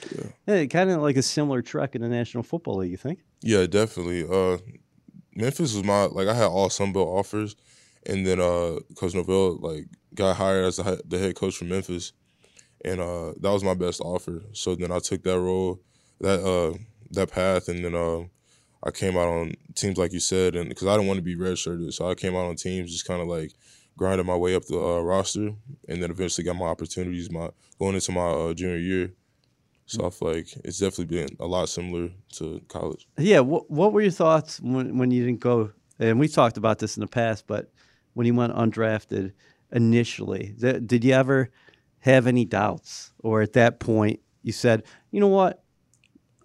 Yeah. 0.47 0.67
kind 0.67 0.91
of 0.91 1.03
like 1.03 1.17
a 1.17 1.23
similar 1.23 1.63
trek 1.63 1.97
in 1.97 2.03
the 2.03 2.09
National 2.09 2.43
Football 2.43 2.79
League, 2.79 2.93
you 2.93 2.97
think? 2.97 3.21
Yeah, 3.41 3.67
definitely. 3.67 4.25
Uh, 4.29 4.59
Memphis 5.35 5.75
was 5.75 5.85
my 5.85 6.05
like 6.05 6.29
I 6.29 6.35
had 6.35 6.47
all 6.47 6.69
Sunbelt 6.69 7.07
offers, 7.07 7.57
and 8.07 8.27
then 8.27 8.41
uh, 8.41 8.79
Coach 8.97 9.15
Norvell 9.15 9.59
like 9.59 9.87
got 10.15 10.37
hired 10.37 10.65
as 10.65 10.77
the, 10.77 11.01
the 11.07 11.19
head 11.19 11.35
coach 11.35 11.57
from 11.57 11.69
Memphis, 11.69 12.13
and 12.85 13.01
uh, 13.01 13.33
that 13.41 13.51
was 13.51 13.65
my 13.65 13.75
best 13.75 14.01
offer. 14.01 14.43
So 14.53 14.75
then 14.75 14.93
I 14.93 14.99
took 14.99 15.23
that 15.25 15.39
role, 15.39 15.81
that 16.21 16.45
uh, 16.45 16.79
that 17.11 17.31
path, 17.31 17.69
and 17.69 17.85
then 17.85 17.95
uh, 17.95 18.25
I 18.83 18.91
came 18.91 19.17
out 19.17 19.29
on 19.29 19.55
teams 19.75 19.99
like 19.99 20.13
you 20.13 20.21
said, 20.21 20.55
and 20.55 20.69
because 20.69 20.87
I 20.87 20.97
didn't 20.97 21.09
want 21.09 21.19
to 21.19 21.23
be 21.23 21.37
redshirted, 21.37 21.93
so 21.93 22.09
I 22.09 22.15
came 22.15 22.37
out 22.37 22.47
on 22.47 22.57
teams 22.57 22.93
just 22.93 23.07
kind 23.07 23.21
of 23.21 23.29
like 23.29 23.53
grinding 23.97 24.27
my 24.27 24.37
way 24.37 24.55
up 24.55 24.65
the 24.67 24.79
uh, 24.79 25.01
roster, 25.01 25.53
and 25.89 26.03
then 26.03 26.11
eventually 26.11 26.45
got 26.45 26.57
my 26.57 26.67
opportunities. 26.67 27.31
My 27.31 27.51
going 27.79 27.95
into 27.95 28.13
my 28.13 28.27
uh, 28.27 28.55
junior 28.55 28.79
year. 28.79 29.13
So 29.87 30.07
I 30.07 30.11
feel 30.11 30.35
like 30.35 30.49
it's 30.65 30.79
definitely 30.79 31.17
been 31.17 31.37
a 31.41 31.47
lot 31.47 31.67
similar 31.71 32.11
to 32.35 32.61
college. 32.69 33.07
Yeah. 33.17 33.41
What 33.41 33.71
What 33.71 33.93
were 33.93 34.03
your 34.03 34.11
thoughts 34.11 34.61
when 34.61 34.99
when 34.99 35.11
you 35.11 35.25
didn't 35.25 35.41
go? 35.41 35.73
And 35.99 36.21
we 36.21 36.29
talked 36.29 36.59
about 36.59 36.79
this 36.79 36.97
in 36.97 37.01
the 37.01 37.09
past, 37.09 37.47
but 37.47 37.73
when 38.15 38.27
you 38.27 38.35
went 38.35 38.55
undrafted 38.55 39.33
initially, 39.73 40.55
th- 40.61 40.87
did 40.87 41.05
you 41.05 41.13
ever 41.13 41.51
have 42.01 42.27
any 42.27 42.45
doubts, 42.45 43.13
or 43.21 43.43
at 43.43 43.55
that 43.55 43.81
point 43.81 44.21
you 44.43 44.53
said, 44.53 44.85
you 45.11 45.21
know 45.21 45.29
what, 45.29 45.65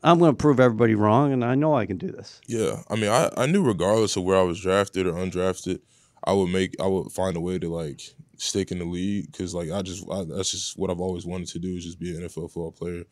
I'm 0.03 0.19
going 0.19 0.31
to 0.31 0.37
prove 0.37 0.59
everybody 0.59 0.95
wrong, 0.95 1.31
and 1.31 1.45
I 1.45 1.55
know 1.55 1.75
I 1.75 1.85
can 1.85 1.97
do 1.97 2.11
this. 2.11 2.41
Yeah, 2.45 2.81
I 2.89 2.95
mean, 2.95 3.09
I, 3.09 3.29
I 3.37 3.45
knew 3.45 3.63
regardless 3.63 4.17
of 4.17 4.23
where 4.23 4.37
I 4.37 4.41
was 4.41 4.59
drafted 4.59 5.07
or 5.07 5.13
undrafted, 5.13 5.79
I 6.25 6.33
would 6.33 6.49
make 6.49 6.75
I 6.81 6.87
would 6.87 7.11
find 7.11 7.37
a 7.37 7.41
way 7.41 7.59
to 7.59 7.69
like 7.69 8.01
stick 8.37 8.71
in 8.71 8.79
the 8.79 8.85
league 8.85 9.31
because 9.31 9.53
like 9.53 9.71
I 9.71 9.81
just 9.81 10.05
I, 10.11 10.23
that's 10.23 10.51
just 10.51 10.77
what 10.77 10.89
I've 10.89 10.99
always 10.99 11.25
wanted 11.25 11.47
to 11.49 11.59
do 11.59 11.75
is 11.75 11.85
just 11.85 11.99
be 11.99 12.15
an 12.15 12.23
NFL 12.23 12.51
football 12.51 12.71
player. 12.71 13.03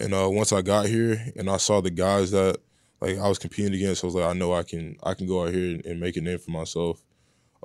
And 0.00 0.14
uh, 0.14 0.28
once 0.30 0.52
I 0.52 0.62
got 0.62 0.86
here 0.86 1.32
and 1.36 1.50
I 1.50 1.56
saw 1.56 1.80
the 1.80 1.90
guys 1.90 2.30
that 2.30 2.58
like 3.00 3.18
I 3.18 3.28
was 3.28 3.38
competing 3.38 3.74
against, 3.74 4.04
I 4.04 4.06
was 4.06 4.14
like, 4.14 4.24
I 4.24 4.32
know 4.32 4.52
I 4.52 4.62
can 4.62 4.96
I 5.02 5.14
can 5.14 5.26
go 5.26 5.44
out 5.44 5.52
here 5.52 5.74
and, 5.74 5.84
and 5.86 6.00
make 6.00 6.16
a 6.16 6.20
name 6.20 6.38
for 6.38 6.50
myself, 6.50 7.02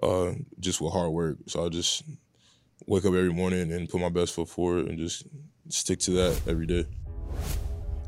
uh, 0.02 0.32
just 0.60 0.82
with 0.82 0.94
hard 0.94 1.12
work. 1.12 1.38
So 1.48 1.66
I 1.66 1.70
just 1.70 2.04
wake 2.86 3.06
up 3.06 3.14
every 3.14 3.34
morning 3.34 3.72
and 3.72 3.90
put 3.90 4.02
my 4.02 4.10
best 4.10 4.34
foot 4.34 4.50
forward 4.50 4.88
and 4.88 4.98
just 4.98 5.26
stick 5.70 6.00
to 6.00 6.12
that 6.12 6.42
every 6.48 6.66
day. 6.66 6.86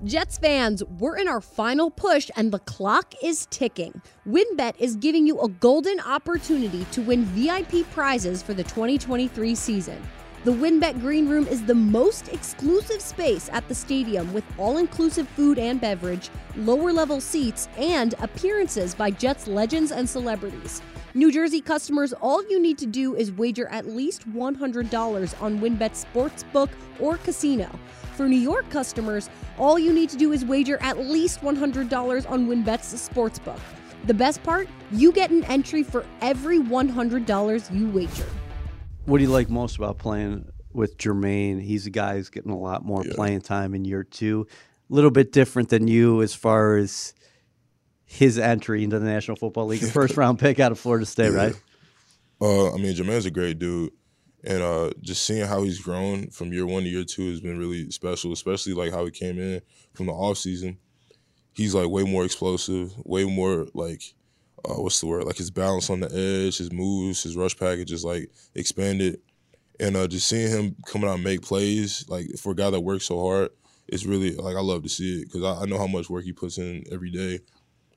Jets 0.03 0.37
fans, 0.37 0.83
we're 0.99 1.17
in 1.17 1.27
our 1.27 1.39
final 1.39 1.89
push 1.89 2.29
and 2.35 2.51
the 2.51 2.59
clock 2.59 3.13
is 3.23 3.47
ticking. 3.49 4.01
WynnBET 4.27 4.73
is 4.77 4.97
giving 4.97 5.25
you 5.25 5.39
a 5.39 5.47
golden 5.47 5.99
opportunity 6.01 6.85
to 6.91 7.01
win 7.01 7.23
VIP 7.25 7.89
prizes 7.91 8.43
for 8.43 8.53
the 8.53 8.63
2023 8.63 9.55
season. 9.55 9.99
The 10.43 10.51
WynnBET 10.51 10.99
Green 10.99 11.29
Room 11.29 11.47
is 11.47 11.63
the 11.63 11.73
most 11.73 12.27
exclusive 12.27 13.01
space 13.01 13.49
at 13.53 13.67
the 13.69 13.73
stadium 13.73 14.31
with 14.33 14.43
all 14.59 14.77
inclusive 14.77 15.29
food 15.29 15.57
and 15.57 15.79
beverage, 15.79 16.29
lower 16.57 16.91
level 16.91 17.21
seats, 17.21 17.67
and 17.77 18.13
appearances 18.19 18.93
by 18.93 19.09
Jets 19.09 19.47
legends 19.47 19.91
and 19.91 20.07
celebrities. 20.07 20.81
New 21.13 21.31
Jersey 21.31 21.61
customers, 21.61 22.11
all 22.11 22.43
you 22.49 22.59
need 22.59 22.77
to 22.79 22.85
do 22.85 23.15
is 23.15 23.31
wager 23.31 23.67
at 23.69 23.87
least 23.87 24.29
$100 24.29 25.41
on 25.41 25.59
WynnBET 25.59 26.05
Sportsbook 26.05 26.69
or 26.99 27.17
Casino. 27.17 27.69
For 28.15 28.29
New 28.29 28.39
York 28.39 28.69
customers, 28.69 29.29
all 29.57 29.77
you 29.77 29.91
need 29.91 30.09
to 30.09 30.15
do 30.15 30.31
is 30.31 30.45
wager 30.45 30.77
at 30.81 30.97
least 30.97 31.41
$100 31.41 32.31
on 32.31 32.47
WynnBET's 32.47 33.09
sportsbook. 33.09 33.59
The 34.05 34.13
best 34.13 34.41
part, 34.41 34.69
you 34.91 35.11
get 35.11 35.31
an 35.31 35.43
entry 35.45 35.83
for 35.83 36.05
every 36.21 36.59
$100 36.59 37.75
you 37.77 37.89
wager. 37.89 38.25
What 39.03 39.17
do 39.17 39.23
you 39.23 39.29
like 39.29 39.49
most 39.49 39.75
about 39.75 39.97
playing 39.97 40.49
with 40.71 40.97
Jermaine? 40.97 41.61
He's 41.61 41.87
a 41.87 41.89
guy 41.89 42.15
who's 42.15 42.29
getting 42.29 42.51
a 42.51 42.57
lot 42.57 42.85
more 42.85 43.03
playing 43.03 43.41
time 43.41 43.75
in 43.75 43.83
year 43.83 44.03
two. 44.03 44.47
A 44.89 44.93
little 44.93 45.11
bit 45.11 45.33
different 45.33 45.67
than 45.67 45.89
you 45.89 46.21
as 46.21 46.33
far 46.33 46.77
as 46.77 47.13
his 48.05 48.37
entry 48.37 48.83
into 48.83 48.97
the 48.97 49.05
National 49.05 49.35
Football 49.35 49.65
League. 49.65 49.81
First 49.91 50.15
round 50.15 50.39
pick 50.39 50.59
out 50.61 50.71
of 50.71 50.79
Florida 50.79 51.05
State, 51.05 51.31
right? 51.31 51.53
Uh, 52.39 52.73
I 52.73 52.77
mean, 52.77 52.95
Jermaine's 52.95 53.25
a 53.25 53.31
great 53.31 53.59
dude, 53.59 53.91
and 54.45 54.61
uh, 54.61 54.91
just 55.01 55.23
seeing 55.25 55.45
how 55.45 55.63
he's 55.63 55.79
grown 55.79 56.29
from 56.29 56.53
year 56.53 56.65
one 56.65 56.83
to 56.83 56.89
year 56.89 57.03
two 57.03 57.29
has 57.29 57.41
been 57.41 57.57
really 57.57 57.89
special. 57.91 58.31
Especially 58.31 58.73
like 58.73 58.91
how 58.91 59.05
he 59.05 59.11
came 59.11 59.39
in 59.39 59.61
from 59.93 60.05
the 60.05 60.13
off 60.13 60.37
season. 60.37 60.77
He's 61.53 61.73
like 61.73 61.89
way 61.89 62.03
more 62.03 62.25
explosive, 62.25 62.93
way 63.05 63.25
more 63.25 63.67
like 63.73 64.01
uh, 64.65 64.81
what's 64.81 64.99
the 64.99 65.07
word? 65.07 65.23
Like 65.25 65.37
his 65.37 65.51
balance 65.51 65.89
on 65.89 66.01
the 66.01 66.07
edge, 66.07 66.57
his 66.57 66.71
moves, 66.71 67.23
his 67.23 67.35
rush 67.35 67.57
package 67.57 67.91
is 67.91 68.03
like 68.03 68.31
expanded, 68.55 69.19
and 69.79 69.95
uh, 69.95 70.07
just 70.07 70.27
seeing 70.27 70.51
him 70.51 70.75
coming 70.85 71.09
out 71.09 71.15
and 71.15 71.23
make 71.23 71.41
plays 71.41 72.05
like 72.07 72.27
for 72.37 72.51
a 72.51 72.55
guy 72.55 72.69
that 72.69 72.81
works 72.81 73.05
so 73.05 73.19
hard, 73.19 73.49
it's 73.87 74.05
really 74.05 74.35
like 74.35 74.55
I 74.55 74.61
love 74.61 74.83
to 74.83 74.89
see 74.89 75.21
it 75.21 75.25
because 75.25 75.43
I, 75.43 75.63
I 75.63 75.65
know 75.65 75.77
how 75.77 75.87
much 75.87 76.09
work 76.09 76.23
he 76.23 76.33
puts 76.33 76.57
in 76.57 76.83
every 76.91 77.11
day 77.11 77.39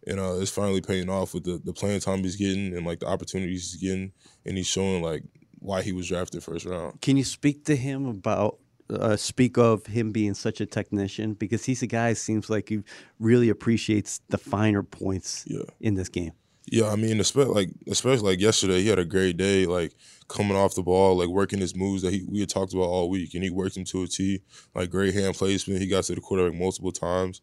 and 0.09 0.19
uh, 0.19 0.35
it's 0.41 0.51
finally 0.51 0.81
paying 0.81 1.11
off 1.11 1.35
with 1.35 1.45
the, 1.45 1.61
the 1.63 1.73
playing 1.73 2.01
time 2.01 2.21
he's 2.21 2.37
getting 2.37 2.75
and 2.75 2.87
like 2.87 3.01
the 3.01 3.07
opportunities 3.07 3.73
he's 3.73 3.83
getting, 3.83 4.13
and 4.47 4.57
he's 4.57 4.67
showing 4.67 5.03
like 5.03 5.23
why 5.61 5.83
he 5.83 5.93
was 5.93 6.09
drafted 6.09 6.43
first 6.43 6.65
round. 6.67 7.01
Can 7.01 7.17
you 7.17 7.25
speak 7.25 7.65
to 7.67 7.77
him 7.77 8.07
about 8.07 8.59
uh, 8.91 9.17
speak 9.17 9.59
of 9.59 9.85
him 9.87 10.13
being 10.13 10.33
such 10.35 10.61
a 10.63 10.67
technician 10.67 11.35
because 11.35 11.65
he's 11.65 11.83
a 11.83 11.87
guy 11.87 12.09
who 12.11 12.15
seems 12.15 12.49
like 12.49 12.71
he 12.71 12.83
really 13.19 13.51
appreciates 13.51 14.21
the 14.31 14.39
finer 14.39 14.83
points 14.83 15.45
Yeah. 15.47 15.65
in 15.81 15.95
this 15.95 16.09
game. 16.09 16.33
Yeah, 16.71 16.89
I 16.91 16.97
mean, 16.97 17.19
especially 17.21 17.55
like 17.55 17.71
especially 17.87 18.31
like 18.31 18.41
yesterday, 18.41 18.83
he 18.83 18.89
had 18.89 18.99
a 18.99 19.05
great 19.07 19.37
day. 19.39 19.65
Like 19.65 19.95
coming 20.29 20.55
off 20.57 20.75
the 20.75 20.83
ball, 20.83 21.17
like 21.17 21.29
working 21.29 21.61
his 21.61 21.75
moves 21.75 22.03
that 22.03 22.13
he 22.13 22.25
we 22.29 22.41
had 22.41 22.51
talked 22.51 22.75
about 22.75 22.83
all 22.89 23.09
week, 23.09 23.33
and 23.35 23.43
he 23.43 23.49
worked 23.49 23.75
them 23.75 23.85
to 23.85 24.03
a 24.03 24.07
T. 24.07 24.43
Like 24.75 24.91
great 24.91 25.15
hand 25.15 25.35
placement. 25.35 25.81
He 25.81 25.87
got 25.89 26.05
to 26.05 26.15
the 26.15 26.21
quarterback 26.21 26.59
multiple 26.59 26.93
times, 26.93 27.41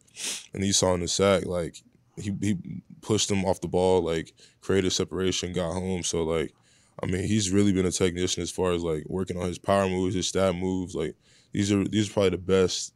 and 0.54 0.62
he 0.62 0.70
saw 0.72 0.94
in 0.94 1.00
the 1.00 1.08
sack 1.08 1.44
like 1.44 1.82
he 2.16 2.32
he 2.40 2.56
pushed 3.02 3.28
him 3.28 3.44
off 3.44 3.60
the 3.60 3.66
ball, 3.68 4.00
like 4.02 4.32
created 4.60 4.92
separation, 4.92 5.52
got 5.52 5.72
home. 5.72 6.04
So 6.04 6.22
like, 6.22 6.54
I 7.02 7.06
mean, 7.06 7.24
he's 7.24 7.50
really 7.50 7.72
been 7.72 7.86
a 7.86 7.90
technician 7.90 8.42
as 8.42 8.50
far 8.50 8.72
as 8.72 8.82
like 8.82 9.04
working 9.06 9.36
on 9.36 9.46
his 9.46 9.58
power 9.58 9.88
moves, 9.88 10.14
his 10.14 10.28
stab 10.28 10.54
moves. 10.54 10.94
Like 10.94 11.14
these 11.52 11.72
are 11.72 11.84
these 11.84 12.08
are 12.08 12.12
probably 12.12 12.30
the 12.30 12.38
best 12.38 12.94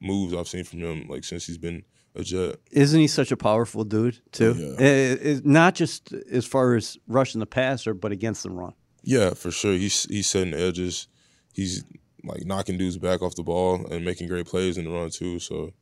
moves 0.00 0.34
I've 0.34 0.48
seen 0.48 0.64
from 0.64 0.80
him 0.80 1.06
like 1.08 1.24
since 1.24 1.46
he's 1.46 1.58
been 1.58 1.84
a 2.14 2.22
Jet. 2.22 2.56
Isn't 2.70 3.00
he 3.00 3.06
such 3.06 3.32
a 3.32 3.36
powerful 3.36 3.84
dude 3.84 4.20
too? 4.32 4.54
Yeah. 4.54 4.84
Eh, 4.84 5.16
eh, 5.20 5.40
not 5.44 5.74
just 5.74 6.12
as 6.12 6.46
far 6.46 6.74
as 6.74 6.98
rushing 7.06 7.40
the 7.40 7.46
passer, 7.46 7.94
but 7.94 8.12
against 8.12 8.42
the 8.42 8.50
run. 8.50 8.74
Yeah, 9.02 9.34
for 9.34 9.50
sure. 9.50 9.72
He's 9.72 10.04
he's 10.04 10.26
setting 10.26 10.54
edges. 10.54 11.08
He's 11.52 11.84
like 12.24 12.44
knocking 12.44 12.78
dudes 12.78 12.98
back 12.98 13.22
off 13.22 13.34
the 13.34 13.42
ball 13.42 13.86
and 13.90 14.04
making 14.04 14.28
great 14.28 14.46
plays 14.46 14.78
in 14.78 14.84
the 14.84 14.90
run 14.90 15.10
too. 15.10 15.38
So 15.38 15.72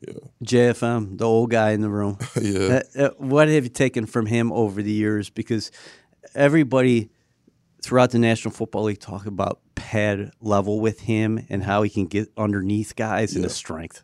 yeah, 0.00 0.14
JFM, 0.44 1.18
the 1.18 1.24
old 1.24 1.50
guy 1.50 1.70
in 1.70 1.80
the 1.80 1.90
room. 1.90 2.18
yeah. 2.40 2.82
Uh, 2.96 3.02
uh, 3.02 3.10
what 3.18 3.48
have 3.48 3.64
you 3.64 3.70
taken 3.70 4.06
from 4.06 4.26
him 4.26 4.52
over 4.52 4.82
the 4.82 4.92
years? 4.92 5.30
Because 5.30 5.70
everybody 6.34 7.10
throughout 7.82 8.10
the 8.10 8.18
National 8.18 8.52
Football 8.52 8.84
League 8.84 9.00
talk 9.00 9.26
about 9.26 9.60
pad 9.74 10.32
level 10.40 10.80
with 10.80 11.00
him 11.00 11.44
and 11.48 11.62
how 11.62 11.82
he 11.82 11.90
can 11.90 12.06
get 12.06 12.28
underneath 12.36 12.96
guys 12.96 13.34
and 13.34 13.44
his 13.44 13.54
strength. 13.54 14.02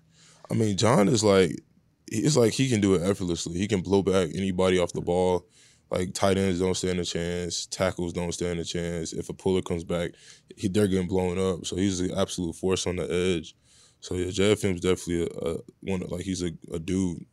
I 0.50 0.54
mean, 0.54 0.76
John 0.76 1.08
is 1.08 1.24
like 1.24 1.60
it's 2.08 2.36
like 2.36 2.52
he 2.52 2.68
can 2.68 2.80
do 2.80 2.94
it 2.94 3.02
effortlessly. 3.02 3.58
He 3.58 3.68
can 3.68 3.80
blow 3.80 4.02
back 4.02 4.30
anybody 4.34 4.78
off 4.78 4.92
the 4.92 5.00
ball. 5.00 5.46
Like 5.90 6.14
tight 6.14 6.38
ends 6.38 6.60
don't 6.60 6.76
stand 6.76 7.00
a 7.00 7.04
chance, 7.04 7.66
tackles 7.66 8.12
don't 8.12 8.32
stand 8.32 8.60
a 8.60 8.64
chance. 8.64 9.12
If 9.12 9.28
a 9.28 9.32
puller 9.32 9.62
comes 9.62 9.82
back, 9.82 10.12
he, 10.56 10.68
they're 10.68 10.86
getting 10.86 11.08
blown 11.08 11.38
up. 11.38 11.66
So 11.66 11.76
he's 11.76 12.00
an 12.00 12.12
absolute 12.16 12.54
force 12.54 12.86
on 12.86 12.96
the 12.96 13.10
edge. 13.10 13.56
So 14.00 14.14
yeah, 14.14 14.26
JFM's 14.26 14.80
definitely 14.80 15.22
a, 15.24 15.50
a 15.50 15.56
one. 15.80 16.00
Like 16.08 16.22
he's 16.22 16.42
a, 16.42 16.52
a 16.72 16.78
dude, 16.78 17.24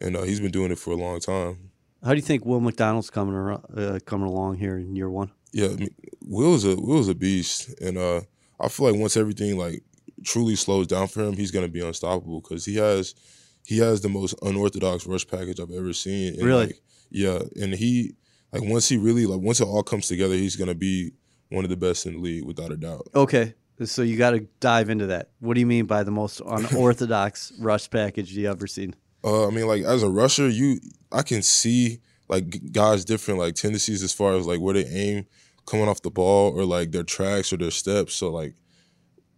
and 0.00 0.16
uh, 0.16 0.22
he's 0.22 0.40
been 0.40 0.52
doing 0.52 0.70
it 0.70 0.78
for 0.78 0.92
a 0.92 0.96
long 0.96 1.18
time. 1.20 1.65
How 2.06 2.12
do 2.12 2.16
you 2.18 2.22
think 2.22 2.46
Will 2.46 2.60
McDonald's 2.60 3.10
coming 3.10 3.34
ar- 3.34 3.60
uh, 3.76 3.98
coming 4.06 4.28
along 4.28 4.58
here 4.58 4.78
in 4.78 4.94
year 4.94 5.10
one? 5.10 5.32
Yeah, 5.52 5.66
I 5.66 5.74
mean, 5.74 5.94
Will's 6.24 6.64
a 6.64 6.76
Will's 6.76 7.08
a 7.08 7.16
beast, 7.16 7.74
and 7.80 7.98
uh, 7.98 8.20
I 8.60 8.68
feel 8.68 8.92
like 8.92 9.00
once 9.00 9.16
everything 9.16 9.58
like 9.58 9.82
truly 10.24 10.54
slows 10.54 10.86
down 10.86 11.08
for 11.08 11.24
him, 11.24 11.34
he's 11.34 11.50
gonna 11.50 11.66
be 11.66 11.84
unstoppable 11.84 12.40
because 12.40 12.64
he 12.64 12.76
has 12.76 13.16
he 13.64 13.78
has 13.78 14.02
the 14.02 14.08
most 14.08 14.36
unorthodox 14.42 15.04
rush 15.04 15.26
package 15.26 15.58
I've 15.58 15.72
ever 15.72 15.92
seen. 15.92 16.34
And 16.34 16.44
Really? 16.44 16.66
Like, 16.66 16.80
yeah, 17.10 17.40
and 17.60 17.74
he 17.74 18.14
like 18.52 18.62
once 18.62 18.88
he 18.88 18.98
really 18.98 19.26
like 19.26 19.40
once 19.40 19.60
it 19.60 19.66
all 19.66 19.82
comes 19.82 20.06
together, 20.06 20.34
he's 20.34 20.54
gonna 20.54 20.76
be 20.76 21.12
one 21.50 21.64
of 21.64 21.70
the 21.70 21.76
best 21.76 22.06
in 22.06 22.12
the 22.12 22.20
league 22.20 22.44
without 22.44 22.70
a 22.70 22.76
doubt. 22.76 23.08
Okay, 23.16 23.54
so 23.84 24.02
you 24.02 24.16
got 24.16 24.30
to 24.30 24.46
dive 24.60 24.90
into 24.90 25.06
that. 25.06 25.30
What 25.40 25.54
do 25.54 25.60
you 25.60 25.66
mean 25.66 25.86
by 25.86 26.02
the 26.04 26.10
most 26.10 26.40
unorthodox 26.46 27.52
rush 27.58 27.90
package 27.90 28.32
you 28.32 28.48
ever 28.48 28.68
seen? 28.68 28.94
Uh, 29.24 29.48
I 29.48 29.50
mean, 29.50 29.66
like 29.66 29.82
as 29.82 30.04
a 30.04 30.08
rusher, 30.08 30.48
you 30.48 30.78
I 31.12 31.22
can 31.22 31.42
see 31.42 32.00
like 32.28 32.72
guys 32.72 33.04
different 33.04 33.40
like 33.40 33.54
tendencies 33.54 34.02
as 34.02 34.12
far 34.12 34.34
as 34.34 34.46
like 34.46 34.60
where 34.60 34.74
they 34.74 34.86
aim 34.86 35.26
coming 35.66 35.88
off 35.88 36.02
the 36.02 36.10
ball 36.10 36.58
or 36.58 36.64
like 36.64 36.92
their 36.92 37.02
tracks 37.02 37.52
or 37.52 37.56
their 37.56 37.70
steps. 37.70 38.14
So 38.14 38.30
like 38.30 38.54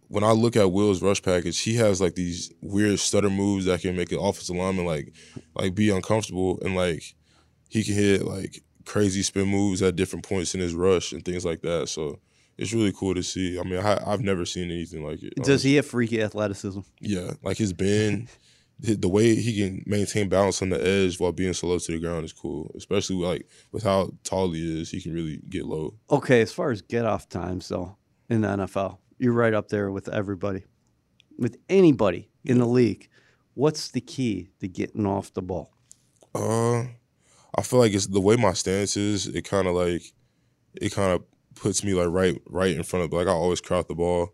when 0.07 0.23
I 0.23 0.31
look 0.31 0.55
at 0.55 0.71
Will's 0.71 1.01
rush 1.01 1.21
package, 1.21 1.59
he 1.59 1.75
has 1.75 2.01
like 2.01 2.15
these 2.15 2.51
weird 2.61 2.99
stutter 2.99 3.29
moves 3.29 3.65
that 3.65 3.81
can 3.81 3.95
make 3.95 4.11
an 4.11 4.19
offensive 4.19 4.55
lineman 4.55 4.85
like 4.85 5.13
like 5.55 5.75
be 5.75 5.89
uncomfortable 5.89 6.59
and 6.63 6.75
like 6.75 7.15
he 7.69 7.83
can 7.83 7.93
hit 7.93 8.25
like 8.25 8.63
crazy 8.85 9.21
spin 9.21 9.47
moves 9.47 9.81
at 9.81 9.95
different 9.95 10.27
points 10.27 10.55
in 10.55 10.61
his 10.61 10.73
rush 10.73 11.11
and 11.11 11.23
things 11.23 11.45
like 11.45 11.61
that. 11.61 11.89
So 11.89 12.19
it's 12.57 12.73
really 12.73 12.91
cool 12.91 13.13
to 13.13 13.23
see. 13.23 13.59
I 13.59 13.63
mean, 13.63 13.79
I, 13.79 14.09
have 14.09 14.21
never 14.21 14.45
seen 14.45 14.71
anything 14.71 15.03
like 15.05 15.21
it. 15.23 15.35
Does 15.35 15.63
he 15.63 15.75
have 15.75 15.85
freaky 15.85 16.21
athleticism? 16.21 16.81
Yeah, 16.99 17.31
like 17.43 17.57
his 17.57 17.71
bend, 17.71 18.27
the 18.79 19.09
way 19.09 19.35
he 19.35 19.57
can 19.57 19.83
maintain 19.85 20.29
balance 20.29 20.61
on 20.61 20.69
the 20.69 20.85
edge 20.85 21.19
while 21.19 21.31
being 21.31 21.53
so 21.53 21.67
low 21.67 21.79
to 21.79 21.91
the 21.91 21.99
ground 21.99 22.23
is 22.23 22.33
cool. 22.33 22.71
Especially 22.75 23.17
like 23.17 23.47
with 23.71 23.83
how 23.83 24.11
tall 24.23 24.51
he 24.51 24.81
is, 24.81 24.89
he 24.89 25.01
can 25.01 25.13
really 25.13 25.41
get 25.49 25.65
low. 25.65 25.95
Okay, 26.09 26.41
as 26.41 26.53
far 26.53 26.71
as 26.71 26.81
get 26.81 27.05
off 27.05 27.27
times 27.27 27.67
though, 27.67 27.97
in 28.29 28.41
the 28.41 28.47
NFL, 28.47 28.99
you're 29.17 29.33
right 29.33 29.53
up 29.53 29.69
there 29.69 29.91
with 29.91 30.07
everybody, 30.07 30.63
with 31.37 31.57
anybody 31.67 32.29
in 32.45 32.59
the 32.59 32.65
league. 32.65 33.09
What's 33.53 33.89
the 33.91 34.01
key 34.01 34.49
to 34.61 34.67
getting 34.67 35.05
off 35.05 35.33
the 35.33 35.41
ball? 35.41 35.73
Uh, 36.33 36.83
I 37.55 37.61
feel 37.63 37.79
like 37.79 37.93
it's 37.93 38.07
the 38.07 38.21
way 38.21 38.37
my 38.37 38.53
stance 38.53 38.95
is. 38.95 39.27
It 39.27 39.43
kind 39.43 39.67
of 39.67 39.75
like 39.75 40.03
it 40.75 40.93
kind 40.93 41.11
of 41.11 41.23
puts 41.55 41.83
me 41.83 41.93
like 41.93 42.07
right 42.09 42.39
right 42.47 42.75
in 42.75 42.83
front 42.83 43.05
of 43.05 43.11
like 43.11 43.27
I 43.27 43.31
always 43.31 43.59
crowd 43.59 43.89
the 43.89 43.95
ball, 43.95 44.33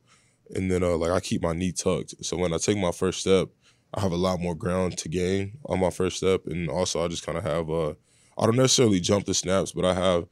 and 0.53 0.69
then 0.69 0.83
uh, 0.83 0.97
like 0.97 1.11
I 1.11 1.19
keep 1.19 1.41
my 1.41 1.53
knee 1.53 1.71
tucked. 1.71 2.13
So 2.23 2.37
when 2.37 2.53
I 2.53 2.57
take 2.57 2.77
my 2.77 2.91
first 2.91 3.21
step, 3.21 3.49
I 3.95 4.01
have 4.01 4.11
a 4.11 4.17
lot 4.17 4.39
more 4.39 4.55
ground 4.55 4.97
to 4.99 5.09
gain 5.09 5.57
on 5.65 5.79
my 5.79 5.89
first 5.89 6.17
step, 6.17 6.45
and 6.47 6.69
also 6.69 7.03
I 7.03 7.07
just 7.07 7.25
kind 7.25 7.37
of 7.37 7.43
have 7.43 7.69
uh 7.69 7.93
I 8.37 8.45
don't 8.45 8.57
necessarily 8.57 8.99
jump 8.99 9.25
the 9.25 9.33
snaps, 9.33 9.71
but 9.71 9.85
I 9.85 9.93
have 9.93 10.27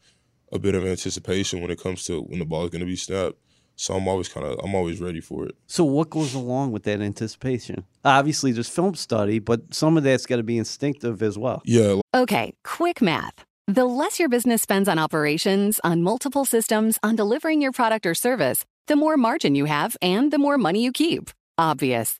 a 0.52 0.60
bit 0.60 0.76
of 0.76 0.86
anticipation 0.86 1.62
when 1.62 1.71
it 1.71 1.82
comes 1.82 2.04
to 2.06 2.21
when 2.21 2.39
the 2.39 2.45
ball 2.45 2.65
is 2.65 2.69
going 2.69 2.82
to 2.82 2.86
be 2.86 2.95
snapped. 2.95 3.38
So 3.76 3.95
I'm 3.95 4.08
always 4.08 4.30
kind 4.30 4.45
of 4.45 4.60
I'm 4.63 4.76
always 4.76 5.02
ready 5.02 5.21
for 5.21 5.45
it. 5.45 5.56
So 5.67 5.84
what 5.84 6.10
goes 6.10 6.34
along 6.34 6.73
with 6.73 6.84
that 6.84 7.02
anticipation? 7.02 7.86
Obviously, 8.06 8.52
there's 8.52 8.69
film 8.69 8.95
study, 8.95 9.39
but 9.39 9.73
some 9.73 9.97
of 9.97 10.04
that's 10.04 10.26
got 10.26 10.38
to 10.38 10.43
be 10.43 10.58
instinctive 10.58 11.23
as 11.23 11.38
well. 11.38 11.62
Yeah. 11.65 12.02
Okay, 12.13 12.54
quick 12.63 13.02
math. 13.02 13.43
The 13.67 13.86
less 13.86 14.19
your 14.19 14.30
business 14.30 14.62
spends 14.62 14.89
on 14.89 14.99
operations, 14.99 15.80
on 15.84 16.04
multiple 16.04 16.45
systems, 16.45 16.99
on 17.02 17.15
delivering 17.15 17.62
your 17.62 17.71
product 17.71 18.06
or 18.06 18.13
service, 18.13 18.65
the 18.88 18.97
more 18.97 19.15
margin 19.15 19.56
you 19.56 19.65
have 19.65 19.95
and 20.02 20.32
the 20.32 20.38
more 20.38 20.58
money 20.58 20.84
you 20.84 20.91
keep. 20.91 21.32
Obvious. 21.58 22.19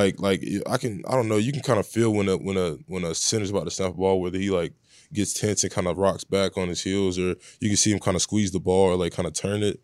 Like 0.00 0.18
like 0.18 0.42
I 0.66 0.78
can 0.78 1.04
I 1.06 1.12
don't 1.12 1.28
know 1.28 1.36
you 1.36 1.52
can 1.52 1.62
kind 1.62 1.78
of 1.78 1.86
feel 1.86 2.10
when 2.10 2.28
a 2.28 2.36
when 2.36 2.56
a 2.56 2.78
when 2.86 3.04
a 3.04 3.14
center's 3.14 3.50
about 3.50 3.64
to 3.64 3.70
snap 3.70 3.90
a 3.90 3.94
ball 3.94 4.20
whether 4.20 4.38
he 4.38 4.50
like 4.50 4.72
gets 5.12 5.34
tense 5.34 5.62
and 5.62 5.72
kind 5.72 5.86
of 5.86 5.98
rocks 5.98 6.24
back 6.24 6.56
on 6.56 6.68
his 6.68 6.82
heels 6.82 7.18
or 7.18 7.36
you 7.60 7.68
can 7.68 7.76
see 7.76 7.92
him 7.92 7.98
kind 7.98 8.14
of 8.14 8.22
squeeze 8.22 8.50
the 8.50 8.60
ball 8.60 8.92
or 8.92 8.96
like 8.96 9.12
kind 9.12 9.26
of 9.26 9.34
turn 9.34 9.62
it, 9.62 9.78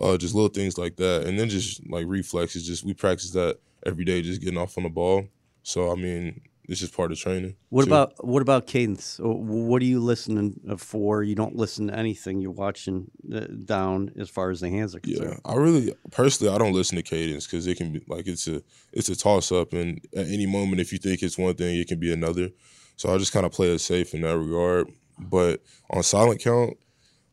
uh, 0.00 0.16
just 0.16 0.34
little 0.34 0.48
things 0.48 0.78
like 0.78 0.96
that 0.96 1.26
and 1.26 1.38
then 1.38 1.50
just 1.50 1.86
like 1.90 2.06
reflexes 2.06 2.66
just 2.66 2.82
we 2.82 2.94
practice 2.94 3.32
that 3.32 3.58
every 3.84 4.04
day 4.04 4.22
just 4.22 4.40
getting 4.40 4.58
off 4.58 4.78
on 4.78 4.84
the 4.84 4.88
ball. 4.88 5.26
So 5.64 5.92
I 5.92 5.96
mean 5.96 6.40
it's 6.68 6.80
just 6.80 6.94
part 6.94 7.10
of 7.10 7.18
training. 7.18 7.56
What 7.70 7.86
too. 7.86 7.90
about 7.90 8.24
what 8.24 8.42
about 8.42 8.66
cadence? 8.66 9.18
What 9.22 9.80
are 9.80 9.86
you 9.86 10.00
listening 10.00 10.60
for? 10.76 11.22
You 11.22 11.34
don't 11.34 11.56
listen 11.56 11.86
to 11.86 11.96
anything. 11.96 12.40
You're 12.40 12.50
watching 12.50 13.10
uh, 13.34 13.46
down 13.64 14.12
as 14.18 14.28
far 14.28 14.50
as 14.50 14.60
the 14.60 14.68
hands 14.68 14.94
are 14.94 15.00
concerned. 15.00 15.40
Yeah, 15.44 15.50
I 15.50 15.56
really 15.56 15.94
personally 16.10 16.54
I 16.54 16.58
don't 16.58 16.74
listen 16.74 16.96
to 16.96 17.02
cadence 17.02 17.46
because 17.46 17.66
it 17.66 17.78
can 17.78 17.92
be 17.92 18.02
like 18.06 18.26
it's 18.26 18.46
a 18.46 18.62
it's 18.92 19.08
a 19.08 19.16
toss 19.16 19.50
up, 19.50 19.72
and 19.72 19.98
at 20.14 20.26
any 20.26 20.44
moment 20.44 20.80
if 20.82 20.92
you 20.92 20.98
think 20.98 21.22
it's 21.22 21.38
one 21.38 21.54
thing, 21.54 21.80
it 21.80 21.88
can 21.88 21.98
be 21.98 22.12
another. 22.12 22.50
So 22.96 23.14
I 23.14 23.16
just 23.16 23.32
kind 23.32 23.46
of 23.46 23.52
play 23.52 23.72
it 23.72 23.78
safe 23.78 24.12
in 24.12 24.20
that 24.20 24.36
regard. 24.36 24.88
But 25.18 25.62
on 25.90 26.02
silent 26.02 26.42
count, 26.42 26.76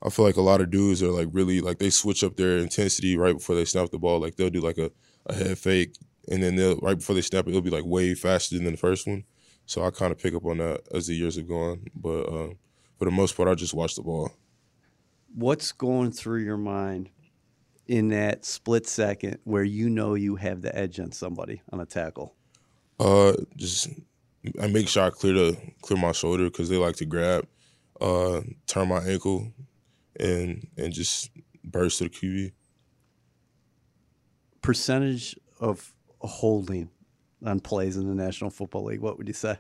I 0.02 0.10
feel 0.10 0.24
like 0.24 0.38
a 0.38 0.42
lot 0.42 0.62
of 0.62 0.72
dudes 0.72 1.04
are 1.04 1.12
like 1.12 1.28
really 1.34 1.60
like 1.60 1.80
they 1.80 1.90
switch 1.90 2.24
up 2.24 2.38
their 2.38 2.58
intensity 2.58 3.18
right 3.18 3.36
before 3.38 3.56
they 3.56 3.66
snap 3.66 3.90
the 3.90 4.00
ball. 4.00 4.22
Like 4.22 4.38
they'll 4.38 4.50
do 4.50 4.62
like 4.62 4.78
a, 4.78 4.92
a 5.26 5.34
head 5.34 5.58
fake 5.58 5.98
and 6.30 6.42
then 6.42 6.56
they'll 6.56 6.78
right 6.78 6.98
before 6.98 7.16
they 7.16 7.22
snap 7.22 7.46
it, 7.48 7.50
it'll 7.50 7.62
be 7.62 7.70
like 7.70 7.86
way 7.86 8.14
faster 8.16 8.58
than 8.58 8.66
the 8.66 8.78
first 8.78 9.08
one. 9.08 9.24
So 9.66 9.84
I 9.84 9.90
kind 9.90 10.12
of 10.12 10.20
pick 10.20 10.34
up 10.34 10.46
on 10.46 10.58
that 10.58 10.82
as 10.94 11.08
the 11.08 11.16
years 11.16 11.36
have 11.38 11.48
gone. 11.48 11.86
But 11.96 12.22
uh, 12.22 12.50
for 12.98 13.06
the 13.06 13.12
most 13.12 13.36
part, 13.36 13.50
I 13.50 13.56
just 13.56 13.74
watch 13.74 13.96
the 13.96 14.04
ball. 14.04 14.32
What's 15.34 15.72
going 15.72 16.12
through 16.12 16.42
your 16.44 16.58
mind 16.58 17.10
in 17.88 18.10
that 18.10 18.46
split 18.46 18.88
second 18.88 19.40
where 19.44 19.64
you 19.64 19.90
know 19.90 20.14
you 20.14 20.36
have 20.36 20.62
the 20.62 20.76
edge 20.76 21.00
on 21.00 21.12
somebody 21.12 21.62
on 21.72 21.80
a 21.80 21.86
tackle? 21.86 22.36
Uh, 23.00 23.34
just 23.56 23.90
I 24.62 24.68
make 24.68 24.88
sure 24.88 25.04
I 25.04 25.10
clear 25.10 25.34
the 25.34 25.58
clear 25.82 26.00
my 26.00 26.12
shoulder 26.12 26.46
because 26.46 26.70
they 26.70 26.78
like 26.78 26.96
to 26.98 27.06
grab, 27.06 27.48
uh, 28.00 28.42
turn 28.68 28.90
my 28.90 29.04
ankle, 29.04 29.52
and 30.20 30.68
and 30.78 30.94
just 30.94 31.32
burst 31.64 31.98
to 31.98 32.06
the 32.06 32.10
QB. 32.10 32.52
Percentage 34.62 35.36
of 35.60 35.95
holding 36.26 36.90
on 37.46 37.60
plays 37.60 37.98
in 37.98 38.08
the 38.08 38.16
National 38.16 38.50
Football 38.50 38.86
League, 38.86 39.02
what 39.02 39.18
would 39.18 39.28
you 39.28 39.34
say? 39.34 39.58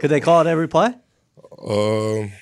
Could 0.00 0.10
they 0.10 0.20
call 0.20 0.40
it 0.40 0.46
every 0.46 0.68
play? 0.68 0.94
Um, 1.66 2.32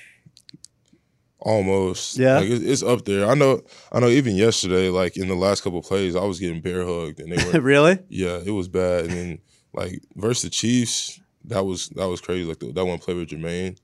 almost. 1.39 2.17
Yeah, 2.17 2.39
like 2.39 2.49
it's 2.49 2.83
up 2.83 3.05
there. 3.05 3.27
I 3.27 3.33
know. 3.33 3.61
I 3.91 3.99
know. 3.99 4.09
Even 4.09 4.35
yesterday, 4.35 4.89
like 4.89 5.17
in 5.17 5.27
the 5.27 5.35
last 5.35 5.63
couple 5.63 5.81
plays, 5.81 6.15
I 6.15 6.23
was 6.23 6.39
getting 6.39 6.61
bear 6.61 6.85
hugged, 6.85 7.19
and 7.19 7.31
they 7.31 7.43
were 7.53 7.61
really. 7.61 7.99
Yeah, 8.09 8.39
it 8.45 8.51
was 8.51 8.67
bad. 8.67 9.05
And 9.05 9.13
then 9.13 9.39
like 9.73 10.01
versus 10.15 10.43
the 10.43 10.49
Chiefs, 10.49 11.19
that 11.45 11.65
was 11.65 11.89
that 11.89 12.07
was 12.07 12.21
crazy. 12.21 12.43
Like 12.43 12.59
the, 12.59 12.71
that 12.71 12.85
one 12.85 12.99
play 12.99 13.13
with 13.13 13.29
Jermaine. 13.29 13.77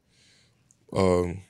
Um, 0.91 1.41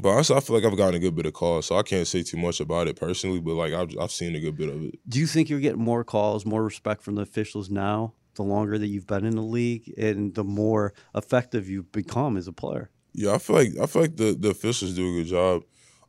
but 0.00 0.08
honestly, 0.08 0.36
I 0.36 0.40
feel 0.40 0.56
like 0.56 0.64
I've 0.64 0.76
gotten 0.76 0.94
a 0.94 0.98
good 0.98 1.14
bit 1.14 1.26
of 1.26 1.34
calls, 1.34 1.66
so 1.66 1.76
I 1.76 1.82
can't 1.82 2.06
say 2.06 2.22
too 2.22 2.38
much 2.38 2.60
about 2.60 2.88
it 2.88 2.96
personally. 2.96 3.40
But 3.40 3.54
like 3.54 3.72
I've 3.72 3.90
I've 4.00 4.12
seen 4.12 4.34
a 4.34 4.40
good 4.40 4.56
bit 4.56 4.68
of 4.68 4.82
it. 4.82 4.98
Do 5.08 5.18
you 5.18 5.26
think 5.26 5.50
you're 5.50 5.60
getting 5.60 5.82
more 5.82 6.04
calls, 6.04 6.46
more 6.46 6.64
respect 6.64 7.02
from 7.02 7.16
the 7.16 7.22
officials 7.22 7.70
now? 7.70 8.14
The 8.34 8.42
longer 8.42 8.78
that 8.78 8.86
you've 8.86 9.06
been 9.06 9.26
in 9.26 9.36
the 9.36 9.42
league, 9.42 9.92
and 9.98 10.34
the 10.34 10.44
more 10.44 10.94
effective 11.14 11.68
you've 11.68 11.92
become 11.92 12.38
as 12.38 12.48
a 12.48 12.52
player. 12.52 12.90
Yeah, 13.12 13.34
I 13.34 13.38
feel 13.38 13.56
like 13.56 13.72
I 13.80 13.86
feel 13.86 14.02
like 14.02 14.16
the, 14.16 14.34
the 14.38 14.50
officials 14.50 14.94
do 14.94 15.10
a 15.10 15.22
good 15.22 15.28
job, 15.28 15.64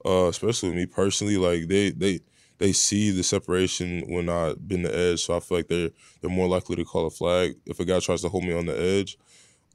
uh, 0.05 0.27
especially 0.27 0.69
with 0.69 0.77
me 0.77 0.85
personally. 0.85 1.35
Like 1.35 1.67
they 1.67 1.91
they 1.91 2.21
they 2.59 2.71
see 2.71 3.11
the 3.11 3.23
separation 3.23 4.05
when 4.07 4.29
I 4.29 4.53
been 4.53 4.83
the 4.83 4.97
edge, 4.97 5.25
so 5.25 5.35
I 5.35 5.41
feel 5.41 5.57
like 5.57 5.67
they're 5.67 5.89
they're 6.21 6.29
more 6.29 6.47
likely 6.47 6.77
to 6.77 6.85
call 6.85 7.05
a 7.05 7.11
flag 7.11 7.55
if 7.65 7.81
a 7.81 7.85
guy 7.85 7.99
tries 7.99 8.21
to 8.21 8.29
hold 8.29 8.45
me 8.45 8.53
on 8.53 8.67
the 8.67 8.79
edge, 8.79 9.17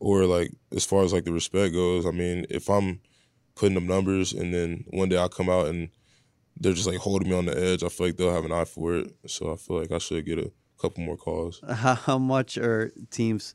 or 0.01 0.25
like 0.25 0.53
as 0.75 0.87
far 0.87 1.03
as 1.05 1.13
like 1.13 1.25
the 1.25 1.33
respect 1.33 1.75
goes. 1.75 2.07
I 2.07 2.13
mean, 2.13 2.47
if 2.49 2.71
I'm 2.71 3.01
putting 3.59 3.77
up 3.77 3.83
numbers, 3.83 4.33
and 4.33 4.55
then 4.55 4.85
one 4.91 5.09
day 5.09 5.19
I'll 5.19 5.29
come 5.29 5.51
out 5.51 5.67
and 5.67 5.91
they're 6.61 6.73
just 6.73 6.87
like 6.87 6.99
holding 6.99 7.29
me 7.29 7.37
on 7.37 7.47
the 7.47 7.59
edge. 7.59 7.83
I 7.83 7.89
feel 7.89 8.07
like 8.07 8.17
they'll 8.17 8.33
have 8.33 8.45
an 8.45 8.53
eye 8.53 8.65
for 8.65 8.97
it. 8.97 9.13
So 9.27 9.53
I 9.53 9.57
feel 9.57 9.81
like 9.81 9.93
I 9.93 9.99
should 9.99 10.25
get 10.25 10.39
a 10.39 10.51
couple 10.81 11.03
more 11.05 11.17
calls. 11.17 11.61
How 11.69 12.19
much 12.19 12.57
are 12.57 12.93
teams 13.11 13.55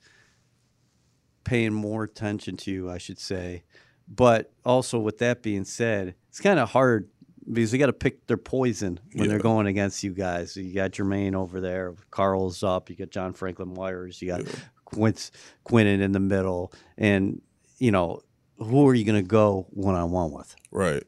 paying 1.43 1.73
more 1.73 2.03
attention 2.03 2.57
to 2.57 2.71
you, 2.71 2.89
I 2.89 2.97
should 2.97 3.19
say? 3.19 3.63
But 4.07 4.51
also, 4.65 4.99
with 4.99 5.19
that 5.19 5.41
being 5.41 5.65
said, 5.65 6.15
it's 6.29 6.41
kind 6.41 6.59
of 6.59 6.69
hard 6.69 7.09
because 7.51 7.71
they 7.71 7.77
got 7.77 7.87
to 7.87 7.93
pick 7.93 8.27
their 8.27 8.37
poison 8.37 8.99
when 9.13 9.25
yeah. 9.25 9.31
they're 9.31 9.39
going 9.39 9.67
against 9.67 10.03
you 10.03 10.13
guys. 10.13 10.55
You 10.55 10.73
got 10.73 10.91
Jermaine 10.91 11.35
over 11.35 11.61
there, 11.61 11.95
Carl's 12.11 12.63
up, 12.63 12.89
you 12.89 12.95
got 12.95 13.09
John 13.09 13.33
Franklin 13.33 13.73
Myers, 13.73 14.21
you 14.21 14.27
got 14.29 14.45
yeah. 14.45 14.51
Quince, 14.85 15.31
Quinnen 15.65 16.01
in 16.01 16.11
the 16.11 16.19
middle, 16.19 16.73
and 16.97 17.41
you 17.79 17.91
know 17.91 18.21
who 18.57 18.87
are 18.87 18.93
you 18.93 19.05
going 19.05 19.21
to 19.21 19.27
go 19.27 19.67
one 19.71 19.95
on 19.95 20.11
one 20.11 20.31
with? 20.31 20.55
Right. 20.71 21.03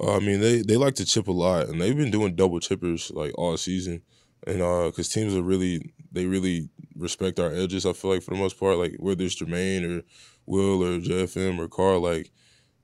Uh, 0.00 0.16
I 0.16 0.18
mean, 0.18 0.40
they 0.40 0.62
they 0.62 0.76
like 0.76 0.94
to 0.96 1.04
chip 1.04 1.28
a 1.28 1.32
lot, 1.32 1.68
and 1.68 1.80
they've 1.80 1.96
been 1.96 2.10
doing 2.10 2.34
double 2.34 2.58
chippers 2.60 3.14
like 3.14 3.32
all 3.36 3.56
season, 3.56 4.02
and 4.46 4.58
because 4.58 5.10
uh, 5.10 5.14
teams 5.14 5.34
are 5.34 5.42
really 5.42 5.94
they 6.10 6.26
really 6.26 6.68
respect 6.96 7.38
our 7.38 7.52
edges. 7.52 7.86
I 7.86 7.92
feel 7.92 8.12
like 8.12 8.22
for 8.22 8.32
the 8.32 8.40
most 8.40 8.58
part, 8.58 8.78
like 8.78 8.96
whether 8.98 9.24
it's 9.24 9.40
Jermaine 9.40 9.98
or 9.98 10.02
Will 10.46 10.82
or 10.82 10.98
JFM 10.98 11.58
or 11.58 11.68
Carl, 11.68 12.00
like 12.00 12.30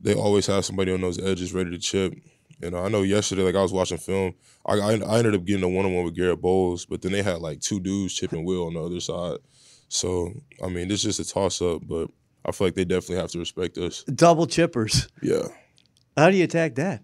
they 0.01 0.15
always 0.15 0.47
have 0.47 0.65
somebody 0.65 0.93
on 0.93 1.01
those 1.01 1.19
edges 1.19 1.53
ready 1.53 1.71
to 1.71 1.79
chip. 1.79 2.15
And 2.63 2.77
I 2.77 2.89
know 2.89 3.03
yesterday, 3.03 3.43
like 3.43 3.55
I 3.55 3.63
was 3.63 3.73
watching 3.73 3.99
film, 3.99 4.35
I, 4.67 4.75
I, 4.75 4.93
I 4.93 5.19
ended 5.19 5.35
up 5.35 5.45
getting 5.45 5.65
a 5.65 5.69
one 5.69 5.87
on 5.87 5.95
one 5.95 6.05
with 6.05 6.15
Garett 6.15 6.43
Bolles, 6.43 6.85
but 6.85 7.03
then 7.03 7.13
they 7.13 7.23
had 7.23 7.41
like 7.41 7.61
two 7.61 7.81
dudes 7.81 8.15
chipping 8.15 8.45
Will 8.45 8.67
on 8.67 8.75
the 8.75 8.83
other 8.83 9.01
side. 9.01 9.39
So 9.89 10.33
I 10.63 10.69
mean, 10.69 10.91
it's 10.91 11.03
just 11.03 11.21
a 11.21 11.25
toss 11.25 11.61
up, 11.61 11.83
but 11.87 12.09
I 12.45 12.53
feel 12.53 12.67
like 12.69 12.75
they 12.75 12.85
definitely 12.85 13.17
have 13.17 13.31
to 13.33 13.39
respect 13.39 13.79
us. 13.79 14.05
Double 14.05 14.47
chippers. 14.47 15.09
Yeah. 15.23 15.49
How 16.17 16.31
do 16.31 16.37
you 16.37 16.45
attack 16.45 16.75
that? 16.77 17.03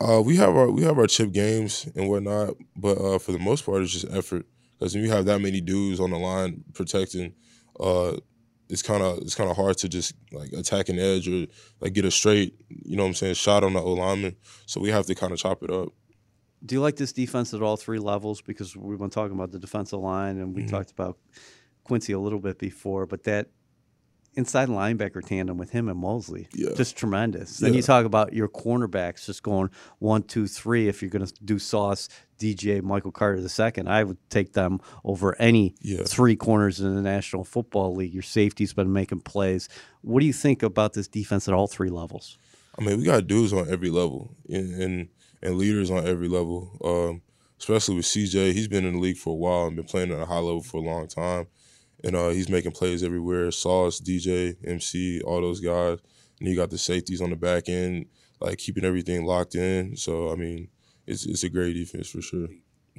Uh, 0.00 0.22
we 0.24 0.36
have 0.36 0.56
our 0.56 0.70
we 0.70 0.82
have 0.82 0.98
our 0.98 1.06
chip 1.08 1.32
games 1.32 1.88
and 1.96 2.08
whatnot, 2.08 2.54
but 2.76 2.98
uh, 2.98 3.18
for 3.18 3.32
the 3.32 3.38
most 3.38 3.66
part, 3.66 3.82
it's 3.82 3.92
just 3.92 4.06
effort. 4.12 4.46
Because 4.78 4.94
when 4.94 5.02
you 5.02 5.10
have 5.10 5.24
that 5.24 5.40
many 5.40 5.60
dudes 5.60 5.98
on 5.98 6.10
the 6.10 6.18
line 6.18 6.62
protecting, 6.72 7.34
uh, 7.80 8.16
it's 8.68 8.82
kind 8.82 9.02
of 9.02 9.18
it's 9.18 9.34
kind 9.34 9.50
of 9.50 9.56
hard 9.56 9.76
to 9.78 9.88
just 9.88 10.14
like 10.30 10.52
attack 10.52 10.88
an 10.88 10.98
edge 10.98 11.28
or 11.28 11.46
like 11.80 11.94
get 11.94 12.04
a 12.04 12.10
straight, 12.10 12.54
you 12.68 12.96
know 12.96 13.02
what 13.02 13.08
I'm 13.08 13.14
saying, 13.14 13.34
shot 13.34 13.64
on 13.64 13.72
the 13.72 13.80
O 13.80 13.94
lineman. 13.94 14.36
So 14.66 14.80
we 14.80 14.90
have 14.90 15.06
to 15.06 15.14
kind 15.14 15.32
of 15.32 15.38
chop 15.38 15.62
it 15.62 15.70
up. 15.70 15.88
Do 16.64 16.74
you 16.74 16.80
like 16.80 16.96
this 16.96 17.12
defense 17.12 17.54
at 17.54 17.62
all 17.62 17.76
three 17.76 17.98
levels? 17.98 18.40
Because 18.40 18.76
we've 18.76 18.98
been 18.98 19.10
talking 19.10 19.34
about 19.34 19.52
the 19.52 19.58
defensive 19.58 20.00
line, 20.00 20.38
and 20.38 20.54
we 20.54 20.62
mm-hmm. 20.62 20.70
talked 20.70 20.90
about 20.90 21.18
Quincy 21.84 22.12
a 22.12 22.18
little 22.18 22.40
bit 22.40 22.58
before, 22.58 23.06
but 23.06 23.24
that 23.24 23.48
inside 24.34 24.68
linebacker 24.68 25.24
tandem 25.24 25.58
with 25.58 25.70
him 25.70 25.88
and 25.88 25.98
Mosley. 25.98 26.48
Yeah. 26.54 26.70
Just 26.74 26.96
tremendous. 26.96 27.58
Then 27.58 27.74
you 27.74 27.82
talk 27.82 28.04
about 28.04 28.32
your 28.32 28.48
cornerbacks 28.48 29.26
just 29.26 29.42
going 29.42 29.70
one, 29.98 30.22
two, 30.22 30.46
three. 30.46 30.88
If 30.88 31.02
you're 31.02 31.10
going 31.10 31.26
to 31.26 31.32
do 31.44 31.58
Sauce, 31.58 32.08
DJ, 32.38 32.82
Michael 32.82 33.10
Carter 33.10 33.40
the 33.40 33.48
second, 33.48 33.88
I 33.88 34.04
would 34.04 34.18
take 34.30 34.52
them 34.52 34.80
over 35.04 35.34
any 35.40 35.74
yeah. 35.80 36.04
three 36.04 36.36
corners 36.36 36.80
in 36.80 36.94
the 36.94 37.02
National 37.02 37.44
Football 37.44 37.94
League. 37.94 38.14
Your 38.14 38.22
safety's 38.22 38.72
been 38.72 38.92
making 38.92 39.20
plays. 39.20 39.68
What 40.02 40.20
do 40.20 40.26
you 40.26 40.32
think 40.32 40.62
about 40.62 40.92
this 40.92 41.08
defense 41.08 41.48
at 41.48 41.54
all 41.54 41.66
three 41.66 41.90
levels? 41.90 42.38
I 42.78 42.84
mean, 42.84 42.98
we 42.98 43.04
got 43.04 43.26
dudes 43.26 43.52
on 43.52 43.68
every 43.68 43.90
level 43.90 44.36
and 44.48 44.80
and, 44.80 45.08
and 45.42 45.58
leaders 45.58 45.90
on 45.90 46.06
every 46.06 46.28
level. 46.28 46.78
Um, 46.84 47.22
especially 47.58 47.96
with 47.96 48.04
CJ, 48.04 48.52
he's 48.52 48.68
been 48.68 48.84
in 48.84 48.94
the 48.94 49.00
league 49.00 49.16
for 49.16 49.30
a 49.30 49.36
while 49.36 49.66
and 49.66 49.74
been 49.74 49.84
playing 49.84 50.12
at 50.12 50.20
a 50.20 50.26
high 50.26 50.36
level 50.36 50.62
for 50.62 50.76
a 50.76 50.80
long 50.84 51.08
time 51.08 51.48
and 52.04 52.14
uh, 52.14 52.28
he's 52.28 52.48
making 52.48 52.72
plays 52.72 53.02
everywhere. 53.02 53.50
Sauce, 53.50 54.00
DJ, 54.00 54.56
MC, 54.64 55.20
all 55.22 55.40
those 55.40 55.60
guys, 55.60 55.98
and 56.40 56.48
you 56.48 56.56
got 56.56 56.70
the 56.70 56.78
safeties 56.78 57.20
on 57.20 57.30
the 57.30 57.36
back 57.36 57.68
end, 57.68 58.06
like 58.40 58.58
keeping 58.58 58.84
everything 58.84 59.24
locked 59.24 59.54
in. 59.54 59.96
So 59.96 60.32
I 60.32 60.36
mean, 60.36 60.68
it's 61.06 61.26
it's 61.26 61.42
a 61.42 61.48
great 61.48 61.74
defense 61.74 62.08
for 62.08 62.22
sure. 62.22 62.48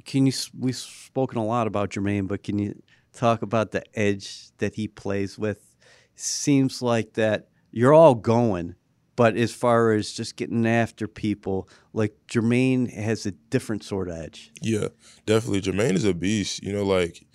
Can 0.04 0.26
you? 0.26 0.32
We've 0.58 0.76
spoken 0.76 1.38
a 1.38 1.44
lot 1.44 1.66
about 1.66 1.90
Jermaine, 1.90 2.28
but 2.28 2.42
can 2.42 2.58
you 2.58 2.80
talk 3.12 3.42
about 3.42 3.72
the 3.72 3.82
edge 3.98 4.50
that 4.58 4.74
he 4.74 4.88
plays 4.88 5.38
with? 5.38 5.76
Seems 6.14 6.82
like 6.82 7.14
that 7.14 7.48
you're 7.70 7.94
all 7.94 8.14
going, 8.14 8.74
but 9.16 9.36
as 9.36 9.52
far 9.52 9.92
as 9.92 10.12
just 10.12 10.36
getting 10.36 10.66
after 10.66 11.06
people, 11.06 11.68
like 11.92 12.14
Jermaine 12.28 12.92
has 12.92 13.26
a 13.26 13.32
different 13.32 13.84
sort 13.84 14.08
of 14.08 14.16
edge. 14.16 14.50
Yeah, 14.60 14.88
definitely. 15.24 15.62
Jermaine 15.62 15.94
is 15.94 16.04
a 16.04 16.14
beast. 16.14 16.62
You 16.62 16.72
know, 16.72 16.84
like 16.84 17.26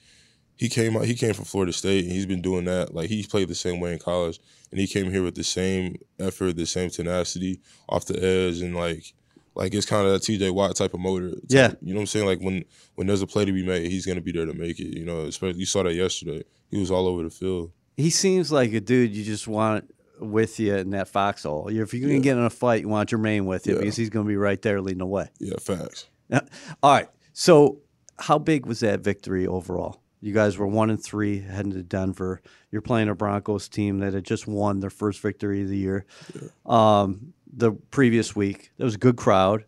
he 0.57 0.69
came 0.69 0.95
out. 0.95 1.05
He 1.05 1.15
came 1.15 1.33
from 1.33 1.45
Florida 1.45 1.73
State, 1.73 2.05
and 2.05 2.13
he's 2.13 2.25
been 2.25 2.41
doing 2.41 2.65
that. 2.65 2.93
Like 2.93 3.09
he 3.09 3.23
played 3.23 3.49
the 3.49 3.55
same 3.55 3.79
way 3.79 3.93
in 3.93 3.99
college, 3.99 4.39
and 4.71 4.79
he 4.79 4.87
came 4.87 5.11
here 5.11 5.23
with 5.23 5.35
the 5.35 5.43
same 5.43 5.97
effort, 6.19 6.55
the 6.55 6.65
same 6.65 6.89
tenacity 6.89 7.59
off 7.89 8.05
the 8.05 8.23
edge, 8.23 8.61
and 8.61 8.75
like, 8.75 9.13
like 9.53 9.73
it's 9.73 9.85
kind 9.85 10.05
of 10.05 10.13
that 10.13 10.23
T.J. 10.23 10.51
Watt 10.51 10.75
type 10.75 10.93
of 10.93 10.99
motor. 10.99 11.31
Type, 11.31 11.41
yeah, 11.49 11.73
you 11.81 11.93
know 11.93 11.99
what 11.99 12.03
I'm 12.03 12.07
saying. 12.07 12.25
Like 12.25 12.39
when 12.39 12.63
when 12.95 13.07
there's 13.07 13.21
a 13.21 13.27
play 13.27 13.45
to 13.45 13.51
be 13.51 13.65
made, 13.65 13.91
he's 13.91 14.05
gonna 14.05 14.21
be 14.21 14.31
there 14.31 14.45
to 14.45 14.53
make 14.53 14.79
it. 14.79 14.97
You 14.97 15.05
know, 15.05 15.21
especially 15.21 15.59
you 15.59 15.65
saw 15.65 15.83
that 15.83 15.93
yesterday. 15.93 16.43
He 16.71 16.77
was 16.77 16.91
all 16.91 17.07
over 17.07 17.23
the 17.23 17.29
field. 17.29 17.71
He 17.97 18.09
seems 18.09 18.51
like 18.51 18.73
a 18.73 18.81
dude 18.81 19.15
you 19.15 19.23
just 19.23 19.47
want 19.47 19.93
with 20.19 20.59
you 20.59 20.75
in 20.75 20.91
that 20.91 21.09
foxhole. 21.09 21.67
If 21.67 21.93
you're 21.93 22.01
gonna 22.01 22.15
yeah. 22.15 22.19
get 22.19 22.37
in 22.37 22.43
a 22.43 22.49
fight, 22.49 22.81
you 22.81 22.89
want 22.89 23.09
Jermaine 23.09 23.45
with 23.45 23.67
you 23.67 23.73
yeah. 23.73 23.79
because 23.79 23.97
he's 23.97 24.09
gonna 24.09 24.27
be 24.27 24.37
right 24.37 24.61
there 24.61 24.81
leading 24.81 24.99
the 24.99 25.05
way. 25.05 25.29
Yeah, 25.39 25.57
facts. 25.59 26.07
All 26.33 26.41
right. 26.83 27.09
So, 27.33 27.79
how 28.17 28.39
big 28.39 28.65
was 28.65 28.79
that 28.79 29.01
victory 29.01 29.45
overall? 29.45 30.01
You 30.25 30.33
guys 30.33 30.57
were 30.57 30.65
one 30.65 30.89
and 30.89 30.99
three 31.01 31.39
heading 31.39 31.73
to 31.73 31.83
Denver. 31.83 32.41
You're 32.71 32.81
playing 32.81 33.09
a 33.09 33.13
Broncos 33.13 33.69
team 33.69 33.99
that 33.99 34.13
had 34.13 34.23
just 34.23 34.47
won 34.47 34.79
their 34.79 34.89
first 34.89 35.21
victory 35.21 35.61
of 35.61 35.69
the 35.69 35.77
year. 35.77 36.07
Yeah. 36.33 36.49
Um, 36.65 37.35
the 37.55 37.73
previous 37.73 38.35
week, 38.35 38.71
there 38.77 38.85
was 38.85 38.95
a 38.95 38.97
good 38.97 39.17
crowd. 39.17 39.65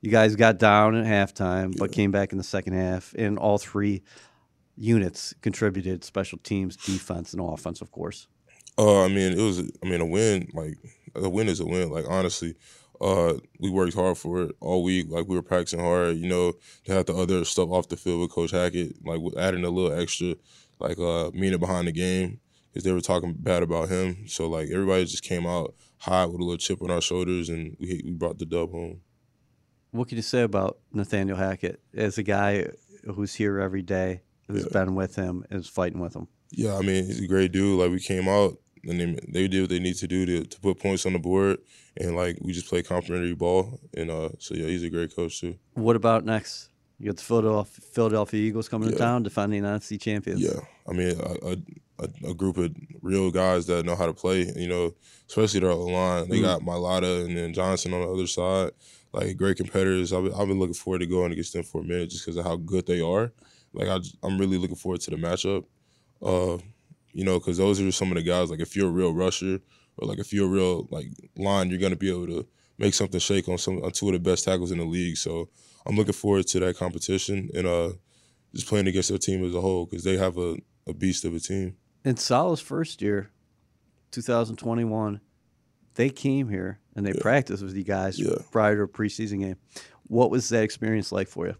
You 0.00 0.10
guys 0.10 0.34
got 0.34 0.58
down 0.58 0.96
at 0.96 1.06
halftime, 1.06 1.78
but 1.78 1.92
came 1.92 2.10
back 2.10 2.32
in 2.32 2.38
the 2.38 2.42
second 2.42 2.72
half, 2.72 3.14
and 3.16 3.38
all 3.38 3.58
three 3.58 4.02
units 4.76 5.34
contributed: 5.40 6.02
special 6.02 6.38
teams, 6.38 6.76
defense, 6.76 7.32
and 7.32 7.40
offense, 7.40 7.80
of 7.80 7.92
course. 7.92 8.26
Uh, 8.76 9.04
I 9.04 9.08
mean, 9.08 9.38
it 9.38 9.40
was. 9.40 9.60
I 9.60 9.86
mean, 9.88 10.00
a 10.00 10.06
win. 10.06 10.48
Like 10.52 10.78
a 11.14 11.28
win 11.28 11.46
is 11.46 11.60
a 11.60 11.64
win. 11.64 11.90
Like 11.90 12.06
honestly, 12.08 12.56
uh, 13.02 13.34
we 13.58 13.68
worked 13.68 13.94
hard 13.94 14.16
for 14.16 14.42
it 14.42 14.56
all 14.60 14.82
week. 14.82 15.06
Like 15.10 15.26
we 15.26 15.34
were 15.34 15.42
practicing 15.42 15.80
hard. 15.80 16.16
You 16.16 16.28
know, 16.28 16.52
to 16.84 16.92
have 16.92 17.06
the 17.06 17.14
other 17.14 17.44
stuff 17.44 17.70
off 17.70 17.88
the 17.88 17.96
field 17.96 18.20
with 18.20 18.30
Coach 18.30 18.52
Hackett, 18.52 19.04
like 19.04 19.20
adding 19.36 19.64
a 19.64 19.70
little 19.70 19.98
extra, 19.98 20.36
like 20.78 20.98
uh, 20.98 21.30
meaning 21.34 21.58
behind 21.58 21.88
the 21.88 21.92
game 21.92 22.40
because 22.72 22.84
they 22.84 22.92
were 22.92 23.00
talking 23.00 23.34
bad 23.34 23.62
about 23.62 23.88
him. 23.88 24.28
So 24.28 24.48
like 24.48 24.70
everybody 24.70 25.04
just 25.04 25.24
came 25.24 25.46
out 25.46 25.74
high 25.98 26.26
with 26.26 26.36
a 26.36 26.44
little 26.44 26.56
chip 26.56 26.80
on 26.80 26.90
our 26.90 27.00
shoulders, 27.00 27.48
and 27.48 27.76
we 27.80 28.02
we 28.04 28.12
brought 28.12 28.38
the 28.38 28.46
dub 28.46 28.70
home. 28.70 29.00
What 29.90 30.08
can 30.08 30.16
you 30.16 30.22
say 30.22 30.42
about 30.42 30.78
Nathaniel 30.92 31.36
Hackett 31.36 31.80
as 31.94 32.16
a 32.18 32.22
guy 32.22 32.68
who's 33.04 33.34
here 33.34 33.58
every 33.58 33.82
day, 33.82 34.22
who's 34.46 34.62
yeah. 34.62 34.84
been 34.84 34.94
with 34.94 35.16
him, 35.16 35.44
is 35.50 35.68
fighting 35.68 36.00
with 36.00 36.14
him? 36.14 36.28
Yeah, 36.50 36.76
I 36.76 36.80
mean 36.80 37.04
he's 37.04 37.22
a 37.22 37.26
great 37.26 37.52
dude. 37.52 37.80
Like 37.80 37.90
we 37.90 38.00
came 38.00 38.28
out 38.28 38.56
and 38.84 39.00
they 39.00 39.18
they 39.28 39.48
did 39.48 39.62
what 39.62 39.70
they 39.70 39.78
need 39.78 39.96
to 39.96 40.08
do 40.08 40.26
to, 40.26 40.44
to 40.44 40.60
put 40.60 40.78
points 40.78 41.06
on 41.06 41.12
the 41.12 41.18
board, 41.18 41.58
and 41.96 42.16
like 42.16 42.38
we 42.40 42.52
just 42.52 42.68
play 42.68 42.82
complimentary 42.82 43.34
ball, 43.34 43.80
and 43.96 44.10
uh, 44.10 44.30
so 44.38 44.54
yeah, 44.54 44.66
he's 44.66 44.82
a 44.82 44.90
great 44.90 45.14
coach 45.14 45.40
too. 45.40 45.56
What 45.74 45.96
about 45.96 46.24
next? 46.24 46.68
You 46.98 47.06
got 47.06 47.16
the 47.16 47.22
Philadelphia, 47.22 47.82
Philadelphia 47.92 48.40
Eagles 48.40 48.68
coming 48.68 48.88
yeah. 48.88 48.94
to 48.94 49.00
town, 49.00 49.22
defending 49.22 49.62
the 49.62 49.68
NFC 49.68 50.00
champions. 50.00 50.40
Yeah, 50.40 50.60
I 50.88 50.92
mean 50.92 51.18
a, 51.18 51.56
a, 51.98 52.30
a, 52.30 52.34
group 52.34 52.58
of 52.58 52.74
real 53.00 53.30
guys 53.30 53.66
that 53.66 53.84
know 53.84 53.96
how 53.96 54.06
to 54.06 54.12
play. 54.12 54.52
You 54.54 54.68
know, 54.68 54.94
especially 55.28 55.60
their 55.60 55.74
line. 55.74 56.28
They 56.28 56.38
mm 56.38 56.42
got 56.42 56.60
Mailata 56.60 57.24
and 57.24 57.36
then 57.36 57.54
Johnson 57.54 57.92
on 57.94 58.02
the 58.02 58.08
other 58.08 58.26
side. 58.26 58.70
Like 59.12 59.36
great 59.36 59.56
competitors. 59.56 60.12
I've 60.12 60.24
been, 60.24 60.32
I've 60.34 60.48
been 60.48 60.58
looking 60.58 60.74
forward 60.74 61.00
to 61.00 61.06
going 61.06 61.32
against 61.32 61.52
them 61.52 61.64
for 61.64 61.82
a 61.82 61.84
minute 61.84 62.10
just 62.10 62.24
because 62.24 62.36
of 62.36 62.44
how 62.44 62.56
good 62.56 62.86
they 62.86 63.00
are. 63.00 63.32
Like 63.72 63.88
I, 63.88 63.98
I'm 64.22 64.38
really 64.38 64.58
looking 64.58 64.76
forward 64.76 65.00
to 65.02 65.10
the 65.10 65.16
matchup. 65.16 65.64
Uh, 66.22 66.58
you 67.12 67.24
know, 67.24 67.38
because 67.38 67.58
those 67.58 67.80
are 67.80 67.92
some 67.92 68.10
of 68.10 68.16
the 68.16 68.22
guys. 68.22 68.50
Like 68.50 68.60
if 68.60 68.76
you're 68.76 68.88
a 68.88 68.92
real 68.92 69.12
rusher 69.12 69.60
or 69.96 70.08
like 70.08 70.18
if 70.18 70.32
you're 70.32 70.46
a 70.46 70.50
real 70.50 70.88
like 70.90 71.08
line, 71.36 71.70
you're 71.70 71.78
gonna 71.78 71.96
be 71.96 72.10
able 72.10 72.26
to 72.26 72.46
make 72.78 72.94
something 72.94 73.20
shake 73.20 73.48
on 73.48 73.58
some 73.58 73.82
on 73.82 73.92
two 73.92 74.08
of 74.08 74.12
the 74.14 74.18
best 74.18 74.44
tackles 74.44 74.70
in 74.70 74.78
the 74.78 74.84
league. 74.84 75.16
So 75.16 75.48
I'm 75.86 75.96
looking 75.96 76.12
forward 76.12 76.46
to 76.48 76.60
that 76.60 76.76
competition 76.76 77.50
and 77.54 77.66
uh, 77.66 77.92
just 78.54 78.66
playing 78.66 78.86
against 78.86 79.08
their 79.08 79.18
team 79.18 79.44
as 79.44 79.54
a 79.54 79.60
whole 79.60 79.86
because 79.86 80.04
they 80.04 80.16
have 80.16 80.38
a, 80.38 80.56
a 80.86 80.94
beast 80.94 81.24
of 81.24 81.34
a 81.34 81.40
team. 81.40 81.76
In 82.04 82.16
Saleh's 82.16 82.60
first 82.60 83.00
year, 83.00 83.30
2021, 84.10 85.20
they 85.94 86.10
came 86.10 86.48
here 86.48 86.80
and 86.94 87.06
they 87.06 87.12
yeah. 87.12 87.20
practiced 87.22 87.62
with 87.62 87.76
you 87.76 87.84
guys 87.84 88.18
yeah. 88.18 88.34
prior 88.50 88.76
to 88.76 88.82
a 88.82 88.88
preseason 88.88 89.40
game. 89.40 89.56
What 90.08 90.30
was 90.30 90.48
that 90.50 90.62
experience 90.62 91.12
like 91.12 91.28
for 91.28 91.46
you? 91.46 91.54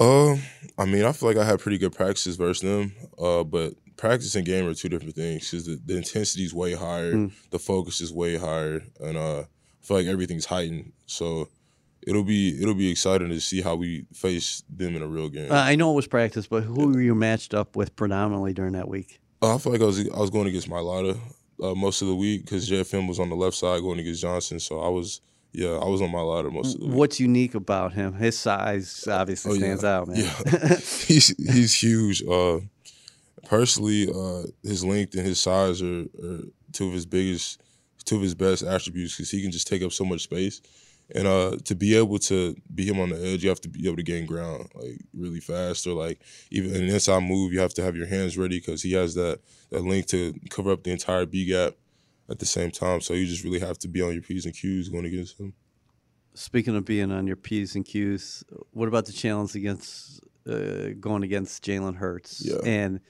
Uh, 0.00 0.36
I 0.76 0.86
mean, 0.86 1.04
I 1.04 1.12
feel 1.12 1.28
like 1.28 1.38
I 1.38 1.44
had 1.44 1.60
pretty 1.60 1.78
good 1.78 1.94
practices 1.94 2.36
versus 2.36 2.62
them. 2.62 2.94
Uh, 3.18 3.44
but 3.44 3.74
practice 3.96 4.34
and 4.34 4.44
game 4.44 4.66
are 4.66 4.74
two 4.74 4.88
different 4.88 5.14
things 5.14 5.50
because 5.50 5.66
the, 5.66 5.80
the 5.84 5.96
intensity 5.96 6.44
is 6.44 6.54
way 6.54 6.74
higher, 6.74 7.12
mm. 7.12 7.32
the 7.50 7.58
focus 7.58 8.00
is 8.00 8.12
way 8.12 8.36
higher, 8.36 8.82
and 9.00 9.16
uh, 9.16 9.40
I 9.40 9.86
feel 9.86 9.96
like 9.96 10.06
everything's 10.06 10.46
heightened. 10.46 10.92
So 11.06 11.48
it'll 12.06 12.24
be 12.24 12.60
it'll 12.60 12.74
be 12.74 12.90
exciting 12.90 13.28
to 13.28 13.40
see 13.40 13.60
how 13.60 13.74
we 13.74 14.06
face 14.12 14.62
them 14.68 14.96
in 14.96 15.02
a 15.02 15.06
real 15.06 15.28
game. 15.28 15.50
Uh, 15.50 15.56
I 15.56 15.76
know 15.76 15.92
it 15.92 15.96
was 15.96 16.06
practice, 16.06 16.46
but 16.46 16.62
who 16.62 16.92
were 16.92 17.00
you 17.00 17.14
matched 17.14 17.54
up 17.54 17.76
with 17.76 17.94
predominantly 17.96 18.52
during 18.52 18.72
that 18.72 18.88
week? 18.88 19.20
Uh, 19.42 19.54
I 19.54 19.58
feel 19.58 19.72
like 19.72 19.82
I 19.82 19.86
was 19.86 20.08
I 20.08 20.18
was 20.18 20.30
going 20.30 20.46
against 20.46 20.68
Mailata 20.68 21.18
uh, 21.62 21.74
most 21.74 22.02
of 22.02 22.08
the 22.08 22.14
week 22.14 22.44
because 22.44 22.68
JFM 22.68 23.08
was 23.08 23.18
on 23.18 23.28
the 23.28 23.36
left 23.36 23.56
side 23.56 23.80
going 23.82 23.98
against 23.98 24.22
Johnson, 24.22 24.60
so 24.60 24.80
I 24.80 24.88
was 24.88 25.20
yeah, 25.52 25.70
I 25.70 25.86
was 25.86 26.02
on 26.02 26.10
Mailata 26.10 26.52
most 26.52 26.74
of 26.74 26.80
the 26.80 26.86
week. 26.86 26.96
What's 26.96 27.20
unique 27.20 27.54
about 27.54 27.92
him? 27.92 28.14
His 28.14 28.38
size 28.38 29.06
obviously 29.08 29.52
oh, 29.52 29.54
stands 29.54 29.82
yeah. 29.82 29.96
out, 29.96 30.08
man. 30.08 30.16
Yeah, 30.16 30.76
he's 31.06 31.34
he's 31.36 31.82
huge. 31.82 32.22
Uh, 32.22 32.60
personally, 33.46 34.08
uh, 34.08 34.46
his 34.62 34.84
length 34.84 35.14
and 35.14 35.26
his 35.26 35.40
size 35.40 35.82
are, 35.82 36.02
are, 36.22 36.40
two 36.72 36.88
of 36.88 36.92
his 36.92 37.06
biggest, 37.06 37.62
two 38.04 38.16
of 38.16 38.22
his 38.22 38.34
best 38.34 38.62
attributes 38.62 39.16
because 39.16 39.30
he 39.30 39.42
can 39.42 39.52
just 39.52 39.66
take 39.66 39.82
up 39.82 39.92
so 39.92 40.04
much 40.04 40.22
space. 40.22 40.60
And 41.14 41.26
uh, 41.26 41.58
to 41.64 41.74
be 41.74 41.96
able 41.96 42.18
to 42.20 42.56
be 42.74 42.86
him 42.86 42.98
on 42.98 43.10
the 43.10 43.16
edge, 43.16 43.42
you 43.42 43.50
have 43.50 43.60
to 43.60 43.68
be 43.68 43.86
able 43.86 43.96
to 43.96 44.02
gain 44.02 44.24
ground 44.24 44.70
like 44.74 45.00
really 45.12 45.40
fast, 45.40 45.86
or 45.86 45.92
like 45.92 46.22
even 46.50 46.74
an 46.74 46.88
inside 46.88 47.22
move, 47.22 47.52
you 47.52 47.60
have 47.60 47.74
to 47.74 47.82
have 47.82 47.94
your 47.94 48.06
hands 48.06 48.38
ready 48.38 48.58
because 48.58 48.82
he 48.82 48.92
has 48.92 49.14
that 49.14 49.40
that 49.70 49.84
length 49.84 50.08
to 50.08 50.34
cover 50.48 50.72
up 50.72 50.82
the 50.82 50.90
entire 50.90 51.26
B 51.26 51.44
gap 51.44 51.74
at 52.30 52.38
the 52.38 52.46
same 52.46 52.70
time. 52.70 53.02
So 53.02 53.12
you 53.12 53.26
just 53.26 53.44
really 53.44 53.60
have 53.60 53.78
to 53.80 53.88
be 53.88 54.00
on 54.00 54.14
your 54.14 54.22
p's 54.22 54.46
and 54.46 54.54
q's 54.54 54.88
going 54.88 55.04
against 55.04 55.38
him. 55.38 55.52
Speaking 56.32 56.74
of 56.74 56.86
being 56.86 57.12
on 57.12 57.26
your 57.26 57.36
p's 57.36 57.74
and 57.74 57.84
q's, 57.84 58.42
what 58.70 58.88
about 58.88 59.04
the 59.04 59.12
challenge 59.12 59.54
against 59.54 60.20
uh, 60.48 60.90
going 61.00 61.22
against 61.22 61.62
Jalen 61.64 61.96
Hurts 61.96 62.42
Yeah. 62.44 62.56
and 62.64 63.00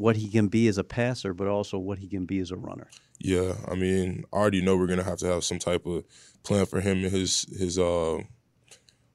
what 0.00 0.16
he 0.16 0.28
can 0.30 0.48
be 0.48 0.66
as 0.66 0.78
a 0.78 0.84
passer, 0.84 1.34
but 1.34 1.46
also 1.46 1.78
what 1.78 1.98
he 1.98 2.08
can 2.08 2.24
be 2.24 2.38
as 2.38 2.50
a 2.50 2.56
runner? 2.56 2.88
Yeah, 3.18 3.52
I 3.68 3.74
mean, 3.74 4.24
I 4.32 4.36
already 4.36 4.62
know 4.62 4.74
we're 4.74 4.86
gonna 4.86 5.04
have 5.04 5.18
to 5.18 5.26
have 5.26 5.44
some 5.44 5.58
type 5.58 5.84
of 5.84 6.04
plan 6.42 6.64
for 6.64 6.80
him 6.80 7.04
and 7.04 7.12
his 7.12 7.44
his 7.58 7.78
uh 7.78 8.16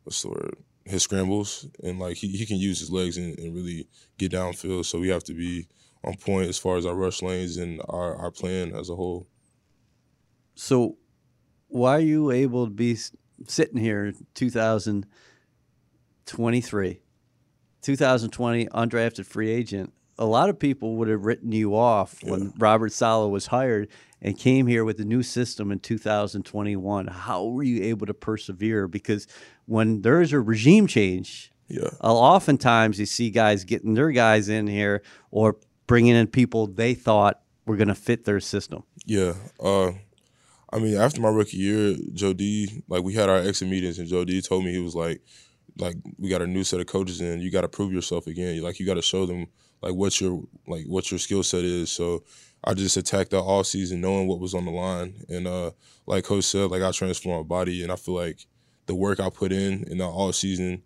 what's 0.03 0.21
the 0.21 0.29
word 0.29 0.57
his 0.85 1.01
scrambles 1.01 1.65
and 1.83 1.97
like 1.97 2.17
he, 2.17 2.27
he 2.27 2.45
can 2.45 2.57
use 2.57 2.79
his 2.79 2.91
legs 2.91 3.17
and, 3.17 3.35
and 3.39 3.55
really 3.55 3.87
get 4.19 4.31
downfield. 4.31 4.85
So 4.85 4.99
we 4.99 5.09
have 5.09 5.23
to 5.23 5.33
be 5.33 5.67
on 6.03 6.17
point 6.17 6.49
as 6.49 6.59
far 6.59 6.77
as 6.77 6.85
our 6.85 6.93
rush 6.93 7.23
lanes 7.23 7.57
and 7.57 7.81
our, 7.89 8.15
our 8.17 8.29
plan 8.29 8.75
as 8.75 8.91
a 8.91 8.95
whole. 8.95 9.25
So, 10.53 10.97
why 11.67 11.97
are 11.97 12.01
you 12.01 12.29
able 12.29 12.65
to 12.65 12.71
be 12.71 12.95
sitting 13.47 13.79
here 13.79 14.13
2023, 14.35 17.01
2020 17.81 18.65
undrafted 18.67 19.25
free 19.25 19.49
agent? 19.49 19.91
A 20.17 20.25
lot 20.25 20.49
of 20.49 20.57
people 20.57 20.95
would 20.95 21.07
have 21.09 21.25
written 21.25 21.51
you 21.51 21.75
off 21.75 22.23
when 22.23 22.53
Robert 22.57 22.91
Saleh 22.93 23.29
was 23.29 23.47
hired 23.47 23.89
and 24.21 24.37
came 24.37 24.65
here 24.65 24.85
with 24.85 24.97
the 24.97 25.03
new 25.05 25.21
system 25.23 25.71
in 25.71 25.79
2021. 25.79 27.07
How 27.07 27.43
were 27.45 27.63
you 27.63 27.83
able 27.83 28.05
to 28.07 28.13
persevere? 28.13 28.87
Because 28.87 29.27
when 29.65 30.01
there's 30.03 30.31
a 30.31 30.39
regime 30.39 30.87
change, 30.87 31.51
Yeah. 31.67 31.89
oftentimes 32.01 32.99
you 32.99 33.05
see 33.05 33.29
guys 33.29 33.63
getting 33.65 33.93
their 33.93 34.11
guys 34.11 34.47
in 34.49 34.67
here 34.67 35.01
or 35.31 35.57
bringing 35.87 36.15
in 36.15 36.27
people 36.27 36.67
they 36.67 36.93
thought 36.93 37.41
were 37.65 37.75
going 37.75 37.87
to 37.89 37.95
fit 37.95 38.23
their 38.25 38.39
system. 38.39 38.83
Yeah. 39.05 39.33
Uh, 39.59 39.91
I 40.71 40.79
mean, 40.79 40.95
after 40.95 41.19
my 41.21 41.29
rookie 41.29 41.57
year, 41.57 41.95
Joe 42.13 42.33
D, 42.33 42.83
like 42.87 43.03
we 43.03 43.13
had 43.13 43.29
our 43.29 43.37
exit 43.37 43.67
meetings, 43.67 43.99
and 43.99 44.07
Joe 44.07 44.23
D 44.25 44.41
told 44.41 44.63
me 44.63 44.71
he 44.71 44.79
was 44.79 44.95
like, 44.95 45.21
like 45.77 45.97
we 46.17 46.29
got 46.29 46.41
a 46.41 46.47
new 46.47 46.63
set 46.63 46.79
of 46.79 46.87
coaches, 46.87 47.19
and 47.21 47.41
you 47.41 47.51
got 47.51 47.61
to 47.61 47.67
prove 47.67 47.91
yourself 47.91 48.27
again. 48.27 48.61
Like 48.61 48.79
you 48.79 48.85
got 48.85 48.93
to 48.95 49.01
show 49.01 49.25
them 49.25 49.47
like 49.85 49.93
what 49.95 50.19
your 50.19 50.43
like 50.67 50.85
what 50.87 51.09
your 51.11 51.19
skill 51.19 51.43
set 51.43 51.63
is. 51.63 51.91
So 51.91 52.23
I 52.63 52.73
just 52.73 52.97
attacked 52.97 53.31
that 53.31 53.39
all 53.41 53.63
season, 53.63 54.01
knowing 54.01 54.27
what 54.27 54.39
was 54.39 54.53
on 54.55 54.65
the 54.65 54.71
line, 54.71 55.23
and 55.29 55.45
uh, 55.47 55.71
like 56.07 56.23
Coach 56.25 56.45
said, 56.45 56.71
like 56.71 56.81
I 56.81 56.91
transformed 56.91 57.47
my 57.47 57.57
body, 57.57 57.83
and 57.83 57.91
I 57.91 57.95
feel 57.95 58.15
like 58.15 58.47
the 58.87 58.95
work 58.95 59.19
I 59.19 59.29
put 59.29 59.51
in 59.51 59.83
in 59.89 59.99
the 59.99 60.05
all 60.07 60.33
season 60.33 60.81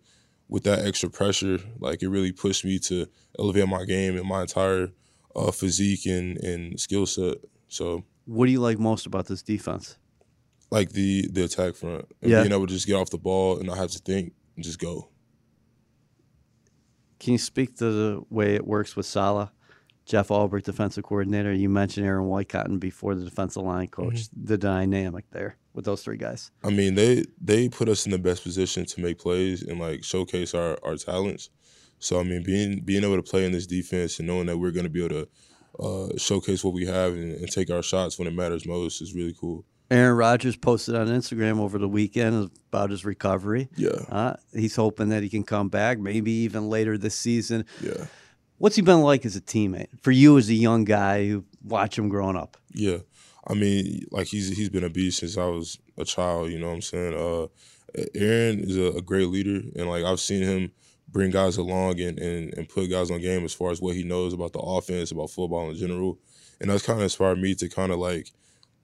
with 0.48 0.64
that 0.64 0.84
extra 0.86 1.08
pressure, 1.08 1.58
like 1.78 2.02
it 2.02 2.08
really 2.08 2.32
pushed 2.32 2.64
me 2.64 2.78
to 2.80 3.06
elevate 3.38 3.68
my 3.68 3.84
game 3.84 4.16
and 4.16 4.26
my 4.26 4.42
entire 4.42 4.88
uh, 5.34 5.50
physique 5.50 6.06
and 6.06 6.36
and 6.38 6.78
skill 6.78 7.06
set. 7.06 7.36
So 7.68 8.04
What 8.26 8.46
do 8.46 8.52
you 8.52 8.60
like 8.60 8.78
most 8.78 9.06
about 9.06 9.26
this 9.26 9.42
defense? 9.42 9.96
like 10.72 10.90
the 10.92 11.26
the 11.32 11.42
attack 11.44 11.74
front 11.74 12.04
and 12.22 12.30
Yeah. 12.30 12.42
being 12.42 12.52
able 12.52 12.66
to 12.66 12.72
just 12.72 12.86
get 12.86 12.94
off 12.94 13.10
the 13.10 13.18
ball 13.18 13.56
and 13.56 13.66
not 13.66 13.76
have 13.78 13.90
to 13.90 13.98
think 13.98 14.34
and 14.54 14.64
just 14.64 14.78
go. 14.78 15.08
Can 17.20 17.32
you 17.32 17.38
speak 17.38 17.76
to 17.76 17.84
the 17.84 18.22
way 18.30 18.54
it 18.54 18.66
works 18.66 18.96
with 18.96 19.04
Saleh, 19.04 19.50
Jeff 20.06 20.28
Ulbrich, 20.28 20.64
defensive 20.64 21.04
coordinator? 21.04 21.52
You 21.52 21.68
mentioned 21.68 22.06
Aaron 22.06 22.26
Whitecotton 22.26 22.80
before 22.80 23.14
the 23.14 23.24
defensive 23.24 23.62
line 23.62 23.88
coach. 23.88 24.28
The 24.34 24.56
dynamic 24.56 25.26
there 25.30 25.56
with 25.74 25.84
those 25.84 26.02
three 26.02 26.16
guys. 26.16 26.50
I 26.64 26.70
mean, 26.70 26.94
they 26.94 27.24
they 27.40 27.68
put 27.68 27.90
us 27.90 28.06
in 28.06 28.12
the 28.12 28.18
best 28.18 28.42
position 28.42 28.86
to 28.86 29.00
make 29.00 29.18
plays 29.18 29.62
and 29.62 29.78
like 29.78 30.02
showcase 30.02 30.54
our 30.54 30.78
our 30.82 30.96
talents. 30.96 31.50
So 31.98 32.18
I 32.18 32.22
mean, 32.22 32.42
being 32.42 32.80
being 32.80 33.04
able 33.04 33.16
to 33.16 33.22
play 33.22 33.44
in 33.44 33.52
this 33.52 33.66
defense 33.66 34.18
and 34.18 34.26
knowing 34.26 34.46
that 34.46 34.56
we're 34.56 34.72
going 34.72 34.84
to 34.84 34.90
be 34.90 35.04
able 35.04 35.26
to 35.26 35.28
uh, 35.78 36.18
showcase 36.18 36.64
what 36.64 36.72
we 36.72 36.86
have 36.86 37.12
and, 37.12 37.32
and 37.34 37.52
take 37.52 37.70
our 37.70 37.82
shots 37.82 38.18
when 38.18 38.26
it 38.26 38.34
matters 38.34 38.66
most 38.66 39.02
is 39.02 39.14
really 39.14 39.34
cool. 39.38 39.64
Aaron 39.90 40.16
Rodgers 40.16 40.56
posted 40.56 40.94
on 40.94 41.08
Instagram 41.08 41.58
over 41.58 41.78
the 41.78 41.88
weekend 41.88 42.50
about 42.68 42.90
his 42.90 43.04
recovery. 43.04 43.68
Yeah, 43.76 43.90
Uh, 44.08 44.34
he's 44.54 44.76
hoping 44.76 45.08
that 45.08 45.22
he 45.22 45.28
can 45.28 45.42
come 45.42 45.68
back, 45.68 45.98
maybe 45.98 46.30
even 46.30 46.68
later 46.68 46.96
this 46.96 47.14
season. 47.16 47.64
yeah, 47.82 48.06
What's 48.58 48.76
he 48.76 48.82
been 48.82 49.00
like 49.00 49.24
as 49.26 49.36
a 49.36 49.40
teammate 49.40 49.88
for 50.02 50.10
you 50.10 50.36
as 50.38 50.48
a 50.48 50.54
young 50.54 50.84
guy 50.84 51.26
who 51.28 51.44
watched 51.64 51.98
him 51.98 52.08
growing 52.08 52.36
up? 52.36 52.56
yeah. 52.72 52.98
I 53.46 53.54
mean, 53.54 54.04
like 54.10 54.26
he's 54.26 54.54
he's 54.54 54.68
been 54.68 54.84
a 54.84 54.90
beast 54.90 55.20
since 55.20 55.38
I 55.38 55.46
was 55.46 55.78
a 55.96 56.04
child. 56.04 56.50
You 56.52 56.58
know 56.58 56.68
what 56.68 56.74
I'm 56.74 56.82
saying? 56.82 57.14
Uh, 57.14 57.46
Aaron 58.14 58.60
is 58.60 58.76
a, 58.76 58.98
a 58.98 59.02
great 59.02 59.28
leader, 59.28 59.62
and 59.76 59.88
like 59.88 60.04
I've 60.04 60.20
seen 60.20 60.42
him 60.42 60.72
bring 61.08 61.30
guys 61.30 61.56
along 61.56 62.00
and, 62.00 62.18
and 62.18 62.52
and 62.54 62.68
put 62.68 62.90
guys 62.90 63.10
on 63.10 63.18
game 63.22 63.42
as 63.46 63.54
far 63.54 63.70
as 63.70 63.80
what 63.80 63.96
he 63.96 64.04
knows 64.04 64.34
about 64.34 64.52
the 64.52 64.58
offense, 64.60 65.10
about 65.10 65.30
football 65.30 65.70
in 65.70 65.74
general, 65.76 66.18
and 66.60 66.70
that's 66.70 66.84
kind 66.84 66.98
of 66.98 67.02
inspired 67.02 67.40
me 67.40 67.54
to 67.56 67.68
kind 67.70 67.90
of 67.90 67.98
like 67.98 68.30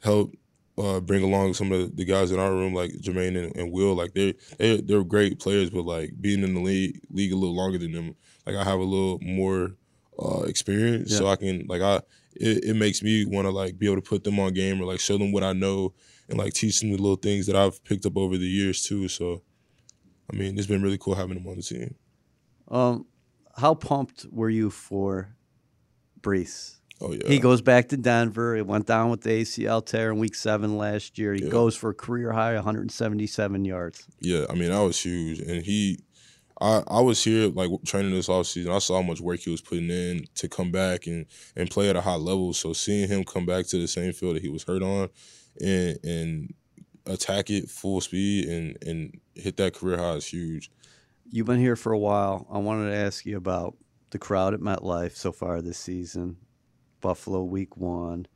help 0.02 0.34
uh, 0.78 1.00
bring 1.00 1.22
along 1.22 1.54
some 1.54 1.72
of 1.72 1.96
the 1.96 2.04
guys 2.04 2.30
in 2.30 2.38
our 2.38 2.52
room, 2.52 2.74
like 2.74 2.92
Jermaine 2.92 3.44
and, 3.44 3.56
and 3.56 3.72
Will. 3.72 3.94
Like 3.94 4.14
they 4.14 4.34
they 4.58 4.80
they're 4.80 5.04
great 5.04 5.38
players, 5.38 5.70
but 5.70 5.84
like 5.84 6.12
being 6.20 6.42
in 6.42 6.54
the 6.54 6.60
league 6.60 7.00
league 7.10 7.32
a 7.32 7.36
little 7.36 7.56
longer 7.56 7.78
than 7.78 7.92
them, 7.92 8.14
like 8.46 8.56
I 8.56 8.64
have 8.64 8.78
a 8.78 8.84
little 8.84 9.18
more 9.22 9.72
uh, 10.18 10.42
experience, 10.42 11.16
so 11.16 11.26
I 11.26 11.36
can 11.36 11.66
like 11.66 11.82
I 11.82 12.00
it, 12.38 12.64
it 12.64 12.76
makes 12.76 13.02
me 13.02 13.24
want 13.24 13.46
to 13.46 13.50
like 13.50 13.78
be 13.78 13.86
able 13.86 13.96
to 13.96 14.08
put 14.08 14.24
them 14.24 14.38
on 14.38 14.52
game 14.52 14.80
or 14.80 14.84
like 14.84 15.00
show 15.00 15.18
them 15.18 15.32
what 15.32 15.42
I 15.42 15.52
know 15.52 15.94
and 16.28 16.38
like 16.38 16.52
teach 16.52 16.80
them 16.80 16.90
the 16.90 16.96
little 16.96 17.16
things 17.16 17.46
that 17.46 17.56
I've 17.56 17.82
picked 17.84 18.06
up 18.06 18.16
over 18.16 18.36
the 18.36 18.46
years 18.46 18.82
too. 18.84 19.08
So, 19.08 19.42
I 20.32 20.36
mean, 20.36 20.58
it's 20.58 20.66
been 20.66 20.82
really 20.82 20.98
cool 20.98 21.14
having 21.14 21.36
them 21.36 21.46
on 21.46 21.56
the 21.56 21.62
team. 21.62 21.94
Um, 22.68 23.06
how 23.56 23.74
pumped 23.74 24.26
were 24.30 24.50
you 24.50 24.70
for 24.70 25.34
Breece? 26.20 26.75
Oh 27.00 27.12
yeah, 27.12 27.28
He 27.28 27.38
goes 27.38 27.60
back 27.60 27.88
to 27.90 27.96
Denver. 27.96 28.56
It 28.56 28.66
went 28.66 28.86
down 28.86 29.10
with 29.10 29.20
the 29.20 29.30
ACL 29.42 29.84
tear 29.84 30.10
in 30.12 30.18
Week 30.18 30.34
Seven 30.34 30.78
last 30.78 31.18
year. 31.18 31.34
He 31.34 31.42
Yeah. 31.44 31.50
goes 31.50 31.76
for 31.76 31.90
a 31.90 31.94
career 31.94 32.32
high 32.32 32.54
177 32.54 33.64
yards. 33.64 34.06
Yeah, 34.20 34.46
I 34.48 34.54
mean 34.54 34.70
that 34.70 34.80
was 34.80 34.98
huge, 34.98 35.40
and 35.40 35.62
he, 35.62 35.98
I, 36.60 36.82
I 36.88 37.00
was 37.00 37.22
here 37.22 37.48
like 37.48 37.70
training 37.84 38.12
this 38.12 38.28
offseason. 38.28 38.70
I 38.74 38.78
saw 38.78 38.96
how 38.96 39.02
much 39.06 39.20
work 39.20 39.40
he 39.40 39.50
was 39.50 39.60
putting 39.60 39.90
in 39.90 40.24
to 40.36 40.48
come 40.48 40.70
back 40.70 41.06
and 41.06 41.26
and 41.54 41.70
play 41.70 41.90
at 41.90 41.96
a 41.96 42.00
high 42.00 42.14
level. 42.14 42.54
So 42.54 42.72
seeing 42.72 43.08
him 43.08 43.24
come 43.24 43.44
back 43.44 43.66
to 43.66 43.78
the 43.78 43.88
same 43.88 44.12
field 44.14 44.36
that 44.36 44.42
he 44.42 44.48
was 44.48 44.62
hurt 44.64 44.82
on, 44.82 45.10
and 45.60 45.98
and 46.02 46.54
attack 47.04 47.50
it 47.50 47.68
full 47.68 48.00
speed 48.00 48.48
and 48.48 48.78
and 48.86 49.20
hit 49.34 49.58
that 49.58 49.74
career 49.74 49.98
high 49.98 50.14
is 50.14 50.26
huge. 50.26 50.70
You've 51.30 51.46
been 51.46 51.60
here 51.60 51.76
for 51.76 51.92
a 51.92 51.98
while. 51.98 52.46
I 52.50 52.56
wanted 52.58 52.90
to 52.90 52.96
ask 52.96 53.26
you 53.26 53.36
about 53.36 53.76
the 54.10 54.18
crowd 54.18 54.54
at 54.54 54.60
MetLife 54.60 55.14
so 55.16 55.32
far 55.32 55.60
this 55.60 55.76
season. 55.76 56.36
Buffalo 57.06 57.44
Week 57.44 57.76
One. 57.76 58.26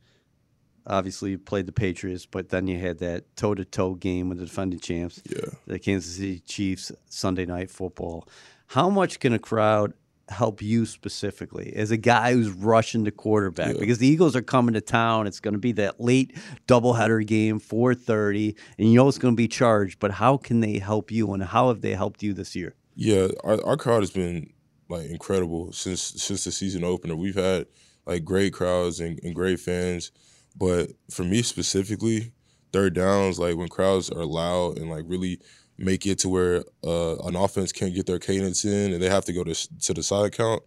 Obviously, 0.87 1.31
you 1.31 1.37
played 1.37 1.65
the 1.65 1.73
Patriots, 1.73 2.25
but 2.25 2.47
then 2.47 2.67
you 2.67 2.79
had 2.79 2.99
that 2.99 3.35
toe-to-toe 3.35 3.95
game 3.95 4.29
with 4.29 4.37
the 4.37 4.45
defending 4.45 4.79
champs. 4.79 5.21
Yeah, 5.29 5.49
the 5.67 5.77
Kansas 5.77 6.15
City 6.15 6.39
Chiefs 6.39 6.89
Sunday 7.09 7.45
night 7.45 7.69
football. 7.69 8.29
How 8.67 8.89
much 8.89 9.19
can 9.19 9.33
a 9.33 9.39
crowd 9.39 9.91
help 10.29 10.61
you 10.61 10.85
specifically 10.85 11.73
as 11.75 11.91
a 11.91 11.97
guy 11.97 12.31
who's 12.31 12.49
rushing 12.49 13.03
the 13.03 13.11
quarterback? 13.11 13.73
Yeah. 13.73 13.81
Because 13.81 13.97
the 13.97 14.07
Eagles 14.07 14.37
are 14.37 14.41
coming 14.41 14.73
to 14.75 14.81
town. 14.81 15.27
It's 15.27 15.41
going 15.41 15.53
to 15.55 15.59
be 15.59 15.73
that 15.73 15.99
late 15.99 16.37
doubleheader 16.69 17.27
game, 17.27 17.59
4:30, 17.59 18.55
and 18.79 18.89
you 18.89 18.95
know 18.95 19.09
it's 19.09 19.17
going 19.17 19.33
to 19.33 19.37
be 19.37 19.49
charged, 19.49 19.99
but 19.99 20.11
how 20.11 20.37
can 20.37 20.61
they 20.61 20.79
help 20.79 21.11
you 21.11 21.33
and 21.33 21.43
how 21.43 21.67
have 21.67 21.81
they 21.81 21.93
helped 21.93 22.23
you 22.23 22.33
this 22.33 22.55
year? 22.55 22.73
yeah. 22.95 23.27
Our 23.43 23.61
our 23.65 23.75
crowd 23.75 23.99
has 23.99 24.11
been 24.11 24.53
like 24.87 25.09
incredible 25.09 25.73
since 25.73 26.01
since 26.01 26.45
the 26.45 26.53
season 26.53 26.85
opener. 26.85 27.17
We've 27.17 27.35
had 27.35 27.67
like 28.05 28.23
great 28.23 28.53
crowds 28.53 28.99
and, 28.99 29.19
and 29.23 29.35
great 29.35 29.59
fans, 29.59 30.11
but 30.57 30.89
for 31.09 31.23
me 31.23 31.41
specifically, 31.41 32.31
third 32.71 32.93
downs 32.93 33.39
like 33.39 33.55
when 33.55 33.67
crowds 33.67 34.09
are 34.09 34.25
loud 34.25 34.77
and 34.77 34.89
like 34.89 35.03
really 35.07 35.39
make 35.77 36.05
it 36.05 36.19
to 36.19 36.29
where 36.29 36.63
uh, 36.85 37.17
an 37.25 37.35
offense 37.35 37.71
can't 37.71 37.95
get 37.95 38.05
their 38.05 38.19
cadence 38.19 38.65
in 38.65 38.93
and 38.93 39.01
they 39.01 39.09
have 39.09 39.25
to 39.25 39.33
go 39.33 39.43
to 39.43 39.79
to 39.79 39.93
the 39.93 40.03
side 40.03 40.31
count. 40.33 40.61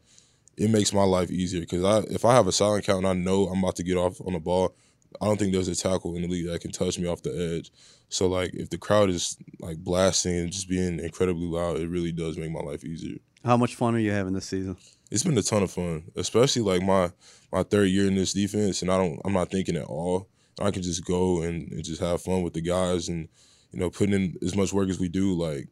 It 0.56 0.70
makes 0.70 0.92
my 0.92 1.02
life 1.02 1.30
easier 1.30 1.60
because 1.60 1.84
I 1.84 1.98
if 2.12 2.24
I 2.24 2.34
have 2.34 2.46
a 2.46 2.52
silent 2.52 2.84
count 2.84 2.98
and 2.98 3.06
I 3.06 3.12
know 3.12 3.46
I'm 3.46 3.58
about 3.58 3.76
to 3.76 3.82
get 3.82 3.96
off 3.96 4.20
on 4.20 4.34
the 4.34 4.40
ball, 4.40 4.74
I 5.20 5.26
don't 5.26 5.38
think 5.38 5.52
there's 5.52 5.68
a 5.68 5.76
tackle 5.76 6.16
in 6.16 6.22
the 6.22 6.28
league 6.28 6.46
that 6.46 6.60
can 6.60 6.72
touch 6.72 6.98
me 6.98 7.06
off 7.06 7.22
the 7.22 7.56
edge. 7.56 7.70
So 8.08 8.26
like 8.26 8.54
if 8.54 8.70
the 8.70 8.78
crowd 8.78 9.10
is 9.10 9.36
like 9.60 9.78
blasting 9.78 10.36
and 10.36 10.52
just 10.52 10.68
being 10.68 11.00
incredibly 11.00 11.46
loud, 11.46 11.78
it 11.78 11.88
really 11.88 12.12
does 12.12 12.36
make 12.36 12.50
my 12.50 12.60
life 12.60 12.84
easier. 12.84 13.18
How 13.44 13.56
much 13.56 13.74
fun 13.74 13.94
are 13.94 13.98
you 13.98 14.12
having 14.12 14.32
this 14.32 14.46
season? 14.46 14.76
It's 15.10 15.22
been 15.22 15.38
a 15.38 15.42
ton 15.42 15.62
of 15.62 15.70
fun, 15.70 16.04
especially 16.16 16.62
like 16.62 16.82
my 16.82 17.10
my 17.52 17.62
third 17.62 17.86
year 17.86 18.06
in 18.06 18.14
this 18.14 18.32
defense, 18.32 18.82
and 18.82 18.90
I 18.90 18.96
don't 18.96 19.20
I'm 19.24 19.32
not 19.32 19.50
thinking 19.50 19.76
at 19.76 19.86
all. 19.86 20.28
I 20.60 20.70
can 20.70 20.82
just 20.82 21.04
go 21.04 21.42
and, 21.42 21.70
and 21.72 21.84
just 21.84 22.00
have 22.00 22.22
fun 22.22 22.42
with 22.42 22.54
the 22.54 22.60
guys, 22.60 23.08
and 23.08 23.28
you 23.72 23.80
know 23.80 23.90
putting 23.90 24.14
in 24.14 24.34
as 24.42 24.56
much 24.56 24.72
work 24.72 24.88
as 24.88 24.98
we 24.98 25.08
do. 25.08 25.34
Like 25.34 25.68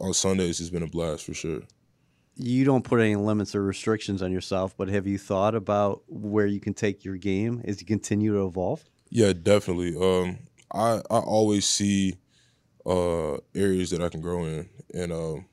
on 0.00 0.14
Sundays, 0.14 0.60
it's 0.60 0.70
been 0.70 0.82
a 0.82 0.88
blast 0.88 1.24
for 1.24 1.34
sure. 1.34 1.60
You 2.36 2.64
don't 2.64 2.84
put 2.84 3.00
any 3.00 3.16
limits 3.16 3.54
or 3.54 3.62
restrictions 3.62 4.22
on 4.22 4.32
yourself, 4.32 4.74
but 4.76 4.88
have 4.88 5.06
you 5.06 5.18
thought 5.18 5.54
about 5.54 6.02
where 6.08 6.46
you 6.46 6.60
can 6.60 6.72
take 6.72 7.04
your 7.04 7.16
game 7.16 7.60
as 7.64 7.80
you 7.80 7.86
continue 7.86 8.32
to 8.32 8.46
evolve? 8.46 8.82
Yeah, 9.10 9.32
definitely. 9.32 9.94
Um, 9.96 10.38
I 10.72 11.02
I 11.10 11.18
always 11.18 11.66
see 11.66 12.16
uh, 12.86 13.34
areas 13.54 13.90
that 13.90 14.02
I 14.02 14.08
can 14.08 14.20
grow 14.20 14.44
in, 14.44 14.68
and 14.94 15.12
um, 15.12 15.46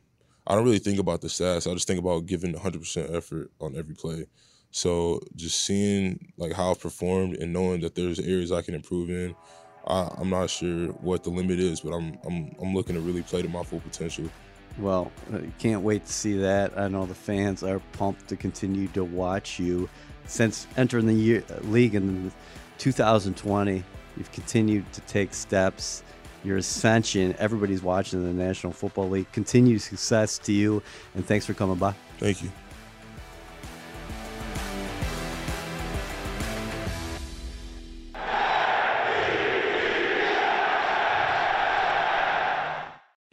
I 0.48 0.56
don't 0.56 0.64
really 0.64 0.80
think 0.80 0.98
about 0.98 1.20
the 1.20 1.28
stats. 1.28 1.70
I 1.70 1.74
just 1.74 1.88
think 1.88 2.00
about 2.00 2.26
giving 2.26 2.54
100% 2.54 3.14
effort 3.14 3.52
on 3.60 3.76
every 3.76 3.93
play. 3.93 4.28
So 4.72 5.20
just 5.36 5.60
seeing 5.60 6.32
like 6.38 6.54
how 6.54 6.72
I've 6.72 6.80
performed 6.80 7.36
and 7.36 7.52
knowing 7.52 7.82
that 7.82 7.95
there's 7.95 8.20
areas 8.20 8.52
I 8.52 8.62
can 8.62 8.74
improve 8.74 9.10
in, 9.10 9.36
I, 9.86 10.10
am 10.20 10.30
not 10.30 10.50
sure 10.50 10.88
what 10.88 11.24
the 11.24 11.30
limit 11.30 11.60
is, 11.60 11.82
but 11.82 11.93
I'm 11.93 12.18
I'm 12.26 12.56
I'm 12.62 12.74
looking 12.74 12.95
to 12.95 13.02
really 13.02 13.24
play 13.24 13.41
to 13.41 13.50
my 13.50 13.64
full 13.64 13.80
potential. 13.80 14.30
Well, 14.78 15.12
uh, 15.34 15.39
can't 15.58 15.82
wait 15.82 16.06
to 16.06 16.14
see 16.14 16.38
that. 16.38 16.78
I 16.78 16.88
know 16.88 17.06
the 17.06 17.16
fans 17.16 17.64
are 17.64 17.80
pumped 17.93 18.28
to 18.30 18.36
continue 18.36 18.88
to 18.89 19.04
watch 19.04 19.60
you. 19.60 19.89
Since 20.28 20.68
entering 20.76 21.08
the 21.08 21.14
year, 21.14 21.43
uh, 21.50 21.66
league 21.68 21.95
in 21.95 22.32
2020, 22.78 23.84
you've 24.18 24.32
continued 24.32 24.91
to 24.93 25.02
take 25.02 25.34
steps. 25.34 26.04
Your 26.48 26.56
ascension, 26.56 27.36
everybody's 27.39 27.84
watching 27.84 28.24
the 28.24 28.32
National 28.32 28.72
Football 28.72 29.10
League. 29.10 29.30
Continued 29.34 29.82
success 29.82 30.38
to 30.39 30.54
you, 30.54 30.82
and 31.14 31.26
thanks 31.26 31.45
for 31.45 31.54
coming 31.54 31.76
by. 31.76 31.93
Thank 32.20 32.41
you. 32.41 32.50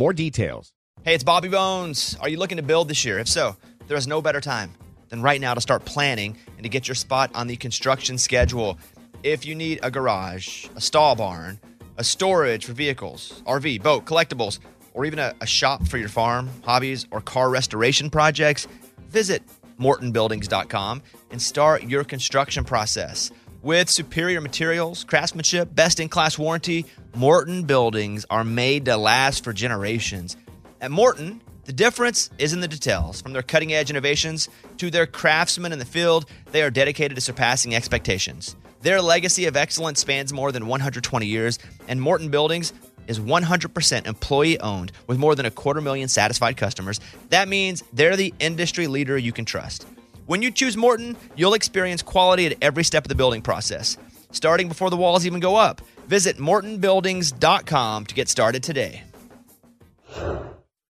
more 0.00 0.12
details. 0.14 0.72
Hey, 1.02 1.14
it's 1.14 1.22
Bobby 1.22 1.48
Bones. 1.48 2.16
Are 2.22 2.28
you 2.30 2.38
looking 2.38 2.56
to 2.56 2.62
build 2.62 2.88
this 2.88 3.04
year? 3.04 3.18
If 3.18 3.28
so, 3.28 3.54
there 3.86 3.98
is 3.98 4.06
no 4.06 4.22
better 4.22 4.40
time 4.40 4.72
than 5.10 5.20
right 5.20 5.38
now 5.38 5.52
to 5.52 5.60
start 5.60 5.84
planning 5.84 6.38
and 6.56 6.62
to 6.62 6.70
get 6.70 6.88
your 6.88 6.94
spot 6.94 7.30
on 7.34 7.46
the 7.48 7.56
construction 7.56 8.16
schedule. 8.16 8.78
If 9.22 9.44
you 9.44 9.54
need 9.54 9.78
a 9.82 9.90
garage, 9.90 10.68
a 10.74 10.80
stall 10.80 11.16
barn, 11.16 11.60
a 11.98 12.02
storage 12.02 12.64
for 12.64 12.72
vehicles, 12.72 13.42
RV, 13.46 13.82
boat, 13.82 14.06
collectibles, 14.06 14.58
or 14.94 15.04
even 15.04 15.18
a, 15.18 15.34
a 15.42 15.46
shop 15.46 15.86
for 15.86 15.98
your 15.98 16.08
farm, 16.08 16.48
hobbies, 16.62 17.06
or 17.10 17.20
car 17.20 17.50
restoration 17.50 18.08
projects, 18.08 18.66
visit 19.08 19.42
mortonbuildings.com 19.78 21.02
and 21.30 21.42
start 21.42 21.82
your 21.82 22.04
construction 22.04 22.64
process. 22.64 23.30
With 23.62 23.90
superior 23.90 24.40
materials, 24.40 25.04
craftsmanship, 25.04 25.74
best 25.74 26.00
in 26.00 26.08
class 26.08 26.38
warranty, 26.38 26.86
Morton 27.14 27.64
buildings 27.64 28.24
are 28.30 28.42
made 28.42 28.86
to 28.86 28.96
last 28.96 29.44
for 29.44 29.52
generations. 29.52 30.38
At 30.80 30.90
Morton, 30.90 31.42
the 31.66 31.72
difference 31.74 32.30
is 32.38 32.54
in 32.54 32.60
the 32.60 32.68
details. 32.68 33.20
From 33.20 33.34
their 33.34 33.42
cutting 33.42 33.74
edge 33.74 33.90
innovations 33.90 34.48
to 34.78 34.90
their 34.90 35.06
craftsmen 35.06 35.72
in 35.72 35.78
the 35.78 35.84
field, 35.84 36.24
they 36.52 36.62
are 36.62 36.70
dedicated 36.70 37.16
to 37.16 37.20
surpassing 37.20 37.74
expectations. 37.74 38.56
Their 38.80 39.02
legacy 39.02 39.44
of 39.44 39.58
excellence 39.58 40.00
spans 40.00 40.32
more 40.32 40.52
than 40.52 40.66
120 40.66 41.26
years, 41.26 41.58
and 41.86 42.00
Morton 42.00 42.30
Buildings 42.30 42.72
is 43.08 43.20
100% 43.20 44.06
employee 44.06 44.58
owned 44.60 44.90
with 45.06 45.18
more 45.18 45.34
than 45.34 45.44
a 45.44 45.50
quarter 45.50 45.82
million 45.82 46.08
satisfied 46.08 46.56
customers. 46.56 46.98
That 47.28 47.46
means 47.46 47.84
they're 47.92 48.16
the 48.16 48.32
industry 48.40 48.86
leader 48.86 49.18
you 49.18 49.32
can 49.32 49.44
trust. 49.44 49.86
When 50.26 50.42
you 50.42 50.50
choose 50.50 50.76
Morton, 50.76 51.16
you'll 51.36 51.54
experience 51.54 52.02
quality 52.02 52.46
at 52.46 52.56
every 52.62 52.84
step 52.84 53.04
of 53.04 53.08
the 53.08 53.14
building 53.14 53.42
process, 53.42 53.96
starting 54.30 54.68
before 54.68 54.90
the 54.90 54.96
walls 54.96 55.26
even 55.26 55.40
go 55.40 55.56
up. 55.56 55.80
Visit 56.06 56.38
mortonbuildings.com 56.38 58.06
to 58.06 58.14
get 58.14 58.28
started 58.28 58.62
today. 58.62 59.04